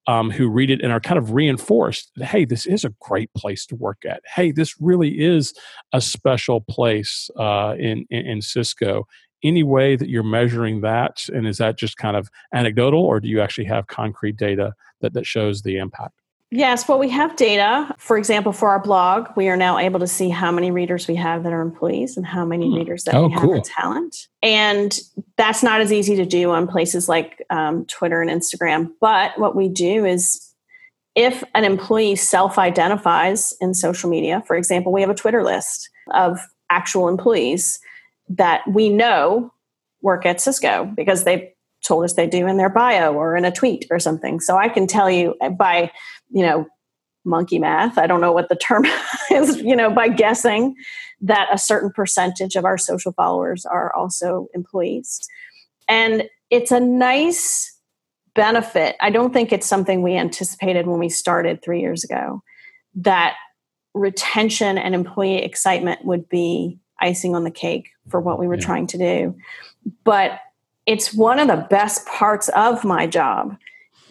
um, 0.06 0.30
who 0.30 0.48
read 0.48 0.70
it 0.70 0.82
and 0.82 0.92
are 0.92 1.00
kind 1.00 1.18
of 1.18 1.32
reinforced 1.32 2.10
that, 2.16 2.26
hey, 2.26 2.44
this 2.44 2.66
is 2.66 2.84
a 2.84 2.94
great 3.00 3.32
place 3.34 3.64
to 3.66 3.76
work 3.76 4.04
at. 4.06 4.22
Hey, 4.34 4.52
this 4.52 4.74
really 4.80 5.20
is 5.20 5.54
a 5.92 6.00
special 6.00 6.60
place 6.60 7.30
uh, 7.38 7.74
in, 7.78 8.06
in, 8.10 8.26
in 8.26 8.42
Cisco. 8.42 9.06
Any 9.44 9.62
way 9.62 9.94
that 9.94 10.08
you're 10.08 10.22
measuring 10.22 10.80
that, 10.80 11.28
and 11.28 11.46
is 11.46 11.58
that 11.58 11.76
just 11.76 11.96
kind 11.96 12.16
of 12.16 12.30
anecdotal, 12.52 13.00
or 13.00 13.20
do 13.20 13.28
you 13.28 13.40
actually 13.40 13.66
have 13.66 13.86
concrete 13.86 14.36
data 14.36 14.74
that, 15.00 15.12
that 15.12 15.26
shows 15.26 15.62
the 15.62 15.76
impact? 15.76 16.14
Yes, 16.50 16.86
well, 16.86 17.00
we 17.00 17.10
have 17.10 17.34
data. 17.34 17.92
For 17.98 18.16
example, 18.16 18.52
for 18.52 18.68
our 18.68 18.78
blog, 18.78 19.26
we 19.36 19.48
are 19.48 19.56
now 19.56 19.76
able 19.76 19.98
to 19.98 20.06
see 20.06 20.28
how 20.28 20.52
many 20.52 20.70
readers 20.70 21.08
we 21.08 21.16
have 21.16 21.42
that 21.42 21.52
are 21.52 21.60
employees 21.60 22.16
and 22.16 22.24
how 22.24 22.44
many 22.44 22.68
hmm. 22.68 22.76
readers 22.76 23.04
that 23.04 23.14
oh, 23.16 23.26
we 23.26 23.32
have 23.32 23.42
cool. 23.42 23.62
talent. 23.62 24.28
And 24.40 24.96
that's 25.36 25.64
not 25.64 25.80
as 25.80 25.92
easy 25.92 26.14
to 26.14 26.24
do 26.24 26.52
on 26.52 26.68
places 26.68 27.08
like 27.08 27.44
um, 27.50 27.86
Twitter 27.86 28.22
and 28.22 28.30
Instagram. 28.30 28.92
But 29.00 29.36
what 29.36 29.56
we 29.56 29.68
do 29.68 30.04
is 30.04 30.54
if 31.16 31.42
an 31.54 31.64
employee 31.64 32.14
self 32.14 32.56
identifies 32.56 33.54
in 33.60 33.74
social 33.74 34.08
media, 34.08 34.42
for 34.46 34.54
example, 34.54 34.92
we 34.92 35.00
have 35.00 35.10
a 35.10 35.14
Twitter 35.14 35.42
list 35.42 35.90
of 36.12 36.38
actual 36.70 37.08
employees 37.08 37.80
that 38.28 38.62
we 38.68 38.88
know 38.88 39.52
work 40.02 40.26
at 40.26 40.40
Cisco 40.40 40.90
because 40.96 41.24
they 41.24 41.52
told 41.84 42.04
us 42.04 42.14
they 42.14 42.26
do 42.26 42.46
in 42.46 42.56
their 42.56 42.70
bio 42.70 43.12
or 43.12 43.36
in 43.36 43.44
a 43.44 43.52
tweet 43.52 43.86
or 43.90 43.98
something. 43.98 44.40
So 44.40 44.56
I 44.56 44.68
can 44.68 44.86
tell 44.86 45.10
you 45.10 45.34
by 45.58 45.90
you 46.34 46.44
know, 46.44 46.66
monkey 47.24 47.58
math. 47.58 47.96
I 47.96 48.06
don't 48.06 48.20
know 48.20 48.32
what 48.32 48.48
the 48.48 48.56
term 48.56 48.84
is, 49.30 49.56
you 49.58 49.74
know, 49.74 49.90
by 49.90 50.08
guessing 50.08 50.74
that 51.22 51.48
a 51.50 51.56
certain 51.56 51.90
percentage 51.90 52.56
of 52.56 52.64
our 52.64 52.76
social 52.76 53.12
followers 53.12 53.64
are 53.64 53.94
also 53.94 54.48
employees. 54.52 55.20
And 55.88 56.24
it's 56.50 56.70
a 56.70 56.80
nice 56.80 57.72
benefit. 58.34 58.96
I 59.00 59.10
don't 59.10 59.32
think 59.32 59.52
it's 59.52 59.66
something 59.66 60.02
we 60.02 60.16
anticipated 60.16 60.86
when 60.86 60.98
we 60.98 61.08
started 61.08 61.62
three 61.62 61.80
years 61.80 62.04
ago 62.04 62.42
that 62.96 63.36
retention 63.94 64.76
and 64.76 64.94
employee 64.94 65.42
excitement 65.42 66.04
would 66.04 66.28
be 66.28 66.78
icing 67.00 67.34
on 67.34 67.44
the 67.44 67.50
cake 67.50 67.90
for 68.08 68.20
what 68.20 68.38
we 68.38 68.46
were 68.46 68.54
yeah. 68.56 68.64
trying 68.64 68.86
to 68.88 68.98
do. 68.98 69.36
But 70.04 70.40
it's 70.86 71.14
one 71.14 71.38
of 71.38 71.48
the 71.48 71.66
best 71.70 72.06
parts 72.06 72.48
of 72.50 72.84
my 72.84 73.06
job 73.06 73.56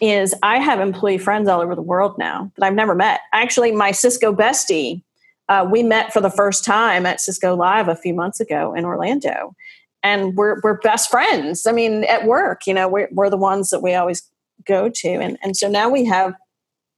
is 0.00 0.34
I 0.42 0.58
have 0.58 0.80
employee 0.80 1.18
friends 1.18 1.48
all 1.48 1.60
over 1.60 1.74
the 1.74 1.82
world 1.82 2.18
now 2.18 2.50
that 2.56 2.66
I've 2.66 2.74
never 2.74 2.94
met. 2.94 3.20
Actually, 3.32 3.72
my 3.72 3.92
Cisco 3.92 4.34
bestie 4.34 5.02
uh, 5.48 5.66
we 5.70 5.82
met 5.82 6.12
for 6.12 6.20
the 6.20 6.30
first 6.30 6.64
time 6.64 7.04
at 7.06 7.20
Cisco 7.20 7.54
Live 7.54 7.88
a 7.88 7.96
few 7.96 8.14
months 8.14 8.40
ago 8.40 8.72
in 8.74 8.84
Orlando, 8.84 9.54
and 10.02 10.36
we're 10.36 10.60
we're 10.62 10.78
best 10.78 11.10
friends. 11.10 11.66
I 11.66 11.72
mean, 11.72 12.04
at 12.04 12.26
work, 12.26 12.66
you 12.66 12.72
know, 12.72 12.88
we're 12.88 13.08
we're 13.12 13.30
the 13.30 13.36
ones 13.36 13.70
that 13.70 13.80
we 13.80 13.94
always 13.94 14.22
go 14.66 14.88
to, 14.88 15.08
and 15.08 15.38
and 15.42 15.56
so 15.56 15.68
now 15.68 15.90
we 15.90 16.04
have 16.06 16.34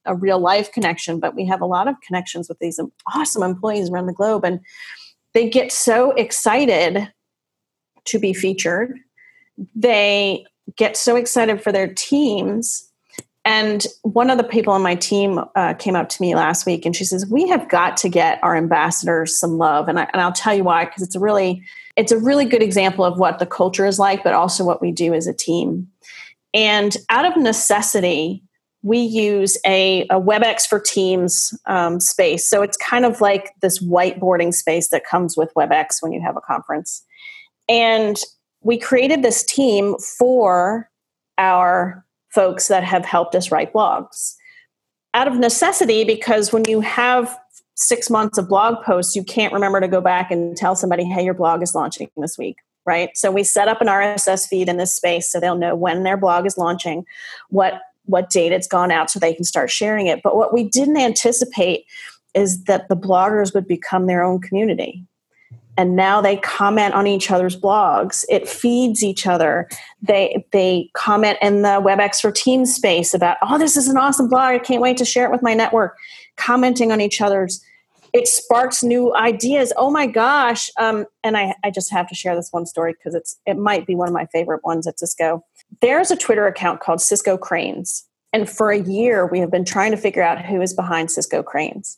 a 0.04 0.14
real 0.14 0.38
life 0.38 0.70
connection, 0.70 1.18
but 1.18 1.34
we 1.34 1.44
have 1.46 1.61
a 1.61 1.66
lot 1.66 1.88
of 1.88 1.96
connections 2.06 2.48
with 2.48 2.61
these 2.61 2.78
awesome 3.14 3.42
employees 3.42 3.90
around 3.90 4.06
the 4.06 4.12
globe, 4.12 4.44
and 4.44 4.61
they 5.37 5.49
get 5.49 5.70
so 5.70 6.12
excited 6.12 7.12
to 8.07 8.18
be 8.18 8.32
featured. 8.32 8.99
They 9.74 10.47
get 10.76 10.97
so 10.97 11.16
excited 11.16 11.62
for 11.62 11.72
their 11.72 11.93
teams 11.93 12.87
and 13.47 13.87
one 14.03 14.28
of 14.28 14.39
the 14.39 14.45
people 14.45 14.72
on 14.72 14.82
my 14.82 14.97
team 14.97 15.41
uh, 15.55 15.74
came 15.74 15.95
up 15.95 16.09
to 16.09 16.20
me 16.20 16.34
last 16.34 16.66
week 16.66 16.84
and 16.84 16.97
she 16.97 17.05
says, 17.05 17.24
"We 17.30 17.47
have 17.47 17.68
got 17.68 17.97
to 17.99 18.09
get 18.09 18.43
our 18.43 18.57
ambassadors 18.57 19.39
some 19.39 19.57
love." 19.57 19.89
And, 19.89 20.01
I, 20.01 20.09
and 20.12 20.20
I'll 20.20 20.32
tell 20.32 20.53
you 20.53 20.64
why 20.64 20.84
because 20.84 21.05
it's 21.05 21.14
a 21.14 21.20
really 21.20 21.62
it's 21.95 22.11
a 22.11 22.18
really 22.18 22.45
good 22.45 22.61
example 22.61 23.05
of 23.05 23.20
what 23.20 23.39
the 23.39 23.47
culture 23.47 23.87
is 23.87 24.01
like, 24.01 24.24
but 24.24 24.34
also 24.34 24.64
what 24.64 24.82
we 24.82 24.91
do 24.91 25.14
as 25.14 25.28
a 25.28 25.32
team. 25.32 25.87
And 26.53 26.97
out 27.09 27.24
of 27.24 27.41
necessity, 27.41 28.43
we 28.82 28.98
use 28.98 29.58
a, 29.66 30.02
a 30.10 30.20
WebEx 30.20 30.66
for 30.66 30.78
Teams 30.78 31.58
um, 31.66 31.98
space. 31.98 32.48
So 32.48 32.62
it's 32.62 32.76
kind 32.76 33.04
of 33.04 33.20
like 33.20 33.50
this 33.60 33.82
whiteboarding 33.82 34.54
space 34.54 34.88
that 34.90 35.04
comes 35.04 35.36
with 35.36 35.52
WebEx 35.54 35.96
when 36.00 36.12
you 36.12 36.20
have 36.20 36.36
a 36.36 36.40
conference. 36.40 37.02
And 37.68 38.16
we 38.62 38.78
created 38.78 39.22
this 39.22 39.42
team 39.42 39.96
for 39.98 40.90
our 41.38 42.04
folks 42.28 42.68
that 42.68 42.84
have 42.84 43.04
helped 43.04 43.34
us 43.34 43.50
write 43.50 43.72
blogs. 43.72 44.34
Out 45.14 45.28
of 45.28 45.36
necessity, 45.36 46.04
because 46.04 46.52
when 46.52 46.64
you 46.68 46.80
have 46.80 47.38
six 47.74 48.10
months 48.10 48.38
of 48.38 48.48
blog 48.48 48.84
posts, 48.84 49.16
you 49.16 49.24
can't 49.24 49.52
remember 49.52 49.80
to 49.80 49.88
go 49.88 50.00
back 50.00 50.30
and 50.30 50.56
tell 50.56 50.76
somebody, 50.76 51.04
hey, 51.04 51.24
your 51.24 51.34
blog 51.34 51.62
is 51.62 51.74
launching 51.74 52.10
this 52.16 52.36
week, 52.36 52.56
right? 52.84 53.10
So 53.14 53.30
we 53.30 53.42
set 53.42 53.68
up 53.68 53.80
an 53.80 53.86
RSS 53.86 54.46
feed 54.46 54.68
in 54.68 54.76
this 54.76 54.92
space 54.92 55.30
so 55.30 55.40
they'll 55.40 55.56
know 55.56 55.74
when 55.74 56.02
their 56.02 56.16
blog 56.16 56.46
is 56.46 56.58
launching, 56.58 57.06
what 57.48 57.80
what 58.07 58.30
date 58.30 58.52
it's 58.52 58.66
gone 58.66 58.90
out 58.90 59.11
so 59.11 59.18
they 59.18 59.34
can 59.34 59.44
start 59.44 59.70
sharing 59.70 60.07
it. 60.07 60.22
But 60.22 60.36
what 60.36 60.52
we 60.52 60.64
didn't 60.64 60.96
anticipate 60.96 61.84
is 62.34 62.64
that 62.64 62.88
the 62.88 62.96
bloggers 62.96 63.54
would 63.54 63.66
become 63.66 64.07
their 64.07 64.22
own 64.22 64.40
community. 64.40 65.04
And 65.78 65.94
now 65.94 66.20
they 66.20 66.36
comment 66.38 66.94
on 66.94 67.07
each 67.07 67.30
other's 67.30 67.59
blogs. 67.59 68.24
It 68.30 68.48
feeds 68.48 69.02
each 69.02 69.26
other. 69.26 69.68
They 70.00 70.46
they 70.52 70.90
comment 70.94 71.38
in 71.42 71.62
the 71.62 71.80
webex 71.82 72.20
for 72.20 72.32
teams 72.32 72.74
space 72.74 73.12
about 73.12 73.36
oh 73.42 73.59
this 73.59 73.76
is 73.76 73.88
an 73.88 73.98
awesome 73.98 74.28
blog. 74.28 74.54
I 74.54 74.59
can't 74.59 74.80
wait 74.80 74.96
to 74.98 75.04
share 75.04 75.26
it 75.26 75.30
with 75.30 75.42
my 75.42 75.52
network. 75.52 75.96
Commenting 76.36 76.92
on 76.92 77.00
each 77.00 77.20
other's 77.20 77.62
it 78.12 78.26
sparks 78.26 78.82
new 78.82 79.14
ideas. 79.14 79.74
Oh 79.76 79.90
my 79.90 80.07
gosh 80.07 80.70
um, 80.78 81.04
and 81.22 81.36
I, 81.36 81.54
I 81.62 81.70
just 81.70 81.92
have 81.92 82.09
to 82.09 82.14
share 82.14 82.34
this 82.34 82.48
one 82.52 82.64
story 82.64 82.94
because 82.94 83.14
it's 83.14 83.38
it 83.44 83.59
might 83.59 83.86
be 83.86 83.94
one 83.94 84.09
of 84.09 84.14
my 84.14 84.26
favorite 84.26 84.64
ones 84.64 84.86
at 84.86 84.98
cisco 84.98 85.44
there's 85.80 86.10
a 86.10 86.16
twitter 86.16 86.46
account 86.46 86.80
called 86.80 87.00
cisco 87.00 87.36
cranes. 87.36 88.04
And 88.32 88.48
for 88.48 88.70
a 88.70 88.80
year 88.80 89.26
we 89.26 89.40
have 89.40 89.50
been 89.50 89.64
trying 89.64 89.90
to 89.92 89.96
figure 89.96 90.22
out 90.22 90.44
who 90.44 90.60
is 90.60 90.74
behind 90.74 91.10
cisco 91.10 91.42
cranes. 91.42 91.96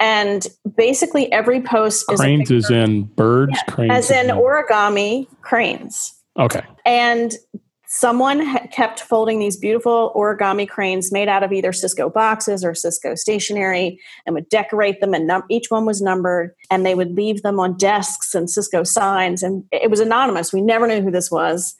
And 0.00 0.46
basically 0.76 1.30
every 1.32 1.60
post 1.60 2.10
is 2.10 2.20
cranes 2.20 2.50
is 2.50 2.70
in 2.70 3.04
birds 3.04 3.52
yeah, 3.54 3.74
cranes 3.74 3.92
as 3.92 4.10
in 4.10 4.28
origami 4.28 5.26
cranes. 5.42 6.14
Okay. 6.38 6.62
And 6.84 7.34
someone 7.94 8.58
kept 8.68 9.00
folding 9.00 9.38
these 9.38 9.56
beautiful 9.56 10.12
origami 10.16 10.66
cranes 10.66 11.12
made 11.12 11.28
out 11.28 11.42
of 11.42 11.52
either 11.52 11.74
cisco 11.74 12.08
boxes 12.08 12.64
or 12.64 12.74
cisco 12.74 13.14
stationery 13.14 14.00
and 14.24 14.34
would 14.34 14.48
decorate 14.48 15.00
them 15.02 15.12
and 15.12 15.26
num- 15.26 15.44
each 15.50 15.70
one 15.70 15.84
was 15.84 16.00
numbered 16.00 16.54
and 16.70 16.86
they 16.86 16.94
would 16.94 17.14
leave 17.14 17.42
them 17.42 17.60
on 17.60 17.76
desks 17.76 18.34
and 18.34 18.48
cisco 18.48 18.82
signs 18.82 19.42
and 19.42 19.64
it 19.70 19.90
was 19.90 20.00
anonymous. 20.00 20.54
We 20.54 20.62
never 20.62 20.86
knew 20.86 21.02
who 21.02 21.10
this 21.10 21.30
was 21.30 21.76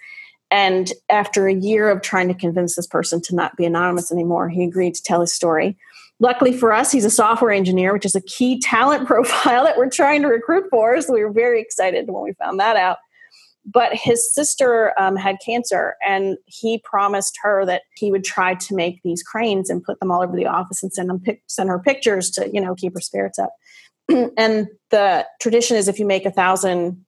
and 0.53 0.93
after 1.09 1.49
a 1.49 1.55
year 1.55 1.91
of 1.91 2.03
trying 2.03 2.29
to 2.29 2.35
convince 2.35 2.77
this 2.77 2.87
person 2.87 3.21
to 3.23 3.35
not 3.35 3.57
be 3.57 3.65
anonymous 3.65 4.13
anymore 4.13 4.49
he 4.49 4.63
agreed 4.63 4.95
to 4.95 5.03
tell 5.03 5.21
his 5.21 5.33
story 5.33 5.77
luckily 6.23 6.57
for 6.57 6.73
us, 6.73 6.91
he's 6.91 7.05
a 7.05 7.11
software 7.11 7.51
engineer, 7.51 7.93
which 7.93 8.07
is 8.07 8.15
a 8.15 8.23
key 8.23 8.59
talent 8.59 9.07
profile 9.07 9.65
that 9.65 9.77
we're 9.77 9.91
trying 9.91 10.23
to 10.23 10.29
recruit 10.29 10.65
for. 10.71 10.99
So 11.03 11.13
we 11.13 11.23
were 11.23 11.33
very 11.33 11.61
excited 11.61 12.09
when 12.09 12.23
we 12.23 12.33
found 12.35 12.59
that 12.61 12.77
out. 12.77 12.99
But 13.65 13.95
his 13.95 14.35
sister 14.35 14.93
um, 14.99 15.15
had 15.15 15.37
cancer, 15.45 15.95
and 16.05 16.37
he 16.47 16.79
promised 16.79 17.39
her 17.43 17.65
that 17.67 17.83
he 17.95 18.11
would 18.11 18.25
try 18.25 18.55
to 18.55 18.75
make 18.75 19.01
these 19.05 19.23
cranes 19.23 19.71
and 19.71 19.85
put 19.85 20.01
them 20.01 20.11
all 20.11 20.21
over 20.21 20.35
the 20.35 20.47
office 20.47 20.83
and 20.83 20.93
send 20.93 21.09
them 21.09 21.21
pic- 21.21 21.45
send 21.47 21.69
her 21.69 21.79
pictures 21.79 22.29
to 22.33 22.51
you 22.53 22.61
know 22.61 22.75
keep 22.75 22.93
her 22.93 23.01
spirits 23.01 23.39
up. 23.39 23.53
and 24.37 24.67
the 24.91 25.25
tradition 25.41 25.77
is 25.77 25.87
if 25.87 26.01
you 26.01 26.07
make 26.07 26.27
a 26.27 26.33
thousand 26.33 27.05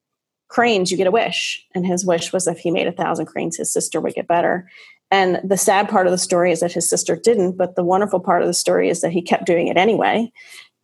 cranes, 0.55 0.89
you 0.89 0.97
get 0.97 1.09
a 1.09 1.11
wish. 1.11 1.67
And 1.75 1.85
his 1.85 2.07
wish 2.07 2.33
was 2.33 2.47
if 2.47 2.59
he 2.59 2.71
made 2.71 2.87
a 2.87 2.93
thousand 2.93 3.27
cranes, 3.27 3.57
his 3.57 3.73
sister 3.73 4.01
would 4.01 4.15
get 4.15 4.29
better. 4.29 4.71
And 5.11 5.41
the 5.43 5.57
sad 5.57 5.89
part 5.89 6.07
of 6.07 6.13
the 6.13 6.19
story 6.19 6.53
is 6.53 6.61
that 6.61 6.73
his 6.73 6.89
sister 6.89 7.17
didn't, 7.17 7.57
but 7.57 7.75
the 7.75 7.83
wonderful 7.83 8.21
part 8.21 8.41
of 8.41 8.47
the 8.47 8.55
story 8.55 8.89
is 8.89 9.01
that 9.01 9.11
he 9.11 9.21
kept 9.21 9.47
doing 9.47 9.67
it 9.67 9.77
anyway. 9.77 10.33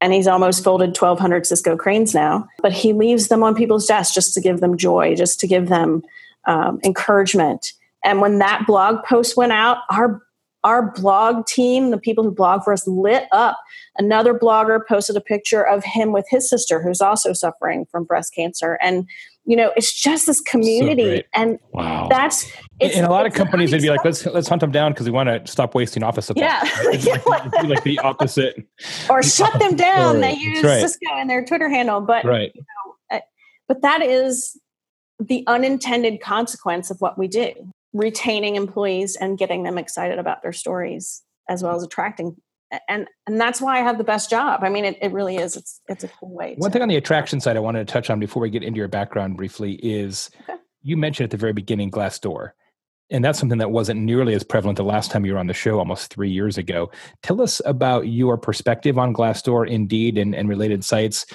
And 0.01 0.13
he's 0.13 0.27
almost 0.27 0.65
folded 0.65 0.89
1,200 0.89 1.47
Cisco 1.47 1.77
cranes 1.77 2.15
now, 2.15 2.49
but 2.61 2.73
he 2.73 2.93
leaves 2.93 3.29
them 3.29 3.45
on 3.45 3.55
people's 3.55 3.87
desks 3.87 4.13
just 4.13 4.35
to 4.35 4.41
give 4.41 4.59
them 4.59 4.77
joy, 4.77 5.15
just 5.15 5.39
to 5.39 5.47
give 5.47 5.69
them 5.69 6.03
um, 6.47 6.81
encouragement. 6.83 7.73
And 8.05 8.21
when 8.21 8.39
that 8.39 8.67
blog 8.67 9.05
post 9.05 9.37
went 9.37 9.53
out, 9.53 9.79
our 9.89 10.21
our 10.63 10.93
blog 10.93 11.47
team, 11.47 11.91
the 11.91 11.99
people 11.99 12.23
who 12.23 12.31
blog 12.31 12.63
for 12.63 12.73
us, 12.73 12.87
lit 12.87 13.25
up. 13.33 13.59
Another 13.97 14.35
blogger 14.35 14.87
posted 14.87 15.17
a 15.17 15.21
picture 15.21 15.63
of 15.63 15.83
him 15.85 16.13
with 16.13 16.27
his 16.29 16.51
sister, 16.51 16.83
who's 16.83 17.01
also 17.01 17.33
suffering 17.33 17.87
from 17.91 18.05
breast 18.05 18.35
cancer, 18.35 18.79
and 18.83 19.09
you 19.51 19.57
know 19.57 19.73
it's 19.75 19.93
just 19.93 20.29
this 20.29 20.41
community 20.41 21.17
so 21.17 21.23
and 21.35 21.59
wow. 21.73 22.07
that's 22.09 22.49
in 22.79 23.05
a 23.05 23.11
lot 23.11 23.27
of 23.27 23.35
companies 23.35 23.73
they'd 23.73 23.83
be 23.83 23.91
like 23.91 24.05
let's 24.05 24.25
let's 24.27 24.47
hunt 24.49 24.61
them 24.61 24.71
down 24.71 24.93
because 24.93 25.07
we 25.07 25.13
want 25.13 25.29
to 25.29 25.45
stop 25.51 25.75
wasting 25.75 26.05
office 26.05 26.27
supplies. 26.27 27.05
Yeah. 27.05 27.17
Like, 27.27 27.53
like, 27.65 27.83
the 27.83 27.99
opposite. 27.99 28.65
Or 29.09 29.23
shut 29.23 29.59
them 29.59 29.75
down. 29.75 30.21
they 30.21 30.35
use 30.35 30.63
right. 30.63 30.81
cisco 30.81 31.19
in 31.21 31.27
their 31.27 31.45
twitter 31.45 31.69
handle 31.69 32.01
but 32.01 32.25
right. 32.25 32.53
you 32.55 32.63
know, 32.63 33.17
uh, 33.17 33.21
but 33.67 33.83
that 33.83 34.03
is 34.03 34.57
the 35.19 35.43
unintended 35.49 36.21
consequence 36.21 36.91
of 36.91 37.01
what 37.01 37.19
we 37.19 37.27
do 37.27 37.53
retaining 37.93 38.55
employees 38.55 39.17
and 39.17 39.37
getting 39.37 39.65
them 39.65 39.79
excited 39.79 40.21
about 40.21 40.43
their 40.43 40.53
stories 40.53 41.23
as 41.49 41.61
well 41.61 41.75
as 41.75 41.83
attracting 41.83 42.37
and 42.89 43.09
and 43.27 43.41
that's 43.41 43.61
why 43.61 43.79
I 43.79 43.83
have 43.83 43.99
the 43.99 44.05
best 44.05 44.31
job. 44.31 44.63
I 44.63 44.69
mean, 44.69 44.85
it, 44.85 44.99
it 45.01 45.13
really 45.13 45.37
is. 45.37 45.57
It's 45.57 45.81
it's 45.89 46.05
a 46.05 46.09
cool 46.09 46.35
way. 46.35 46.55
One 46.59 46.71
to, 46.71 46.73
thing 46.73 46.83
on 46.83 46.89
the 46.89 46.97
attraction 46.97 47.41
side 47.41 47.57
I 47.57 47.61
wanted 47.61 47.87
to 47.87 47.93
touch 47.93 48.11
on 48.11 48.21
before 48.21 48.43
we 48.43 48.51
get 48.51 48.63
into 48.63 48.79
your 48.79 48.89
background 48.89 49.37
briefly 49.37 49.75
is 49.75 50.31
okay. 50.49 50.59
you 50.83 50.97
mentioned 50.97 51.25
at 51.25 51.31
the 51.31 51.37
very 51.37 51.53
beginning 51.53 51.91
Glassdoor. 51.91 52.51
And 53.13 53.25
that's 53.25 53.41
something 53.41 53.59
that 53.59 53.73
wasn't 53.73 54.01
nearly 54.01 54.35
as 54.35 54.45
prevalent 54.45 54.77
the 54.77 54.85
last 54.85 55.11
time 55.11 55.27
you 55.27 55.33
were 55.33 55.41
on 55.41 55.49
the 55.49 55.53
show 55.53 55.81
almost 55.81 56.15
three 56.15 56.31
years 56.31 56.57
ago. 56.57 56.93
Tell 57.25 57.43
us 57.43 57.61
about 57.65 58.07
your 58.07 58.39
perspective 58.39 58.99
on 58.99 59.13
Glassdoor, 59.13 59.69
Indeed, 59.69 60.17
and, 60.17 60.33
and 60.33 60.49
related 60.49 60.85
sites, 60.85 61.27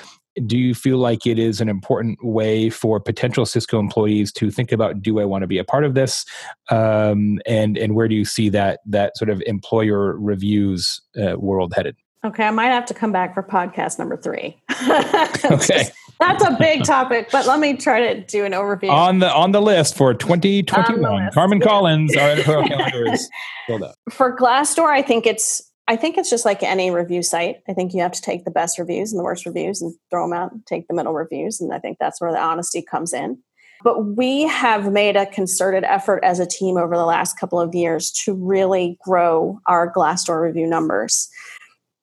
do 0.46 0.58
you 0.58 0.74
feel 0.74 0.98
like 0.98 1.26
it 1.26 1.40
is 1.40 1.62
an 1.62 1.70
important 1.70 2.24
way 2.24 2.70
for 2.70 3.00
potential 3.00 3.46
Cisco 3.46 3.80
employees 3.80 4.32
to 4.34 4.52
think 4.52 4.72
about 4.72 5.02
do 5.02 5.20
I 5.20 5.26
want 5.26 5.44
to 5.44 5.48
be 5.48 5.58
a 5.58 5.64
part 5.64 5.86
of 5.86 5.94
this, 5.94 6.26
um, 6.70 7.40
and 7.46 7.78
and 7.78 7.96
where 7.96 8.08
do 8.08 8.16
you 8.16 8.26
see 8.26 8.50
that 8.50 8.80
that 8.86 9.18
sort 9.18 9.30
of 9.30 9.42
employer 9.46 10.18
reviews 10.18 11.02
uh, 11.22 11.38
world 11.38 11.74
headed? 11.74 11.96
Okay, 12.26 12.44
I 12.44 12.52
might 12.52 12.66
have 12.68 12.86
to 12.88 12.94
come 12.94 13.12
back 13.12 13.36
for 13.36 13.44
podcast 13.44 14.00
number 14.00 14.18
three. 14.18 14.60
okay. 15.52 15.90
That's 16.20 16.44
a 16.44 16.56
big 16.58 16.84
topic, 16.84 17.30
but 17.32 17.46
let 17.46 17.60
me 17.60 17.76
try 17.76 18.14
to 18.14 18.22
do 18.22 18.46
an 18.46 18.54
overview. 18.54 18.90
On 18.90 19.20
the 19.20 19.32
on 19.32 19.52
the 19.52 19.62
list 19.62 19.96
for 19.96 20.14
2021, 20.14 21.32
Carmen 21.34 21.60
Collins, 21.60 22.16
our 22.16 22.38
calendar 22.38 23.14
is 23.14 23.30
filled 23.68 23.84
up. 23.84 23.96
For 24.10 24.36
Glassdoor, 24.36 24.90
I 24.90 25.02
think 25.02 25.26
it's 25.26 25.62
I 25.88 25.96
think 25.96 26.18
it's 26.18 26.30
just 26.30 26.46
like 26.46 26.64
any 26.64 26.90
review 26.90 27.22
site. 27.22 27.62
I 27.70 27.74
think 27.74 27.94
you 27.94 28.02
have 28.02 28.12
to 28.14 28.22
take 28.22 28.44
the 28.44 28.52
best 28.52 28.80
reviews 28.80 29.12
and 29.12 29.20
the 29.20 29.24
worst 29.24 29.46
reviews 29.46 29.82
and 29.82 29.94
throw 30.10 30.28
them 30.28 30.34
out 30.34 30.52
and 30.52 30.66
take 30.66 30.88
the 30.88 30.96
middle 30.96 31.14
reviews. 31.14 31.62
And 31.62 31.74
I 31.74 31.80
think 31.80 31.98
that's 32.00 32.20
where 32.20 32.32
the 32.32 32.40
honesty 32.40 32.82
comes 32.82 33.14
in. 33.14 33.38
But 33.84 34.04
we 34.04 34.44
have 34.48 34.92
made 34.92 35.16
a 35.16 35.28
concerted 35.28 35.84
effort 35.84 36.24
as 36.24 36.40
a 36.40 36.46
team 36.46 36.78
over 36.78 36.96
the 36.96 37.06
last 37.06 37.40
couple 37.40 37.60
of 37.60 37.76
years 37.76 38.10
to 38.24 38.34
really 38.34 38.98
grow 39.06 39.60
our 39.68 39.94
Glassdoor 39.94 40.42
review 40.42 40.66
numbers. 40.66 41.30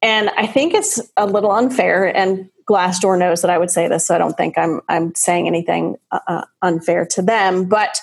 And 0.00 0.30
I 0.36 0.46
think 0.46 0.74
it's 0.74 1.00
a 1.16 1.26
little 1.26 1.52
unfair, 1.52 2.14
and 2.16 2.48
Glassdoor 2.68 3.18
knows 3.18 3.40
that 3.42 3.50
I 3.50 3.58
would 3.58 3.70
say 3.70 3.88
this, 3.88 4.06
so 4.06 4.14
I 4.14 4.18
don't 4.18 4.36
think 4.36 4.58
I'm, 4.58 4.80
I'm 4.88 5.14
saying 5.14 5.46
anything 5.46 5.96
uh, 6.10 6.20
uh 6.26 6.44
unfair 6.60 7.06
to 7.06 7.22
them. 7.22 7.66
But 7.68 8.00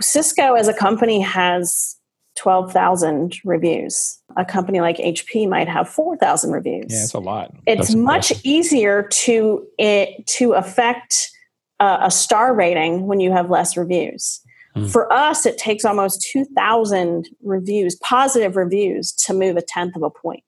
Cisco 0.00 0.54
as 0.54 0.68
a 0.68 0.74
company 0.74 1.20
has 1.20 1.96
12,000 2.36 3.40
reviews. 3.44 4.17
A 4.38 4.44
company 4.44 4.80
like 4.80 4.96
HP 4.96 5.48
might 5.48 5.68
have 5.68 5.88
4,000 5.88 6.52
reviews. 6.52 6.86
Yeah, 6.88 7.02
it's 7.02 7.12
a 7.12 7.18
lot. 7.18 7.54
It's 7.66 7.88
That's 7.88 7.94
much 7.94 8.30
impressive. 8.30 8.46
easier 8.46 9.02
to 9.02 9.66
it, 9.78 10.26
to 10.28 10.52
affect 10.52 11.30
uh, 11.80 11.98
a 12.02 12.10
star 12.10 12.54
rating 12.54 13.06
when 13.06 13.20
you 13.20 13.32
have 13.32 13.50
less 13.50 13.76
reviews. 13.76 14.40
Mm. 14.76 14.90
For 14.90 15.12
us, 15.12 15.44
it 15.44 15.58
takes 15.58 15.84
almost 15.84 16.26
2,000 16.32 17.28
reviews, 17.42 17.96
positive 17.96 18.56
reviews, 18.56 19.12
to 19.12 19.34
move 19.34 19.56
a 19.56 19.62
tenth 19.62 19.96
of 19.96 20.02
a 20.02 20.10
point. 20.10 20.44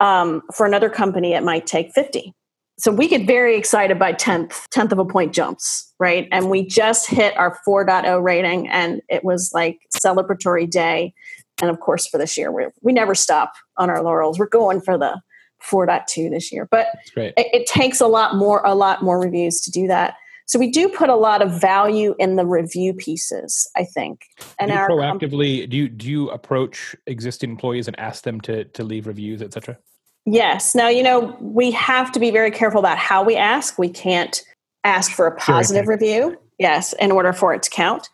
Um, 0.00 0.42
for 0.54 0.66
another 0.66 0.90
company, 0.90 1.34
it 1.34 1.44
might 1.44 1.66
take 1.66 1.92
50. 1.92 2.34
so 2.78 2.90
we 2.90 3.06
get 3.06 3.26
very 3.26 3.56
excited 3.56 3.98
by 3.98 4.12
10th, 4.12 4.66
10th 4.74 4.90
of 4.90 4.98
a 4.98 5.04
point 5.04 5.32
jumps, 5.32 5.92
right? 6.00 6.26
And 6.32 6.50
we 6.50 6.66
just 6.66 7.08
hit 7.08 7.36
our 7.36 7.56
4.0 7.66 8.22
rating 8.22 8.68
and 8.68 9.00
it 9.08 9.22
was 9.22 9.52
like 9.54 9.78
celebratory 10.04 10.68
day. 10.68 11.14
And 11.62 11.70
of 11.70 11.80
course, 11.80 12.06
for 12.06 12.18
this 12.18 12.36
year, 12.36 12.52
we 12.52 12.66
we 12.82 12.92
never 12.92 13.14
stop 13.14 13.54
on 13.78 13.88
our 13.88 14.02
laurels. 14.02 14.38
We're 14.38 14.46
going 14.48 14.82
for 14.82 14.98
the 14.98 15.22
4.2 15.62 16.30
this 16.30 16.52
year, 16.52 16.68
but 16.70 16.88
it, 17.16 17.34
it 17.36 17.66
takes 17.66 18.00
a 18.00 18.06
lot 18.06 18.34
more, 18.34 18.60
a 18.64 18.74
lot 18.74 19.02
more 19.02 19.20
reviews 19.20 19.60
to 19.62 19.70
do 19.70 19.86
that. 19.86 20.14
So 20.46 20.58
we 20.58 20.70
do 20.70 20.88
put 20.88 21.08
a 21.08 21.14
lot 21.14 21.40
of 21.40 21.60
value 21.60 22.14
in 22.18 22.36
the 22.36 22.44
review 22.44 22.92
pieces, 22.92 23.70
I 23.76 23.84
think. 23.84 24.26
And 24.58 24.70
do 24.70 24.76
proactively, 24.76 25.68
do 25.70 25.76
you 25.76 25.88
do 25.88 26.10
you 26.10 26.30
approach 26.30 26.96
existing 27.06 27.50
employees 27.50 27.86
and 27.86 27.98
ask 27.98 28.24
them 28.24 28.40
to 28.42 28.64
to 28.64 28.84
leave 28.84 29.06
reviews, 29.06 29.40
etc.? 29.40 29.78
Yes. 30.26 30.74
Now, 30.74 30.88
you 30.88 31.02
know, 31.02 31.36
we 31.40 31.70
have 31.72 32.12
to 32.12 32.20
be 32.20 32.30
very 32.30 32.50
careful 32.50 32.80
about 32.80 32.98
how 32.98 33.22
we 33.22 33.36
ask. 33.36 33.78
We 33.78 33.88
can't 33.88 34.42
ask 34.84 35.12
for 35.12 35.26
a 35.26 35.36
positive 35.36 35.84
sure. 35.84 35.94
review, 35.94 36.38
yes, 36.58 36.92
in 36.94 37.12
order 37.12 37.32
for 37.32 37.54
it 37.54 37.62
to 37.62 37.70
count. 37.70 38.08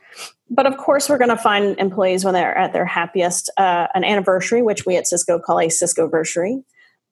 But 0.50 0.66
of 0.66 0.76
course, 0.76 1.08
we're 1.08 1.18
going 1.18 1.28
to 1.28 1.36
find 1.36 1.78
employees 1.78 2.24
when 2.24 2.34
they're 2.34 2.56
at 2.56 2.72
their 2.72 2.86
happiest, 2.86 3.50
uh, 3.58 3.88
an 3.94 4.04
anniversary, 4.04 4.62
which 4.62 4.86
we 4.86 4.96
at 4.96 5.06
Cisco 5.06 5.38
call 5.38 5.60
a 5.60 5.68
Cisco 5.68 6.04
anniversary 6.04 6.62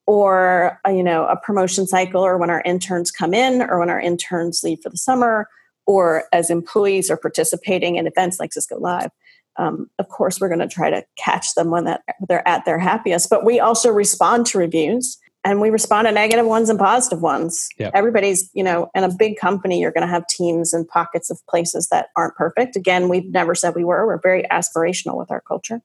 or 0.06 0.80
a, 0.86 0.88
uh, 0.88 0.92
you 0.92 1.02
know 1.02 1.26
a 1.26 1.36
promotion 1.36 1.86
cycle 1.86 2.22
or 2.22 2.38
when 2.38 2.50
our 2.50 2.62
interns 2.62 3.10
come 3.10 3.34
in 3.34 3.62
or 3.62 3.78
when 3.78 3.90
our 3.90 4.00
interns 4.00 4.62
leave 4.62 4.78
for 4.82 4.88
the 4.88 4.96
summer 4.96 5.48
or 5.86 6.24
as 6.32 6.48
employees 6.48 7.10
are 7.10 7.16
participating 7.16 7.96
in 7.96 8.06
events 8.06 8.38
like 8.38 8.52
cisco 8.52 8.78
live 8.78 9.10
um, 9.58 9.88
of 9.98 10.08
course 10.08 10.40
we're 10.40 10.48
going 10.48 10.60
to 10.60 10.68
try 10.68 10.90
to 10.90 11.04
catch 11.16 11.54
them 11.54 11.70
when 11.70 11.84
that, 11.84 12.02
they're 12.28 12.46
at 12.46 12.64
their 12.64 12.78
happiest. 12.78 13.30
But 13.30 13.44
we 13.44 13.60
also 13.60 13.90
respond 13.90 14.46
to 14.46 14.58
reviews 14.58 15.18
and 15.46 15.60
we 15.60 15.70
respond 15.70 16.06
to 16.06 16.12
negative 16.12 16.44
ones 16.44 16.68
and 16.68 16.78
positive 16.78 17.22
ones 17.22 17.68
yep. 17.78 17.92
everybody's 17.94 18.50
you 18.52 18.62
know 18.62 18.90
in 18.94 19.04
a 19.04 19.14
big 19.14 19.36
company 19.38 19.80
you're 19.80 19.92
going 19.92 20.06
to 20.06 20.12
have 20.12 20.26
teams 20.26 20.74
and 20.74 20.86
pockets 20.88 21.30
of 21.30 21.40
places 21.46 21.88
that 21.88 22.08
aren't 22.16 22.34
perfect 22.34 22.76
again 22.76 23.08
we've 23.08 23.30
never 23.30 23.54
said 23.54 23.74
we 23.74 23.84
were 23.84 24.06
we're 24.06 24.20
very 24.20 24.42
aspirational 24.50 25.16
with 25.16 25.30
our 25.30 25.40
culture 25.40 25.80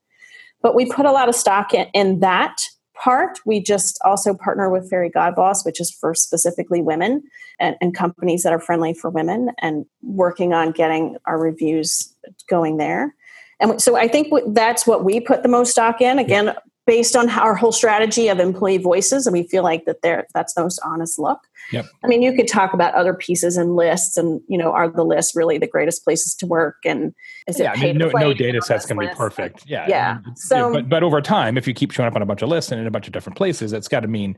but 0.61 0.75
we 0.75 0.85
put 0.85 1.05
a 1.05 1.11
lot 1.11 1.29
of 1.29 1.35
stock 1.35 1.73
in, 1.73 1.87
in 1.93 2.19
that 2.19 2.61
part, 3.01 3.39
we 3.45 3.59
just 3.59 3.99
also 4.05 4.33
partner 4.33 4.69
with 4.69 4.89
Fairygodboss, 4.91 5.65
which 5.65 5.81
is 5.81 5.91
for 5.91 6.13
specifically 6.13 6.81
women 6.81 7.23
and, 7.59 7.75
and, 7.81 7.95
companies 7.95 8.43
that 8.43 8.53
are 8.53 8.59
friendly 8.59 8.93
for 8.93 9.09
women, 9.09 9.49
and 9.59 9.85
working 10.03 10.53
on 10.53 10.71
getting 10.71 11.17
our 11.25 11.39
reviews 11.39 12.13
going 12.47 12.77
there. 12.77 13.15
And 13.59 13.81
so 13.81 13.95
I 13.95 14.07
think 14.07 14.31
that's 14.53 14.85
what 14.85 15.03
we 15.03 15.19
put 15.19 15.41
the 15.41 15.49
most 15.49 15.71
stock 15.71 16.01
in. 16.01 16.19
Again, 16.19 16.53
based 16.85 17.15
on 17.15 17.29
our 17.29 17.55
whole 17.55 17.71
strategy 17.71 18.27
of 18.27 18.39
employee 18.39 18.77
voices, 18.77 19.27
and 19.27 19.33
we 19.33 19.43
feel 19.43 19.63
like 19.63 19.85
that 19.85 20.01
there 20.01 20.27
that's 20.33 20.53
the 20.53 20.61
most 20.61 20.79
honest 20.83 21.19
look. 21.19 21.39
Yep. 21.71 21.85
I 22.03 22.07
mean, 22.07 22.21
you 22.21 22.33
could 22.33 22.47
talk 22.47 22.73
about 22.73 22.93
other 22.95 23.13
pieces 23.13 23.57
and 23.57 23.75
lists, 23.75 24.17
and 24.17 24.41
you 24.47 24.57
know, 24.57 24.71
are 24.71 24.89
the 24.89 25.03
lists 25.03 25.35
really 25.35 25.57
the 25.57 25.67
greatest 25.67 26.03
places 26.03 26.33
to 26.35 26.45
work? 26.45 26.77
And 26.85 27.13
is 27.47 27.59
yeah, 27.59 27.71
it 27.73 27.79
I 27.79 27.81
mean, 27.81 27.97
no, 27.97 28.09
no 28.09 28.33
data 28.33 28.61
set's 28.61 28.85
going 28.85 28.99
to 28.99 29.13
be 29.13 29.15
perfect. 29.15 29.63
Yeah, 29.67 29.85
yeah. 29.87 30.19
So, 30.35 30.73
but 30.73 30.89
but 30.89 31.03
over 31.03 31.21
time, 31.21 31.57
if 31.57 31.67
you 31.67 31.73
keep 31.73 31.91
showing 31.91 32.07
up 32.07 32.15
on 32.15 32.21
a 32.21 32.25
bunch 32.25 32.41
of 32.41 32.49
lists 32.49 32.71
and 32.71 32.81
in 32.81 32.87
a 32.87 32.91
bunch 32.91 33.07
of 33.07 33.13
different 33.13 33.37
places, 33.37 33.71
that's 33.71 33.87
got 33.87 34.01
to 34.01 34.07
mean 34.07 34.37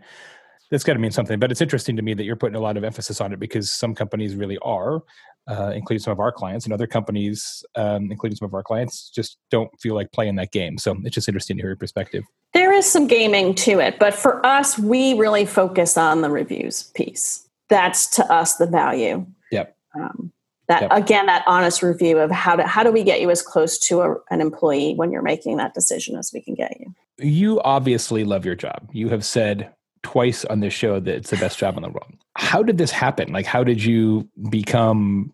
that's 0.73 0.83
got 0.83 0.93
to 0.93 0.99
mean 0.99 1.11
something. 1.11 1.39
But 1.39 1.51
it's 1.51 1.61
interesting 1.61 1.95
to 1.97 2.01
me 2.01 2.13
that 2.15 2.23
you're 2.23 2.35
putting 2.35 2.55
a 2.55 2.59
lot 2.59 2.77
of 2.77 2.83
emphasis 2.83 3.21
on 3.21 3.31
it 3.31 3.39
because 3.39 3.71
some 3.71 3.93
companies 3.93 4.35
really 4.35 4.57
are, 4.63 5.01
uh, 5.47 5.71
including 5.75 6.01
some 6.01 6.11
of 6.11 6.19
our 6.19 6.31
clients, 6.31 6.65
and 6.65 6.73
other 6.73 6.87
companies, 6.87 7.63
um, 7.75 8.11
including 8.11 8.35
some 8.35 8.45
of 8.45 8.53
our 8.53 8.63
clients, 8.63 9.09
just 9.09 9.37
don't 9.51 9.69
feel 9.81 9.95
like 9.95 10.11
playing 10.11 10.35
that 10.35 10.51
game. 10.51 10.77
So 10.77 10.95
it's 11.03 11.15
just 11.15 11.27
interesting 11.27 11.57
to 11.57 11.61
hear 11.61 11.69
your 11.71 11.77
perspective. 11.77 12.23
There 12.53 12.71
is 12.71 12.85
some 12.85 13.07
gaming 13.07 13.55
to 13.55 13.79
it, 13.79 13.99
but 13.99 14.13
for 14.13 14.45
us, 14.45 14.77
we 14.77 15.13
really 15.15 15.45
focus 15.45 15.97
on 15.97 16.21
the 16.21 16.29
reviews 16.29 16.83
piece. 16.95 17.47
That's 17.69 18.07
to 18.15 18.31
us 18.31 18.57
the 18.57 18.67
value. 18.67 19.25
Yep. 19.51 19.75
Um, 19.95 20.31
that 20.67 20.83
yep. 20.83 20.91
again, 20.93 21.25
that 21.25 21.43
honest 21.45 21.83
review 21.83 22.19
of 22.19 22.31
how 22.31 22.55
to 22.55 22.65
how 22.65 22.83
do 22.83 22.91
we 22.91 23.03
get 23.03 23.19
you 23.19 23.29
as 23.29 23.41
close 23.41 23.77
to 23.79 24.01
a, 24.01 24.15
an 24.29 24.39
employee 24.39 24.93
when 24.95 25.11
you're 25.11 25.21
making 25.21 25.57
that 25.57 25.73
decision 25.73 26.15
as 26.15 26.31
we 26.33 26.41
can 26.41 26.53
get 26.53 26.79
you. 26.79 26.93
You 27.17 27.61
obviously 27.61 28.23
love 28.23 28.45
your 28.45 28.55
job. 28.55 28.87
You 28.93 29.09
have 29.09 29.25
said 29.25 29.73
twice 30.03 30.45
on 30.45 30.59
this 30.59 30.73
show 30.73 30.99
that 30.99 31.15
it's 31.15 31.29
the 31.29 31.37
best 31.37 31.57
job 31.57 31.75
in 31.77 31.83
the 31.83 31.89
world. 31.89 32.13
How 32.35 32.61
did 32.61 32.77
this 32.77 32.91
happen? 32.91 33.31
Like, 33.31 33.45
how 33.45 33.63
did 33.63 33.83
you 33.83 34.29
become 34.49 35.33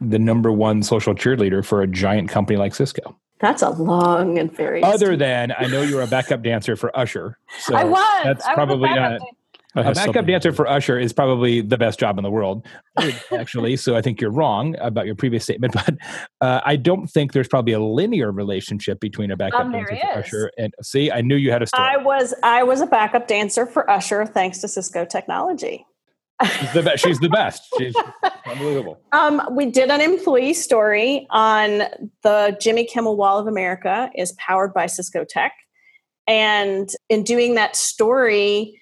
the 0.00 0.18
number 0.18 0.50
one 0.50 0.82
social 0.82 1.14
cheerleader 1.14 1.64
for 1.64 1.82
a 1.82 1.86
giant 1.86 2.30
company 2.30 2.58
like 2.58 2.74
Cisco? 2.74 3.16
That's 3.40 3.62
a 3.62 3.70
long 3.70 4.38
and 4.38 4.50
very. 4.50 4.82
Other 4.82 5.16
than 5.16 5.52
I 5.58 5.66
know 5.66 5.82
you 5.82 5.96
were 5.96 6.02
a 6.02 6.06
backup 6.06 6.42
dancer 6.42 6.74
for 6.74 6.96
Usher. 6.98 7.38
So 7.58 7.74
I 7.74 7.84
was. 7.84 8.24
That's 8.24 8.46
I 8.46 8.54
probably 8.54 8.88
not 8.88 9.20
a 9.76 9.92
backup 9.92 10.26
dancer 10.26 10.52
for 10.52 10.66
Usher 10.66 10.98
is 10.98 11.12
probably 11.12 11.60
the 11.60 11.76
best 11.76 11.98
job 11.98 12.18
in 12.18 12.24
the 12.24 12.30
world, 12.30 12.66
actually. 13.32 13.76
so 13.76 13.96
I 13.96 14.02
think 14.02 14.20
you're 14.20 14.30
wrong 14.30 14.74
about 14.80 15.06
your 15.06 15.14
previous 15.14 15.44
statement, 15.44 15.72
but 15.86 15.94
uh, 16.40 16.60
I 16.64 16.76
don't 16.76 17.06
think 17.06 17.32
there's 17.32 17.48
probably 17.48 17.72
a 17.72 17.80
linear 17.80 18.32
relationship 18.32 19.00
between 19.00 19.30
a 19.30 19.36
backup 19.36 19.60
um, 19.60 19.72
dancer 19.72 19.96
for 19.96 20.18
Usher 20.18 20.50
and 20.58 20.72
see. 20.82 21.10
I 21.10 21.20
knew 21.20 21.36
you 21.36 21.50
had 21.50 21.62
a 21.62 21.66
story. 21.66 21.86
I 21.86 21.96
was 21.98 22.34
I 22.42 22.62
was 22.62 22.80
a 22.80 22.86
backup 22.86 23.28
dancer 23.28 23.66
for 23.66 23.88
Usher 23.90 24.26
thanks 24.26 24.58
to 24.58 24.68
Cisco 24.68 25.04
Technology. 25.04 25.84
She's 26.44 26.72
the 26.74 26.82
best. 26.82 27.04
She's 27.04 27.18
the 27.18 27.28
best. 27.30 27.62
She's 27.78 27.94
unbelievable. 28.44 29.00
Um, 29.12 29.40
we 29.52 29.66
did 29.66 29.90
an 29.90 30.02
employee 30.02 30.52
story 30.52 31.26
on 31.30 31.82
the 32.22 32.56
Jimmy 32.60 32.84
Kimmel 32.84 33.16
Wall 33.16 33.38
of 33.38 33.46
America 33.46 34.10
is 34.14 34.32
powered 34.32 34.74
by 34.74 34.86
Cisco 34.86 35.24
Tech, 35.24 35.52
and 36.26 36.90
in 37.08 37.22
doing 37.22 37.54
that 37.54 37.74
story 37.74 38.78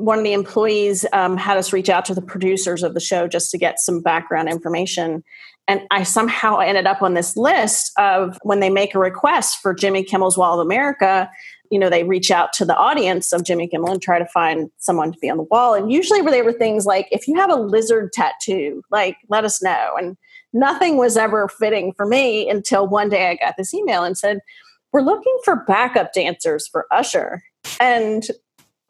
one 0.00 0.18
of 0.18 0.24
the 0.24 0.32
employees 0.32 1.04
um, 1.12 1.36
had 1.36 1.56
us 1.56 1.72
reach 1.72 1.88
out 1.88 2.04
to 2.06 2.14
the 2.14 2.22
producers 2.22 2.82
of 2.82 2.94
the 2.94 3.00
show 3.00 3.28
just 3.28 3.50
to 3.50 3.58
get 3.58 3.78
some 3.78 4.00
background 4.00 4.48
information. 4.48 5.22
And 5.68 5.82
I 5.90 6.02
somehow 6.02 6.58
ended 6.58 6.86
up 6.86 7.02
on 7.02 7.14
this 7.14 7.36
list 7.36 7.92
of 7.98 8.38
when 8.42 8.60
they 8.60 8.70
make 8.70 8.94
a 8.94 8.98
request 8.98 9.58
for 9.62 9.72
Jimmy 9.72 10.02
Kimmel's 10.02 10.36
Wall 10.36 10.58
of 10.58 10.66
America, 10.66 11.30
you 11.70 11.78
know, 11.78 11.88
they 11.88 12.02
reach 12.02 12.30
out 12.30 12.52
to 12.54 12.64
the 12.64 12.76
audience 12.76 13.32
of 13.32 13.44
Jimmy 13.44 13.68
Kimmel 13.68 13.92
and 13.92 14.02
try 14.02 14.18
to 14.18 14.26
find 14.26 14.70
someone 14.78 15.12
to 15.12 15.18
be 15.20 15.30
on 15.30 15.36
the 15.36 15.44
wall. 15.44 15.74
And 15.74 15.92
usually 15.92 16.22
were 16.22 16.32
they 16.32 16.42
were 16.42 16.52
things 16.52 16.86
like, 16.86 17.06
if 17.12 17.28
you 17.28 17.36
have 17.36 17.50
a 17.50 17.56
lizard 17.56 18.12
tattoo, 18.12 18.82
like, 18.90 19.16
let 19.28 19.44
us 19.44 19.62
know. 19.62 19.94
And 19.96 20.16
nothing 20.52 20.96
was 20.96 21.16
ever 21.16 21.46
fitting 21.46 21.92
for 21.96 22.06
me 22.06 22.50
until 22.50 22.88
one 22.88 23.08
day 23.08 23.28
I 23.28 23.36
got 23.36 23.56
this 23.56 23.72
email 23.72 24.02
and 24.02 24.18
said, 24.18 24.40
we're 24.92 25.02
looking 25.02 25.38
for 25.44 25.64
backup 25.66 26.12
dancers 26.12 26.66
for 26.66 26.86
Usher. 26.90 27.44
And 27.78 28.24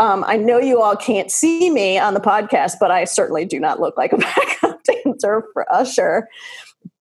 um, 0.00 0.24
I 0.26 0.38
know 0.38 0.58
you 0.58 0.80
all 0.80 0.96
can't 0.96 1.30
see 1.30 1.70
me 1.70 1.98
on 1.98 2.14
the 2.14 2.20
podcast, 2.20 2.74
but 2.80 2.90
I 2.90 3.04
certainly 3.04 3.44
do 3.44 3.60
not 3.60 3.80
look 3.80 3.96
like 3.96 4.12
a 4.12 4.16
backup 4.18 4.80
dancer 4.84 5.44
for 5.52 5.72
Usher. 5.72 6.26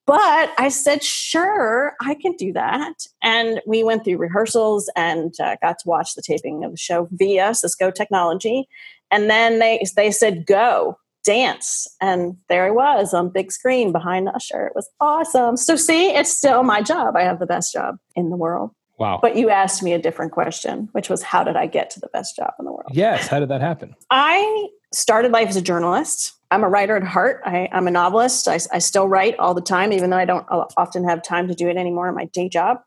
But 0.05 0.51
I 0.57 0.69
said, 0.69 1.03
sure, 1.03 1.93
I 2.01 2.15
can 2.15 2.33
do 2.33 2.51
that. 2.53 2.93
And 3.21 3.61
we 3.65 3.83
went 3.83 4.03
through 4.03 4.17
rehearsals 4.17 4.91
and 4.95 5.33
uh, 5.39 5.55
got 5.61 5.77
to 5.79 5.87
watch 5.87 6.15
the 6.15 6.23
taping 6.23 6.63
of 6.63 6.71
the 6.71 6.77
show 6.77 7.07
via 7.11 7.53
Cisco 7.53 7.91
Technology. 7.91 8.67
And 9.11 9.29
then 9.29 9.59
they, 9.59 9.83
they 9.95 10.11
said, 10.11 10.45
go, 10.45 10.97
dance. 11.23 11.87
And 12.01 12.37
there 12.49 12.65
I 12.65 12.71
was 12.71 13.13
on 13.13 13.29
big 13.29 13.51
screen 13.51 13.91
behind 13.91 14.29
Usher. 14.29 14.67
It 14.67 14.73
was 14.75 14.89
awesome. 14.99 15.57
So, 15.57 15.75
see, 15.75 16.09
it's 16.09 16.35
still 16.35 16.63
my 16.63 16.81
job. 16.81 17.15
I 17.15 17.21
have 17.21 17.39
the 17.39 17.45
best 17.45 17.71
job 17.71 17.97
in 18.15 18.31
the 18.31 18.37
world. 18.37 18.71
Wow. 18.99 19.19
But 19.21 19.37
you 19.37 19.49
asked 19.49 19.81
me 19.81 19.93
a 19.93 19.99
different 19.99 20.33
question, 20.33 20.89
which 20.91 21.09
was 21.09 21.23
how 21.23 21.43
did 21.43 21.55
I 21.55 21.67
get 21.67 21.89
to 21.91 21.99
the 21.99 22.09
best 22.09 22.35
job 22.35 22.53
in 22.59 22.65
the 22.65 22.71
world? 22.71 22.91
Yes. 22.91 23.27
How 23.27 23.39
did 23.39 23.49
that 23.49 23.61
happen? 23.61 23.95
I 24.11 24.67
started 24.93 25.31
life 25.31 25.47
as 25.47 25.55
a 25.55 25.61
journalist. 25.61 26.33
I'm 26.51 26.63
a 26.63 26.69
writer 26.69 26.97
at 26.97 27.03
heart. 27.03 27.41
I, 27.45 27.69
am 27.71 27.87
a 27.87 27.91
novelist. 27.91 28.47
I, 28.47 28.59
I, 28.73 28.79
still 28.79 29.07
write 29.07 29.37
all 29.37 29.53
the 29.53 29.61
time, 29.61 29.93
even 29.93 30.09
though 30.09 30.17
I 30.17 30.25
don't 30.25 30.45
often 30.49 31.07
have 31.07 31.23
time 31.23 31.47
to 31.47 31.55
do 31.55 31.69
it 31.69 31.77
anymore 31.77 32.09
in 32.09 32.15
my 32.15 32.25
day 32.25 32.49
job. 32.49 32.79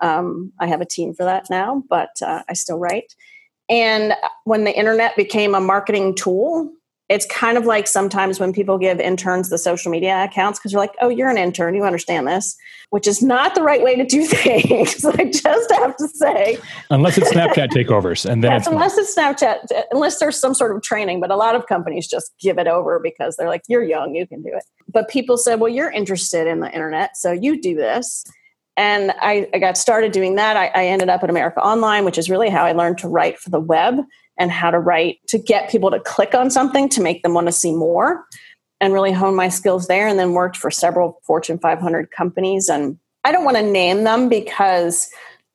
Um, 0.00 0.52
I 0.58 0.66
have 0.66 0.80
a 0.80 0.86
team 0.86 1.14
for 1.14 1.24
that 1.24 1.46
now, 1.50 1.84
but 1.88 2.10
uh, 2.22 2.42
I 2.48 2.54
still 2.54 2.78
write. 2.78 3.14
And 3.68 4.14
when 4.44 4.64
the 4.64 4.76
internet 4.76 5.14
became 5.16 5.54
a 5.54 5.60
marketing 5.60 6.16
tool, 6.16 6.72
it's 7.10 7.26
kind 7.26 7.58
of 7.58 7.66
like 7.66 7.88
sometimes 7.88 8.38
when 8.38 8.52
people 8.52 8.78
give 8.78 9.00
interns 9.00 9.50
the 9.50 9.58
social 9.58 9.90
media 9.90 10.22
accounts 10.22 10.60
because 10.60 10.70
they're 10.70 10.80
like, 10.80 10.94
oh, 11.00 11.08
you're 11.08 11.28
an 11.28 11.36
intern, 11.36 11.74
you 11.74 11.82
understand 11.82 12.28
this, 12.28 12.56
which 12.90 13.08
is 13.08 13.20
not 13.20 13.56
the 13.56 13.62
right 13.62 13.82
way 13.82 13.96
to 13.96 14.04
do 14.04 14.24
things. 14.26 15.04
I 15.04 15.24
just 15.24 15.72
have 15.72 15.96
to 15.96 16.06
say. 16.06 16.56
Unless 16.88 17.18
it's 17.18 17.32
Snapchat 17.32 17.68
takeovers. 17.70 18.24
And 18.24 18.44
then 18.44 18.52
yes, 18.52 18.68
unless 18.68 18.96
it's 18.96 19.12
Snapchat, 19.12 19.86
unless 19.90 20.20
there's 20.20 20.38
some 20.38 20.54
sort 20.54 20.74
of 20.74 20.82
training, 20.82 21.18
but 21.18 21.32
a 21.32 21.36
lot 21.36 21.56
of 21.56 21.66
companies 21.66 22.06
just 22.06 22.30
give 22.40 22.58
it 22.58 22.68
over 22.68 23.00
because 23.00 23.36
they're 23.36 23.48
like, 23.48 23.62
you're 23.66 23.82
young, 23.82 24.14
you 24.14 24.24
can 24.24 24.40
do 24.40 24.50
it. 24.54 24.62
But 24.88 25.08
people 25.08 25.36
said, 25.36 25.58
well, 25.58 25.68
you're 25.68 25.90
interested 25.90 26.46
in 26.46 26.60
the 26.60 26.70
internet, 26.72 27.16
so 27.16 27.32
you 27.32 27.60
do 27.60 27.74
this. 27.74 28.24
And 28.76 29.12
I, 29.20 29.48
I 29.52 29.58
got 29.58 29.76
started 29.76 30.12
doing 30.12 30.36
that. 30.36 30.56
I, 30.56 30.68
I 30.68 30.86
ended 30.86 31.08
up 31.08 31.24
at 31.24 31.28
America 31.28 31.60
Online, 31.60 32.04
which 32.04 32.18
is 32.18 32.30
really 32.30 32.50
how 32.50 32.64
I 32.64 32.70
learned 32.70 32.98
to 32.98 33.08
write 33.08 33.40
for 33.40 33.50
the 33.50 33.60
web 33.60 33.96
and 34.40 34.50
how 34.50 34.70
to 34.70 34.78
write 34.80 35.18
to 35.28 35.38
get 35.38 35.70
people 35.70 35.90
to 35.90 36.00
click 36.00 36.34
on 36.34 36.50
something 36.50 36.88
to 36.88 37.00
make 37.00 37.22
them 37.22 37.34
want 37.34 37.46
to 37.46 37.52
see 37.52 37.72
more 37.72 38.24
and 38.80 38.92
really 38.92 39.12
hone 39.12 39.36
my 39.36 39.48
skills 39.48 39.86
there 39.86 40.08
and 40.08 40.18
then 40.18 40.32
worked 40.32 40.56
for 40.56 40.70
several 40.70 41.20
fortune 41.22 41.58
500 41.58 42.10
companies 42.10 42.68
and 42.68 42.98
i 43.22 43.30
don't 43.30 43.44
want 43.44 43.56
to 43.56 43.62
name 43.62 44.02
them 44.02 44.28
because 44.28 45.08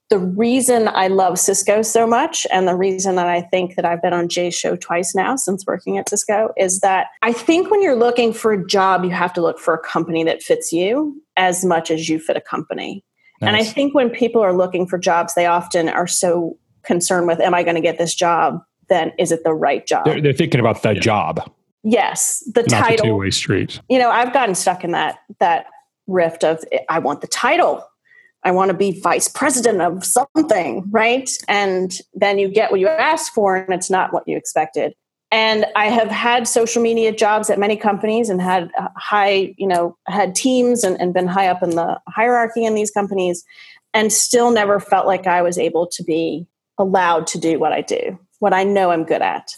the 0.09 0.19
reason 0.19 0.87
I 0.87 1.07
love 1.07 1.39
Cisco 1.39 1.81
so 1.81 2.05
much 2.05 2.45
and 2.51 2.67
the 2.67 2.75
reason 2.75 3.15
that 3.15 3.27
I 3.27 3.41
think 3.41 3.75
that 3.75 3.85
I've 3.85 4.03
been 4.03 4.13
on 4.13 4.29
Jay's 4.29 4.53
show 4.53 4.75
twice 4.75 5.15
now 5.15 5.35
since 5.35 5.65
working 5.65 5.97
at 5.97 6.07
Cisco 6.07 6.53
is 6.57 6.79
that 6.81 7.07
I 7.23 7.33
think 7.33 7.71
when 7.71 7.81
you're 7.81 7.95
looking 7.95 8.31
for 8.31 8.53
a 8.53 8.67
job, 8.67 9.03
you 9.03 9.09
have 9.09 9.33
to 9.33 9.41
look 9.41 9.57
for 9.57 9.73
a 9.73 9.79
company 9.79 10.23
that 10.23 10.43
fits 10.43 10.71
you 10.71 11.19
as 11.37 11.65
much 11.65 11.89
as 11.89 12.07
you 12.07 12.19
fit 12.19 12.37
a 12.37 12.41
company. 12.41 13.03
Nice. 13.41 13.47
And 13.47 13.57
I 13.57 13.63
think 13.63 13.95
when 13.95 14.11
people 14.11 14.41
are 14.41 14.53
looking 14.53 14.85
for 14.85 14.99
jobs, 14.99 15.33
they 15.33 15.47
often 15.47 15.89
are 15.89 16.07
so 16.07 16.55
concerned 16.83 17.27
with, 17.27 17.39
am 17.39 17.55
I 17.55 17.63
going 17.63 17.75
to 17.75 17.81
get 17.81 17.97
this 17.97 18.13
job? 18.13 18.61
Then 18.89 19.13
is 19.17 19.31
it 19.31 19.43
the 19.43 19.53
right 19.53 19.85
job? 19.85 20.05
They're, 20.05 20.21
they're 20.21 20.33
thinking 20.33 20.59
about 20.59 20.83
the 20.83 20.93
yeah. 20.93 20.99
job. 20.99 21.51
Yes, 21.83 22.43
the 22.53 22.63
Not 22.63 22.87
title. 22.87 23.05
two 23.05 23.15
way 23.15 23.29
street. 23.29 23.79
You 23.89 23.99
know, 23.99 24.09
I've 24.09 24.33
gotten 24.33 24.55
stuck 24.55 24.83
in 24.83 24.91
that 24.91 25.19
that 25.39 25.67
rift 26.07 26.43
of 26.43 26.63
I 26.89 26.99
want 26.99 27.21
the 27.21 27.27
title. 27.27 27.85
I 28.43 28.51
want 28.51 28.69
to 28.69 28.77
be 28.77 28.99
vice 28.99 29.27
president 29.27 29.81
of 29.81 30.05
something, 30.05 30.87
right? 30.91 31.29
And 31.47 31.91
then 32.13 32.37
you 32.37 32.47
get 32.47 32.69
what 32.69 32.79
you 32.79 32.87
asked 32.87 33.33
for 33.33 33.55
and 33.55 33.73
it's 33.73 33.89
not 33.89 34.13
what 34.13 34.27
you 34.27 34.37
expected. 34.37 34.93
And 35.31 35.65
I 35.75 35.87
have 35.87 36.09
had 36.09 36.47
social 36.47 36.81
media 36.81 37.11
jobs 37.11 37.49
at 37.49 37.57
many 37.57 37.75
companies 37.75 38.29
and 38.29 38.39
had 38.39 38.69
high, 38.95 39.55
you 39.57 39.67
know, 39.67 39.97
had 40.07 40.35
teams 40.35 40.83
and, 40.83 40.99
and 41.01 41.13
been 41.13 41.27
high 41.27 41.47
up 41.47 41.63
in 41.63 41.71
the 41.71 41.99
hierarchy 42.07 42.63
in 42.63 42.75
these 42.75 42.91
companies 42.91 43.43
and 43.93 44.13
still 44.13 44.51
never 44.51 44.79
felt 44.79 45.07
like 45.07 45.25
I 45.25 45.41
was 45.41 45.57
able 45.57 45.87
to 45.87 46.03
be 46.03 46.45
allowed 46.77 47.25
to 47.27 47.39
do 47.39 47.57
what 47.57 47.73
I 47.73 47.81
do, 47.81 48.19
what 48.39 48.53
I 48.53 48.63
know 48.63 48.91
I'm 48.91 49.03
good 49.03 49.21
at. 49.21 49.51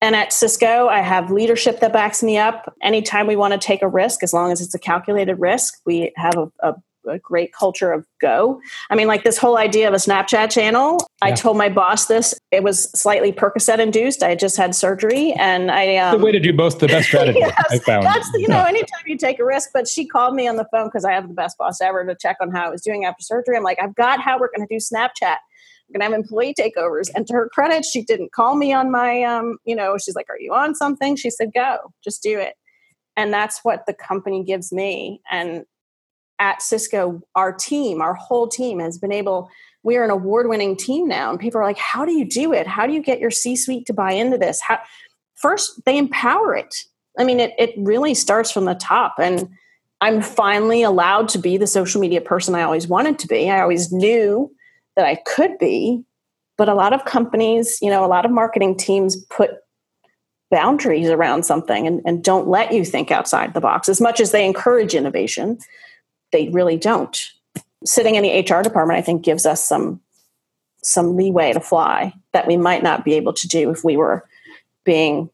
And 0.00 0.14
at 0.14 0.32
Cisco, 0.32 0.86
I 0.86 1.00
have 1.00 1.30
leadership 1.30 1.80
that 1.80 1.92
backs 1.92 2.22
me 2.22 2.38
up. 2.38 2.72
Anytime 2.82 3.26
we 3.26 3.34
want 3.34 3.52
to 3.52 3.58
take 3.58 3.82
a 3.82 3.88
risk, 3.88 4.22
as 4.22 4.32
long 4.32 4.52
as 4.52 4.60
it's 4.60 4.74
a 4.74 4.78
calculated 4.78 5.34
risk, 5.40 5.74
we 5.84 6.12
have 6.16 6.36
a, 6.36 6.50
a 6.60 6.74
a 7.08 7.18
great 7.18 7.52
culture 7.52 7.92
of 7.92 8.06
go. 8.20 8.60
I 8.90 8.94
mean, 8.94 9.08
like 9.08 9.24
this 9.24 9.38
whole 9.38 9.58
idea 9.58 9.88
of 9.88 9.94
a 9.94 9.98
Snapchat 9.98 10.50
channel. 10.50 10.98
Yeah. 11.22 11.28
I 11.28 11.32
told 11.32 11.56
my 11.56 11.68
boss 11.68 12.06
this. 12.06 12.34
It 12.50 12.62
was 12.62 12.90
slightly 12.92 13.32
Percocet 13.32 13.78
induced. 13.78 14.22
I 14.22 14.34
just 14.34 14.56
had 14.56 14.74
surgery, 14.74 15.32
and 15.32 15.70
I 15.70 15.96
um, 15.96 16.18
the 16.18 16.24
way 16.24 16.32
to 16.32 16.40
do 16.40 16.52
both. 16.52 16.78
The 16.78 16.86
best 16.86 17.08
strategy 17.08 17.38
yes, 17.40 17.64
I 17.70 17.78
found. 17.78 18.04
That's 18.04 18.28
you 18.34 18.48
know, 18.48 18.64
anytime 18.64 19.00
you 19.06 19.16
take 19.16 19.38
a 19.38 19.44
risk. 19.44 19.70
But 19.72 19.88
she 19.88 20.06
called 20.06 20.34
me 20.34 20.46
on 20.46 20.56
the 20.56 20.66
phone 20.70 20.86
because 20.86 21.04
I 21.04 21.12
have 21.12 21.28
the 21.28 21.34
best 21.34 21.58
boss 21.58 21.80
ever 21.80 22.04
to 22.04 22.14
check 22.14 22.36
on 22.40 22.50
how 22.50 22.66
I 22.66 22.70
was 22.70 22.82
doing 22.82 23.04
after 23.04 23.22
surgery. 23.22 23.56
I'm 23.56 23.62
like, 23.62 23.78
I've 23.82 23.94
got 23.94 24.20
how 24.20 24.38
we're 24.38 24.50
going 24.54 24.66
to 24.66 24.72
do 24.72 24.78
Snapchat. 24.78 25.36
We're 25.88 25.98
gonna 25.98 26.10
have 26.10 26.20
employee 26.20 26.54
takeovers. 26.58 27.08
And 27.14 27.26
to 27.26 27.34
her 27.34 27.48
credit, 27.48 27.84
she 27.84 28.02
didn't 28.02 28.32
call 28.32 28.56
me 28.56 28.72
on 28.72 28.90
my, 28.90 29.22
um, 29.22 29.58
you 29.64 29.74
know, 29.74 29.96
she's 29.98 30.14
like, 30.14 30.28
"Are 30.28 30.40
you 30.40 30.54
on 30.54 30.74
something?" 30.74 31.16
She 31.16 31.30
said, 31.30 31.52
"Go, 31.54 31.92
just 32.04 32.22
do 32.22 32.38
it." 32.38 32.54
And 33.16 33.32
that's 33.32 33.64
what 33.64 33.84
the 33.86 33.94
company 33.94 34.44
gives 34.44 34.72
me. 34.72 35.20
And 35.30 35.64
at 36.38 36.62
Cisco, 36.62 37.20
our 37.34 37.52
team, 37.52 38.00
our 38.00 38.14
whole 38.14 38.46
team 38.46 38.78
has 38.78 38.96
been 38.96 39.10
able, 39.10 39.50
we 39.82 39.96
are 39.96 40.04
an 40.04 40.10
award 40.10 40.48
winning 40.48 40.76
team 40.76 41.08
now. 41.08 41.30
And 41.30 41.40
people 41.40 41.60
are 41.60 41.64
like, 41.64 41.78
how 41.78 42.04
do 42.04 42.12
you 42.12 42.24
do 42.24 42.52
it? 42.52 42.66
How 42.66 42.86
do 42.86 42.92
you 42.92 43.02
get 43.02 43.18
your 43.18 43.32
C 43.32 43.56
suite 43.56 43.86
to 43.86 43.92
buy 43.92 44.12
into 44.12 44.38
this? 44.38 44.60
How, 44.60 44.78
first, 45.34 45.84
they 45.84 45.98
empower 45.98 46.54
it. 46.54 46.84
I 47.18 47.24
mean, 47.24 47.40
it, 47.40 47.54
it 47.58 47.74
really 47.76 48.14
starts 48.14 48.52
from 48.52 48.66
the 48.66 48.76
top. 48.76 49.16
And 49.18 49.48
I'm 50.00 50.22
finally 50.22 50.84
allowed 50.84 51.28
to 51.30 51.38
be 51.38 51.56
the 51.56 51.66
social 51.66 52.00
media 52.00 52.20
person 52.20 52.54
I 52.54 52.62
always 52.62 52.86
wanted 52.86 53.18
to 53.18 53.26
be. 53.26 53.50
I 53.50 53.60
always 53.60 53.90
knew 53.90 54.48
that 54.98 55.06
I 55.06 55.14
could 55.14 55.56
be. 55.58 56.04
But 56.58 56.68
a 56.68 56.74
lot 56.74 56.92
of 56.92 57.04
companies, 57.04 57.78
you 57.80 57.88
know, 57.88 58.04
a 58.04 58.08
lot 58.08 58.24
of 58.24 58.32
marketing 58.32 58.76
teams 58.76 59.16
put 59.26 59.52
boundaries 60.50 61.08
around 61.08 61.44
something 61.44 61.86
and, 61.86 62.02
and 62.04 62.24
don't 62.24 62.48
let 62.48 62.72
you 62.72 62.84
think 62.84 63.12
outside 63.12 63.54
the 63.54 63.60
box 63.60 63.88
as 63.88 64.00
much 64.00 64.18
as 64.18 64.32
they 64.32 64.44
encourage 64.44 64.94
innovation 64.94 65.58
they 66.32 66.48
really 66.48 66.76
don't. 66.76 67.18
Sitting 67.84 68.16
in 68.16 68.22
the 68.22 68.40
HR 68.40 68.62
department, 68.62 68.98
I 68.98 69.02
think, 69.02 69.24
gives 69.24 69.46
us 69.46 69.64
some 69.64 70.00
some 70.82 71.16
leeway 71.16 71.52
to 71.52 71.60
fly 71.60 72.12
that 72.32 72.46
we 72.46 72.56
might 72.56 72.82
not 72.82 73.04
be 73.04 73.14
able 73.14 73.32
to 73.32 73.48
do 73.48 73.70
if 73.70 73.82
we 73.82 73.96
were 73.96 74.26
being 74.84 75.28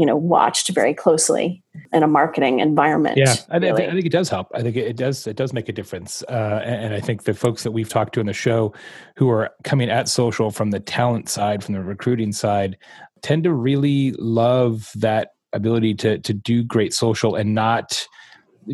you 0.00 0.06
know 0.06 0.16
watched 0.16 0.70
very 0.70 0.94
closely 0.94 1.62
in 1.92 2.02
a 2.02 2.06
marketing 2.06 2.60
environment 2.60 3.18
yeah 3.18 3.34
I, 3.50 3.58
really. 3.58 3.70
I, 3.70 3.76
think, 3.76 3.90
I 3.90 3.92
think 3.92 4.06
it 4.06 4.12
does 4.12 4.30
help 4.30 4.48
i 4.54 4.62
think 4.62 4.74
it, 4.74 4.96
does 4.96 5.26
it 5.26 5.36
does 5.36 5.52
make 5.52 5.68
a 5.68 5.72
difference 5.72 6.22
uh, 6.30 6.62
and, 6.64 6.86
and, 6.86 6.94
i 6.94 7.00
think 7.00 7.24
the 7.24 7.34
folks 7.34 7.64
that 7.64 7.72
we've 7.72 7.88
talked 7.88 8.14
to 8.14 8.20
in 8.20 8.26
the 8.26 8.32
show 8.32 8.72
who 9.16 9.28
are 9.28 9.50
coming 9.62 9.90
at 9.90 10.08
social 10.08 10.50
from 10.50 10.70
the 10.70 10.80
talent 10.80 11.28
side 11.28 11.62
from 11.62 11.74
the 11.74 11.82
recruiting 11.82 12.32
side 12.32 12.78
tend 13.20 13.44
to 13.44 13.52
really 13.52 14.12
love 14.12 14.90
that 14.94 15.32
ability 15.52 15.94
to 15.96 16.18
to 16.20 16.32
do 16.32 16.64
great 16.64 16.94
social 16.94 17.34
and 17.34 17.54
not 17.54 18.06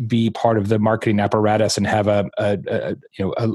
be 0.07 0.29
part 0.29 0.57
of 0.57 0.69
the 0.69 0.79
marketing 0.79 1.19
apparatus 1.19 1.77
and 1.77 1.87
have 1.87 2.07
a, 2.07 2.25
a, 2.37 2.57
a 2.67 2.89
you 3.17 3.25
know 3.25 3.33
a, 3.37 3.49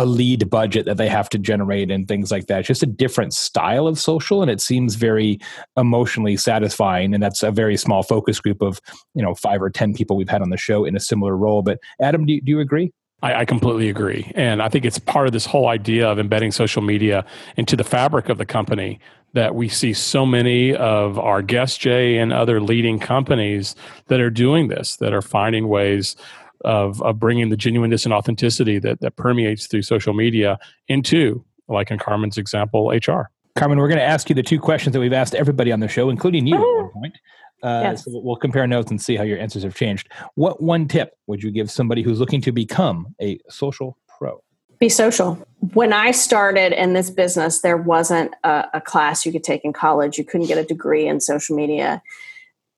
a 0.00 0.06
lead 0.06 0.48
budget 0.48 0.86
that 0.86 0.96
they 0.96 1.08
have 1.08 1.28
to 1.28 1.38
generate 1.38 1.90
and 1.90 2.08
things 2.08 2.30
like 2.30 2.46
that. 2.46 2.60
It's 2.60 2.68
just 2.68 2.82
a 2.82 2.86
different 2.86 3.34
style 3.34 3.86
of 3.86 3.98
social, 3.98 4.40
and 4.40 4.50
it 4.50 4.62
seems 4.62 4.94
very 4.94 5.38
emotionally 5.76 6.38
satisfying. 6.38 7.12
And 7.12 7.22
that's 7.22 7.42
a 7.42 7.50
very 7.50 7.76
small 7.76 8.02
focus 8.02 8.40
group 8.40 8.62
of 8.62 8.80
you 9.14 9.22
know 9.22 9.34
five 9.34 9.60
or 9.60 9.68
ten 9.68 9.92
people 9.92 10.16
we've 10.16 10.28
had 10.28 10.40
on 10.40 10.48
the 10.48 10.56
show 10.56 10.86
in 10.86 10.96
a 10.96 11.00
similar 11.00 11.36
role. 11.36 11.60
But 11.60 11.80
Adam, 12.00 12.24
do 12.24 12.32
you, 12.32 12.40
do 12.40 12.50
you 12.52 12.60
agree? 12.60 12.92
I, 13.22 13.40
I, 13.40 13.44
completely 13.44 13.90
agree. 13.90 14.32
And 14.34 14.62
I 14.62 14.70
think 14.70 14.86
it's 14.86 14.98
part 14.98 15.26
of 15.26 15.34
this 15.34 15.44
whole 15.44 15.68
idea 15.68 16.08
of 16.08 16.18
embedding 16.18 16.52
social 16.52 16.80
media 16.80 17.26
into 17.58 17.76
the 17.76 17.84
fabric 17.84 18.30
of 18.30 18.38
the 18.38 18.46
company 18.46 18.98
that 19.34 19.54
we 19.54 19.68
see 19.68 19.92
so 19.92 20.24
many 20.24 20.74
of 20.74 21.18
our 21.18 21.42
guests, 21.42 21.76
Jay, 21.76 22.16
and 22.16 22.32
other 22.32 22.62
leading 22.62 22.98
companies 22.98 23.76
that 24.06 24.20
are 24.20 24.30
doing 24.30 24.68
this, 24.68 24.96
that 24.96 25.12
are 25.12 25.20
finding 25.20 25.68
ways 25.68 26.16
of, 26.64 27.02
of 27.02 27.18
bringing 27.18 27.48
the 27.50 27.56
genuineness 27.56 28.04
and 28.04 28.12
authenticity 28.12 28.78
that, 28.78 29.00
that 29.00 29.16
permeates 29.16 29.66
through 29.66 29.82
social 29.82 30.14
media 30.14 30.58
into, 30.88 31.44
like 31.68 31.90
in 31.90 31.98
Carmen's 31.98 32.38
example, 32.38 32.90
HR. 32.90 33.30
Carmen, 33.56 33.78
we're 33.78 33.88
going 33.88 33.98
to 33.98 34.04
ask 34.04 34.28
you 34.28 34.34
the 34.34 34.42
two 34.42 34.60
questions 34.60 34.92
that 34.92 35.00
we've 35.00 35.12
asked 35.12 35.34
everybody 35.34 35.72
on 35.72 35.80
the 35.80 35.88
show, 35.88 36.10
including 36.10 36.46
you 36.46 36.56
at 36.56 36.82
one 36.82 36.90
point. 36.92 37.18
Uh, 37.62 37.80
yes. 37.84 38.04
So 38.04 38.12
we'll 38.14 38.36
compare 38.36 38.66
notes 38.66 38.90
and 38.90 39.00
see 39.00 39.16
how 39.16 39.22
your 39.22 39.38
answers 39.38 39.62
have 39.64 39.74
changed. 39.74 40.08
What 40.34 40.62
one 40.62 40.88
tip 40.88 41.18
would 41.26 41.42
you 41.42 41.50
give 41.50 41.70
somebody 41.70 42.02
who's 42.02 42.18
looking 42.20 42.40
to 42.42 42.52
become 42.52 43.14
a 43.20 43.38
social 43.48 43.98
pro? 44.18 44.42
Be 44.78 44.88
social. 44.88 45.34
When 45.74 45.92
I 45.92 46.10
started 46.12 46.72
in 46.72 46.94
this 46.94 47.10
business, 47.10 47.60
there 47.60 47.76
wasn't 47.76 48.34
a, 48.44 48.66
a 48.74 48.80
class 48.80 49.26
you 49.26 49.32
could 49.32 49.44
take 49.44 49.62
in 49.62 49.74
college. 49.74 50.16
You 50.16 50.24
couldn't 50.24 50.46
get 50.46 50.56
a 50.56 50.64
degree 50.64 51.06
in 51.06 51.20
social 51.20 51.54
media. 51.54 52.02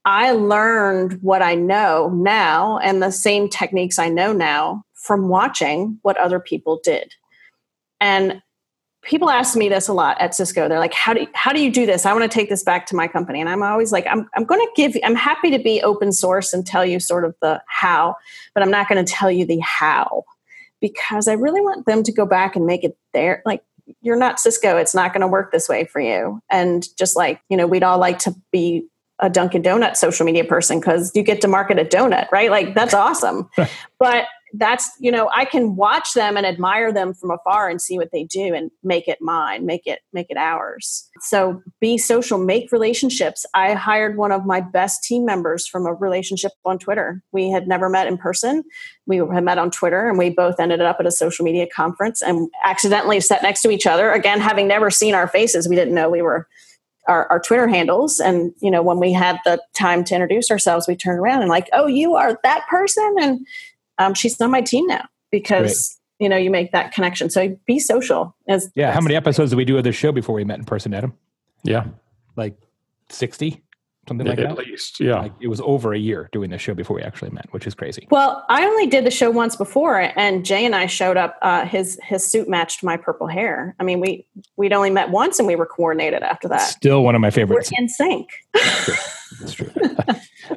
I 0.05 0.33
learned 0.33 1.21
what 1.23 1.43
I 1.43 1.55
know 1.55 2.11
now 2.11 2.79
and 2.79 3.03
the 3.03 3.13
same 3.13 3.49
techniques 3.49 3.99
I 3.99 4.09
know 4.09 4.33
now 4.33 4.85
from 4.95 5.29
watching 5.29 5.99
what 6.03 6.17
other 6.17 6.41
people 6.41 6.81
did. 6.83 7.15
And 8.01 8.43
people 9.03 9.31
ask 9.31 9.57
me 9.57 9.69
this 9.69 9.89
a 9.89 9.93
lot 9.93 10.21
at 10.21 10.35
Cisco. 10.35 10.69
They're 10.69 10.79
like, 10.79 10.95
"How 10.95 11.13
do 11.13 11.23
you, 11.23 11.29
how 11.35 11.53
do 11.53 11.63
you 11.63 11.71
do 11.71 11.87
this? 11.87 12.07
I 12.07 12.13
want 12.13 12.31
to 12.31 12.35
take 12.35 12.49
this 12.49 12.65
back 12.65 12.87
to 12.87 12.97
my 12.97 13.07
company." 13.07 13.41
And 13.41 13.49
I'm 13.49 13.63
always 13.63 13.93
like, 13.93 14.07
"I'm 14.09 14.29
I'm 14.35 14.45
going 14.45 14.61
to 14.61 14.71
give. 14.75 14.97
I'm 15.05 15.15
happy 15.15 15.51
to 15.51 15.59
be 15.59 15.83
open 15.83 16.13
source 16.13 16.53
and 16.53 16.67
tell 16.67 16.85
you 16.85 16.99
sort 16.99 17.25
of 17.25 17.35
the 17.41 17.63
how, 17.67 18.17
but 18.55 18.63
I'm 18.63 18.71
not 18.71 18.89
going 18.89 19.05
to 19.05 19.13
tell 19.13 19.31
you 19.31 19.45
the 19.45 19.61
how 19.61 20.25
because 20.81 21.29
I 21.29 21.35
really 21.35 21.61
want 21.61 21.87
them 21.87 22.03
to 22.03 22.13
go 22.13 22.27
back 22.27 22.57
and 22.57 22.67
make 22.67 22.83
it 22.85 22.97
there. 23.13 23.43
like 23.47 23.63
you're 24.01 24.17
not 24.17 24.39
Cisco. 24.39 24.77
It's 24.77 24.95
not 24.95 25.13
going 25.13 25.23
to 25.23 25.27
work 25.27 25.53
this 25.53 25.69
way 25.69 25.85
for 25.85 26.01
you. 26.01 26.41
And 26.51 26.87
just 26.97 27.17
like, 27.17 27.41
you 27.49 27.57
know, 27.57 27.67
we'd 27.67 27.83
all 27.83 27.99
like 27.99 28.19
to 28.21 28.35
be 28.53 28.87
a 29.23 29.31
Dunkin' 29.31 29.63
Donut 29.63 29.97
social 29.97 30.27
media 30.27 30.45
person 30.45 30.81
because 30.81 31.13
you 31.15 31.23
get 31.23 31.41
to 31.41 31.49
market 31.49 31.79
a 31.79 31.85
donut, 31.85 32.31
right? 32.31 32.51
Like 32.51 32.75
that's 32.75 32.93
awesome. 32.93 33.49
but 33.99 34.27
that's 34.55 34.91
you 34.99 35.11
know 35.11 35.31
i 35.35 35.45
can 35.45 35.77
watch 35.77 36.13
them 36.13 36.37
and 36.37 36.45
admire 36.45 36.93
them 36.93 37.15
from 37.15 37.31
afar 37.31 37.69
and 37.69 37.81
see 37.81 37.97
what 37.97 38.11
they 38.13 38.25
do 38.25 38.55
and 38.55 38.71
make 38.83 39.09
it 39.09 39.19
mine 39.21 39.65
make 39.65 39.87
it 39.87 40.01
make 40.13 40.27
it 40.29 40.37
ours. 40.37 41.09
So 41.21 41.63
be 41.81 41.97
social 41.97 42.39
make 42.39 42.73
relationships. 42.73 43.47
I 43.55 43.75
hired 43.75 44.17
one 44.17 44.33
of 44.33 44.45
my 44.45 44.61
best 44.61 45.05
team 45.05 45.25
members 45.25 45.67
from 45.67 45.87
a 45.87 45.95
relationship 45.95 46.53
on 46.65 46.79
twitter. 46.79 47.23
We 47.33 47.51
had 47.51 47.67
never 47.67 47.89
met 47.89 48.07
in 48.07 48.19
person. 48.19 48.65
We 49.07 49.19
had 49.19 49.45
met 49.45 49.59
on 49.59 49.71
twitter 49.71 50.09
and 50.09 50.19
we 50.19 50.31
both 50.31 50.61
ended 50.61 50.81
up 50.81 50.99
at 51.01 51.07
a 51.07 51.11
social 51.11 51.45
media 51.45 51.67
conference 51.75 52.21
and 52.21 52.49
accidentally 52.65 53.21
sat 53.21 53.43
next 53.43 53.63
to 53.63 53.71
each 53.71 53.87
other. 53.87 54.13
Again 54.13 54.41
having 54.41 54.69
never 54.69 54.91
seen 54.91 55.15
our 55.15 55.29
faces 55.29 55.69
we 55.69 55.77
didn't 55.77 55.95
know 55.95 56.11
we 56.11 56.23
were 56.23 56.47
our, 57.09 57.27
our, 57.29 57.41
Twitter 57.41 57.67
handles. 57.67 58.21
And, 58.21 58.55
you 58.61 58.71
know, 58.71 58.83
when 58.83 58.99
we 58.99 59.13
had 59.13 59.39
the 59.45 59.61
time 59.75 60.05
to 60.05 60.15
introduce 60.15 60.51
ourselves, 60.51 60.87
we 60.87 60.95
turned 60.95 61.19
around 61.19 61.41
and 61.41 61.49
like, 61.49 61.69
oh, 61.73 61.87
you 61.87 62.15
are 62.15 62.39
that 62.43 62.67
person. 62.69 63.17
And 63.21 63.47
um, 63.99 64.15
she's 64.15 64.41
on 64.41 64.51
my 64.51 64.61
team 64.61 64.87
now 64.87 65.09
because 65.31 65.99
Great. 66.19 66.25
you 66.25 66.29
know 66.29 66.37
you 66.37 66.51
make 66.51 66.73
that 66.73 66.93
connection. 66.93 67.31
So 67.31 67.57
be 67.67 67.79
social. 67.79 68.35
As 68.49 68.71
yeah, 68.75 68.93
how 68.93 69.01
many 69.01 69.17
episodes 69.17 69.51
did 69.51 69.57
we 69.57 69.65
do 69.65 69.77
of 69.79 69.85
this 69.85 69.97
show 69.97 70.13
before 70.13 70.35
we 70.35 70.45
met 70.45 70.59
in 70.59 70.65
person, 70.65 70.95
Adam? 70.95 71.15
Yeah, 71.65 71.87
like 72.37 72.57
sixty 73.09 73.63
something 74.09 74.27
like 74.27 74.39
at 74.39 74.49
that. 74.49 74.59
At 74.59 74.67
least, 74.67 75.01
yeah. 75.01 75.21
Like 75.21 75.33
it 75.41 75.49
was 75.49 75.61
over 75.61 75.93
a 75.93 75.99
year 75.99 76.29
doing 76.33 76.51
the 76.51 76.59
show 76.59 76.75
before 76.75 76.97
we 76.97 77.03
actually 77.03 77.31
met, 77.31 77.47
which 77.53 77.67
is 77.67 77.75
crazy. 77.75 78.07
Well, 78.11 78.45
I 78.49 78.65
only 78.65 78.87
did 78.87 79.05
the 79.05 79.11
show 79.11 79.31
once 79.31 79.57
before, 79.57 80.13
and 80.17 80.45
Jay 80.45 80.65
and 80.65 80.75
I 80.75 80.87
showed 80.87 81.17
up. 81.17 81.39
Uh, 81.43 81.65
his 81.65 81.99
his 82.03 82.25
suit 82.25 82.49
matched 82.49 82.83
my 82.83 82.97
purple 82.97 83.27
hair. 83.27 83.75
I 83.79 83.85
mean, 83.85 84.01
we 84.01 84.27
we'd 84.57 84.73
only 84.73 84.91
met 84.91 85.11
once, 85.11 85.39
and 85.39 85.47
we 85.47 85.57
were 85.57 85.67
coordinated 85.67 86.23
after 86.23 86.49
that. 86.49 86.63
Still 86.63 87.05
one 87.05 87.15
of 87.15 87.21
my 87.21 87.31
favorites. 87.31 87.71
We're 87.73 87.83
in 87.83 87.89
sync. 87.89 88.31
That's 88.55 88.85
true. 88.85 88.95
That's 89.41 89.53
true. 89.55 89.71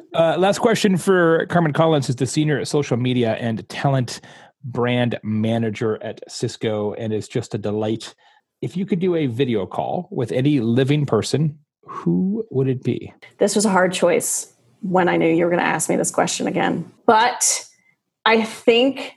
uh, 0.14 0.36
last 0.38 0.58
question 0.58 0.96
for 0.96 1.46
Carmen 1.46 1.72
Collins 1.72 2.08
is 2.08 2.16
the 2.16 2.26
senior 2.26 2.64
social 2.64 2.96
media 2.96 3.34
and 3.34 3.66
talent 3.68 4.20
brand 4.64 5.18
manager 5.22 6.02
at 6.02 6.20
Cisco 6.30 6.92
and 6.94 7.12
is 7.12 7.28
just 7.28 7.54
a 7.54 7.58
delight. 7.58 8.14
If 8.60 8.76
you 8.76 8.86
could 8.86 8.98
do 8.98 9.14
a 9.14 9.26
video 9.26 9.66
call 9.66 10.08
with 10.10 10.32
any 10.32 10.60
living 10.60 11.06
person, 11.06 11.58
who 11.86 12.46
would 12.50 12.68
it 12.68 12.82
be? 12.82 13.12
This 13.38 13.54
was 13.54 13.64
a 13.64 13.70
hard 13.70 13.92
choice 13.92 14.52
when 14.82 15.08
I 15.08 15.16
knew 15.16 15.28
you 15.28 15.44
were 15.44 15.50
going 15.50 15.62
to 15.62 15.66
ask 15.66 15.88
me 15.88 15.96
this 15.96 16.10
question 16.10 16.46
again. 16.46 16.90
But 17.06 17.66
I 18.24 18.42
think 18.42 19.14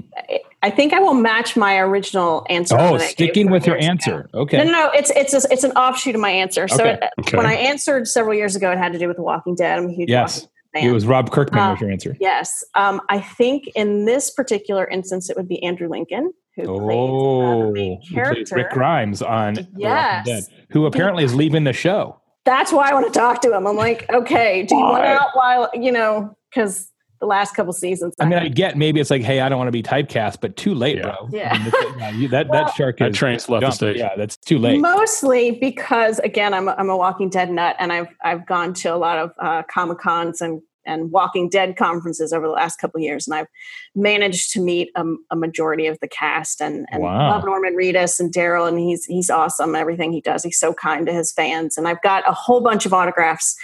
I 0.61 0.69
think 0.69 0.93
I 0.93 0.99
will 0.99 1.15
match 1.15 1.55
my 1.55 1.77
original 1.77 2.45
answer. 2.49 2.77
Oh, 2.77 2.97
sticking 2.99 3.49
with 3.49 3.65
your 3.65 3.77
answer. 3.77 4.21
Ago. 4.21 4.41
Okay. 4.41 4.57
No, 4.57 4.63
no, 4.65 4.71
no, 4.71 4.91
it's 4.91 5.09
it's 5.11 5.33
a, 5.33 5.51
it's 5.51 5.63
an 5.63 5.71
offshoot 5.71 6.15
of 6.15 6.21
my 6.21 6.29
answer. 6.29 6.67
So 6.67 6.83
okay. 6.83 6.93
It, 6.93 7.09
okay. 7.21 7.37
when 7.37 7.45
I 7.45 7.55
answered 7.55 8.07
several 8.07 8.35
years 8.35 8.55
ago, 8.55 8.71
it 8.71 8.77
had 8.77 8.93
to 8.93 8.99
do 8.99 9.07
with 9.07 9.17
The 9.17 9.23
Walking 9.23 9.55
Dead. 9.55 9.79
I'm 9.79 9.89
a 9.89 9.91
huge 9.91 10.09
yes. 10.09 10.47
It 10.75 10.91
was 10.91 11.07
Rob 11.07 11.31
Kirkman 11.31 11.59
uh, 11.59 11.71
was 11.71 11.81
your 11.81 11.89
answer. 11.89 12.15
Yes. 12.19 12.63
Um, 12.75 13.01
I 13.09 13.19
think 13.19 13.67
in 13.73 14.05
this 14.05 14.29
particular 14.29 14.85
instance, 14.87 15.27
it 15.29 15.35
would 15.35 15.47
be 15.47 15.61
Andrew 15.63 15.89
Lincoln, 15.89 16.31
who 16.55 16.63
oh, 16.67 16.79
plays 16.79 17.63
uh, 17.63 17.65
the 17.65 17.71
main 17.71 18.01
character. 18.03 18.55
Rick 18.55 18.69
Grimes 18.69 19.23
on 19.23 19.67
yes. 19.75 20.27
Dead, 20.27 20.43
who 20.69 20.85
apparently 20.85 21.23
is 21.23 21.33
leaving 21.33 21.63
the 21.63 21.73
show. 21.73 22.18
That's 22.45 22.71
why 22.71 22.89
I 22.89 22.93
want 22.93 23.11
to 23.11 23.19
talk 23.19 23.41
to 23.41 23.53
him. 23.53 23.67
I'm 23.67 23.75
like, 23.75 24.09
okay, 24.11 24.63
do 24.63 24.75
you 24.75 24.81
want 24.81 25.05
out 25.05 25.29
while, 25.33 25.69
you 25.73 25.91
know, 25.91 26.35
because 26.49 26.89
the 27.19 27.25
last 27.25 27.55
couple 27.55 27.73
seasons. 27.73 28.13
I 28.19 28.25
mean, 28.25 28.39
I 28.39 28.47
get 28.47 28.77
maybe 28.77 28.99
it's 28.99 29.09
like, 29.09 29.21
hey, 29.21 29.41
I 29.41 29.49
don't 29.49 29.57
want 29.57 29.67
to 29.67 29.73
be 29.73 29.83
typecast, 29.83 30.37
but 30.41 30.55
too 30.55 30.73
late, 30.73 30.97
yeah. 30.97 31.03
bro. 31.03 31.29
Yeah, 31.31 31.53
I 31.53 31.57
mean, 31.59 31.99
yeah 31.99 32.09
you, 32.11 32.27
that 32.29 32.47
well, 32.47 32.65
that 32.65 32.73
shark 32.73 32.97
that 32.99 33.13
train's 33.13 33.49
left 33.49 33.65
the 33.65 33.71
stage. 33.71 33.97
Yeah, 33.97 34.15
that's 34.15 34.37
too 34.37 34.57
late. 34.57 34.79
Mostly 34.79 35.51
because 35.51 36.19
again, 36.19 36.53
I'm 36.53 36.67
a, 36.67 36.75
I'm 36.77 36.89
a 36.89 36.97
Walking 36.97 37.29
Dead 37.29 37.51
nut, 37.51 37.75
and 37.79 37.91
I've 37.91 38.07
I've 38.23 38.45
gone 38.45 38.73
to 38.75 38.93
a 38.93 38.97
lot 38.97 39.17
of 39.17 39.33
uh, 39.39 39.63
comic 39.69 39.99
cons 39.99 40.41
and 40.41 40.61
and 40.85 41.11
Walking 41.11 41.49
Dead 41.49 41.75
conferences 41.77 42.33
over 42.33 42.47
the 42.47 42.53
last 42.53 42.77
couple 42.77 42.99
of 42.99 43.03
years, 43.03 43.27
and 43.27 43.35
I've 43.35 43.47
managed 43.95 44.51
to 44.53 44.61
meet 44.61 44.89
a, 44.95 45.05
a 45.31 45.35
majority 45.35 45.87
of 45.87 45.97
the 46.01 46.07
cast 46.07 46.61
and, 46.61 46.85
and 46.91 47.03
wow. 47.03 47.31
love 47.31 47.45
Norman 47.45 47.75
Reedus 47.75 48.19
and 48.19 48.33
Daryl, 48.33 48.67
and 48.67 48.79
he's 48.79 49.05
he's 49.05 49.29
awesome. 49.29 49.75
Everything 49.75 50.11
he 50.11 50.21
does, 50.21 50.43
he's 50.43 50.59
so 50.59 50.73
kind 50.73 51.05
to 51.05 51.13
his 51.13 51.31
fans, 51.31 51.77
and 51.77 51.87
I've 51.87 52.01
got 52.01 52.27
a 52.27 52.33
whole 52.33 52.61
bunch 52.61 52.85
of 52.85 52.93
autographs. 52.93 53.55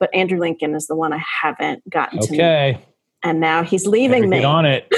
But 0.00 0.12
Andrew 0.12 0.40
Lincoln 0.40 0.74
is 0.74 0.88
the 0.88 0.96
one 0.96 1.12
I 1.12 1.22
haven't 1.42 1.88
gotten 1.88 2.18
okay. 2.18 2.26
to. 2.26 2.34
Okay 2.34 2.84
and 3.24 3.40
now 3.40 3.64
he's 3.64 3.86
leaving 3.86 4.28
me. 4.28 4.38
Get 4.38 4.44
on 4.44 4.66
it. 4.66 4.86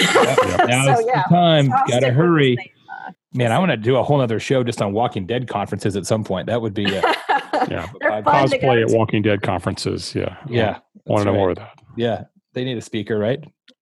Now 0.67 0.97
so, 0.97 1.07
yeah, 1.07 1.23
the 1.29 1.35
time. 1.35 1.67
So 1.67 1.77
Got 1.89 2.01
to 2.01 2.13
hurry. 2.13 2.57
Uh, 2.59 3.13
Man, 3.33 3.53
I 3.53 3.59
want 3.59 3.71
to 3.71 3.77
do 3.77 3.97
a 3.97 4.03
whole 4.03 4.21
other 4.21 4.41
show 4.41 4.65
just 4.65 4.83
on 4.83 4.93
Walking 4.93 5.27
Dead 5.27 5.47
conferences 5.47 5.95
at 5.95 6.07
some 6.07 6.25
point. 6.25 6.49
That 6.49 6.61
would 6.61 6.75
be 6.75 6.87
uh, 6.87 6.91
yeah. 7.71 7.87
cosplay 8.03 8.83
at 8.83 8.97
Walking 8.97 9.23
Dead 9.23 9.43
conferences. 9.43 10.13
Yeah, 10.15 10.37
yeah. 10.49 10.79
Want 11.07 11.21
to 11.21 11.33
know 11.33 11.37
more 11.37 11.51
of 11.51 11.57
that? 11.57 11.79
Yeah, 11.97 12.25
they 12.53 12.65
need 12.65 12.77
a 12.77 12.83
speaker, 12.83 13.19
right? 13.19 13.43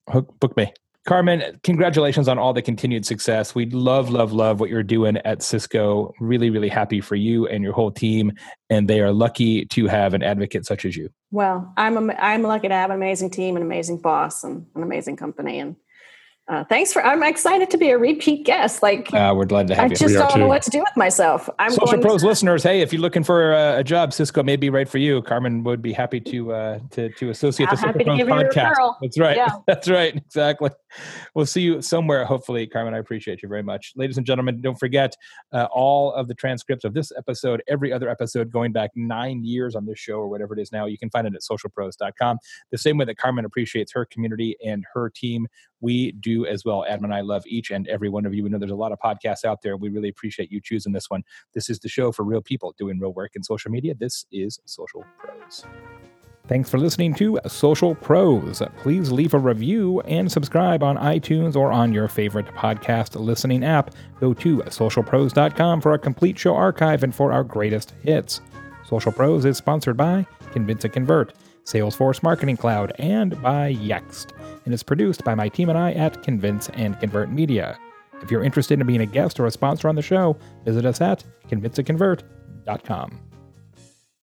Hook, 0.10 0.40
book 0.40 0.56
me. 0.58 0.72
Carmen, 1.06 1.60
congratulations 1.64 2.30
on 2.30 2.40
all 2.40 2.54
the 2.54 2.62
continued 2.62 3.06
success. 3.06 3.54
We 3.54 3.66
love, 3.66 4.10
love, 4.10 4.32
love 4.32 4.62
what 4.62 4.70
you're 4.70 4.84
doing 4.84 5.18
at 5.18 5.42
Cisco. 5.42 6.14
Really, 6.22 6.50
really 6.50 6.70
happy 6.70 7.02
for 7.02 7.16
you 7.16 7.46
and 7.46 7.62
your 7.62 7.74
whole 7.74 7.92
team. 7.92 8.32
And 8.70 8.88
they 8.88 9.02
are 9.02 9.12
lucky 9.12 9.66
to 9.66 9.88
have 9.88 10.14
an 10.14 10.24
advocate 10.24 10.66
such 10.66 10.86
as 10.86 10.96
you. 10.96 11.10
Well, 11.30 11.74
I'm, 11.76 12.10
I'm 12.12 12.44
lucky 12.44 12.70
to 12.70 12.74
have 12.74 12.90
an 12.90 12.96
amazing 12.96 13.32
team, 13.32 13.58
an 13.58 13.62
amazing 13.62 13.98
boss, 13.98 14.46
and 14.46 14.66
an 14.76 14.84
amazing 14.84 15.18
company. 15.18 15.60
And 15.60 15.76
uh, 16.50 16.64
thanks 16.66 16.92
for. 16.92 17.06
I'm 17.06 17.24
excited 17.24 17.70
to 17.70 17.78
be 17.78 17.90
a 17.90 17.98
repeat 17.98 18.46
guest. 18.46 18.84
Like, 18.84 19.14
uh, 19.14 19.34
we're 19.34 19.46
glad 19.46 19.68
to 19.68 19.76
have 19.76 19.86
I 19.86 19.88
you. 19.88 19.92
I 19.94 19.96
just 19.96 20.14
don't 20.16 20.32
too. 20.34 20.40
know 20.40 20.48
what 20.48 20.62
to 20.64 20.70
do 20.70 20.80
with 20.80 20.98
myself. 20.98 21.50
I'm 21.58 21.72
Social 21.72 22.00
Pros 22.00 22.22
to- 22.22 22.28
listeners. 22.28 22.64
Hey, 22.64 22.82
if 22.82 22.92
you're 22.92 23.02
looking 23.02 23.24
for 23.24 23.54
a, 23.54 23.80
a, 23.80 23.84
job, 23.84 24.12
Cisco 24.12 24.44
may 24.44 24.58
be 24.58 24.70
right 24.70 24.88
for 24.88 24.98
you. 24.98 25.22
Carmen 25.22 25.64
would 25.64 25.82
be 25.82 25.94
happy 25.94 26.20
to 26.20 26.52
uh, 26.52 26.80
to 26.92 27.10
to 27.14 27.30
associate 27.30 27.70
the 27.70 27.78
Social 27.78 27.94
Pros 27.94 28.20
podcast. 28.20 28.96
That's 29.02 29.18
right. 29.18 29.38
Yeah. 29.38 29.50
That's 29.68 29.88
right. 29.88 30.18
Exactly. 30.18 30.70
We'll 31.34 31.46
see 31.46 31.62
you 31.62 31.82
somewhere. 31.82 32.26
Hopefully, 32.26 32.68
Carmen. 32.68 32.94
I 32.94 32.98
appreciate 32.98 33.42
you 33.42 33.48
very 33.48 33.64
much, 33.64 33.94
ladies 33.96 34.18
and 34.18 34.26
gentlemen. 34.26 34.60
Don't 34.60 34.78
forget 34.78 35.16
uh, 35.54 35.68
all 35.72 36.12
of 36.12 36.28
the 36.28 36.34
transcripts 36.34 36.84
of 36.84 36.94
this 36.94 37.14
episode, 37.18 37.64
every 37.70 37.94
other 37.94 38.10
episode 38.10 38.52
going 38.52 38.74
back 38.74 38.92
nine 38.96 39.46
years 39.46 39.76
on 39.76 39.86
this 39.86 39.98
show 39.98 40.16
or 40.16 40.28
whatever 40.28 40.54
it 40.54 40.62
is 40.62 40.74
now. 40.74 40.88
You 40.88 40.98
can 40.98 41.10
find 41.10 41.26
it 41.26 41.34
at 41.36 41.42
socialpros.com. 41.42 42.38
The 42.72 42.78
same 42.78 42.98
way 42.98 43.06
that 43.06 43.18
Carmen 43.18 43.46
appreciates 43.46 43.94
her 43.94 44.04
community 44.06 44.58
and 44.66 44.84
her 44.94 45.10
team 45.10 45.48
we 45.84 46.14
do 46.14 46.46
as 46.46 46.64
well. 46.66 46.86
Adam 46.86 47.04
and 47.04 47.14
I 47.14 47.22
love 47.22 47.44
each 47.46 47.70
and 47.70 47.88
every 47.90 48.10
one 48.10 48.26
of 48.26 48.34
you. 48.34 48.44
We 48.44 48.50
know 48.50 48.58
there's 48.58 48.72
a 48.72 48.76
lot 48.76 48.94
of 48.94 49.00
podcasts 49.00 49.44
out 49.44 49.62
there. 49.62 49.76
We 49.76 49.90
really 49.90 50.10
appreciate 50.10 50.52
you 50.52 50.62
choosing 50.62 50.94
this 50.94 51.10
one. 51.10 51.24
This 51.54 51.70
is 51.70 51.80
the 51.80 51.90
show 51.90 52.12
for 52.12 52.24
real 52.24 52.42
people 52.42 52.74
doing 52.78 53.00
real 53.00 53.14
work 53.14 53.36
in 53.36 53.44
social 53.44 53.70
media. 53.70 53.94
This 53.94 54.26
is 54.32 54.60
Social 54.66 55.04
Pros. 55.20 55.66
Thanks 56.48 56.70
for 56.70 56.78
listening 56.78 57.14
to 57.16 57.40
Social 57.48 57.96
Pros. 57.96 58.62
Please 58.78 59.12
leave 59.12 59.34
a 59.34 59.40
review 59.40 60.02
and 60.02 60.32
subscribe 60.32 60.84
on 60.84 60.98
iTunes 60.98 61.56
or 61.56 61.72
on 61.72 61.94
your 61.94 62.08
favorite 62.08 62.48
podcast 62.48 63.20
listening 63.20 63.64
app. 63.64 63.92
Go 64.20 64.34
to 64.36 64.58
socialpros.com 64.58 65.82
for 65.82 65.94
a 65.94 66.00
complete 66.00 66.38
show 66.38 66.56
archive 66.56 67.04
and 67.04 67.14
for 67.14 67.32
our 67.32 67.44
greatest 67.44 67.94
hits. 68.04 68.42
Social 68.86 69.12
Pros 69.12 69.46
is 69.46 69.58
sponsored 69.58 69.96
by 69.96 70.26
Convince 70.52 70.84
and 70.84 70.94
Convert, 70.94 71.34
Salesforce 71.66 72.22
Marketing 72.24 72.58
Cloud, 72.58 72.94
and 73.00 73.42
by 73.42 73.74
Yext 73.74 74.34
and 74.66 74.74
is 74.74 74.84
produced 74.84 75.24
by 75.24 75.36
my 75.36 75.50
team 75.50 75.70
and 75.70 75.78
I 75.78 75.92
at 75.94 76.24
Convince 76.24 76.70
and 76.70 77.00
Convert 77.00 77.32
Media. 77.32 77.78
If 78.22 78.32
you're 78.32 78.44
interested 78.44 78.80
in 78.80 78.88
being 78.88 79.02
a 79.02 79.06
guest 79.06 79.40
or 79.40 79.46
a 79.46 79.52
sponsor 79.52 79.90
on 79.90 79.96
the 79.96 80.02
show, 80.02 80.38
visit 80.64 80.86
us 80.86 81.02
at 81.02 81.24
convinceandconvert.com. 81.50 83.33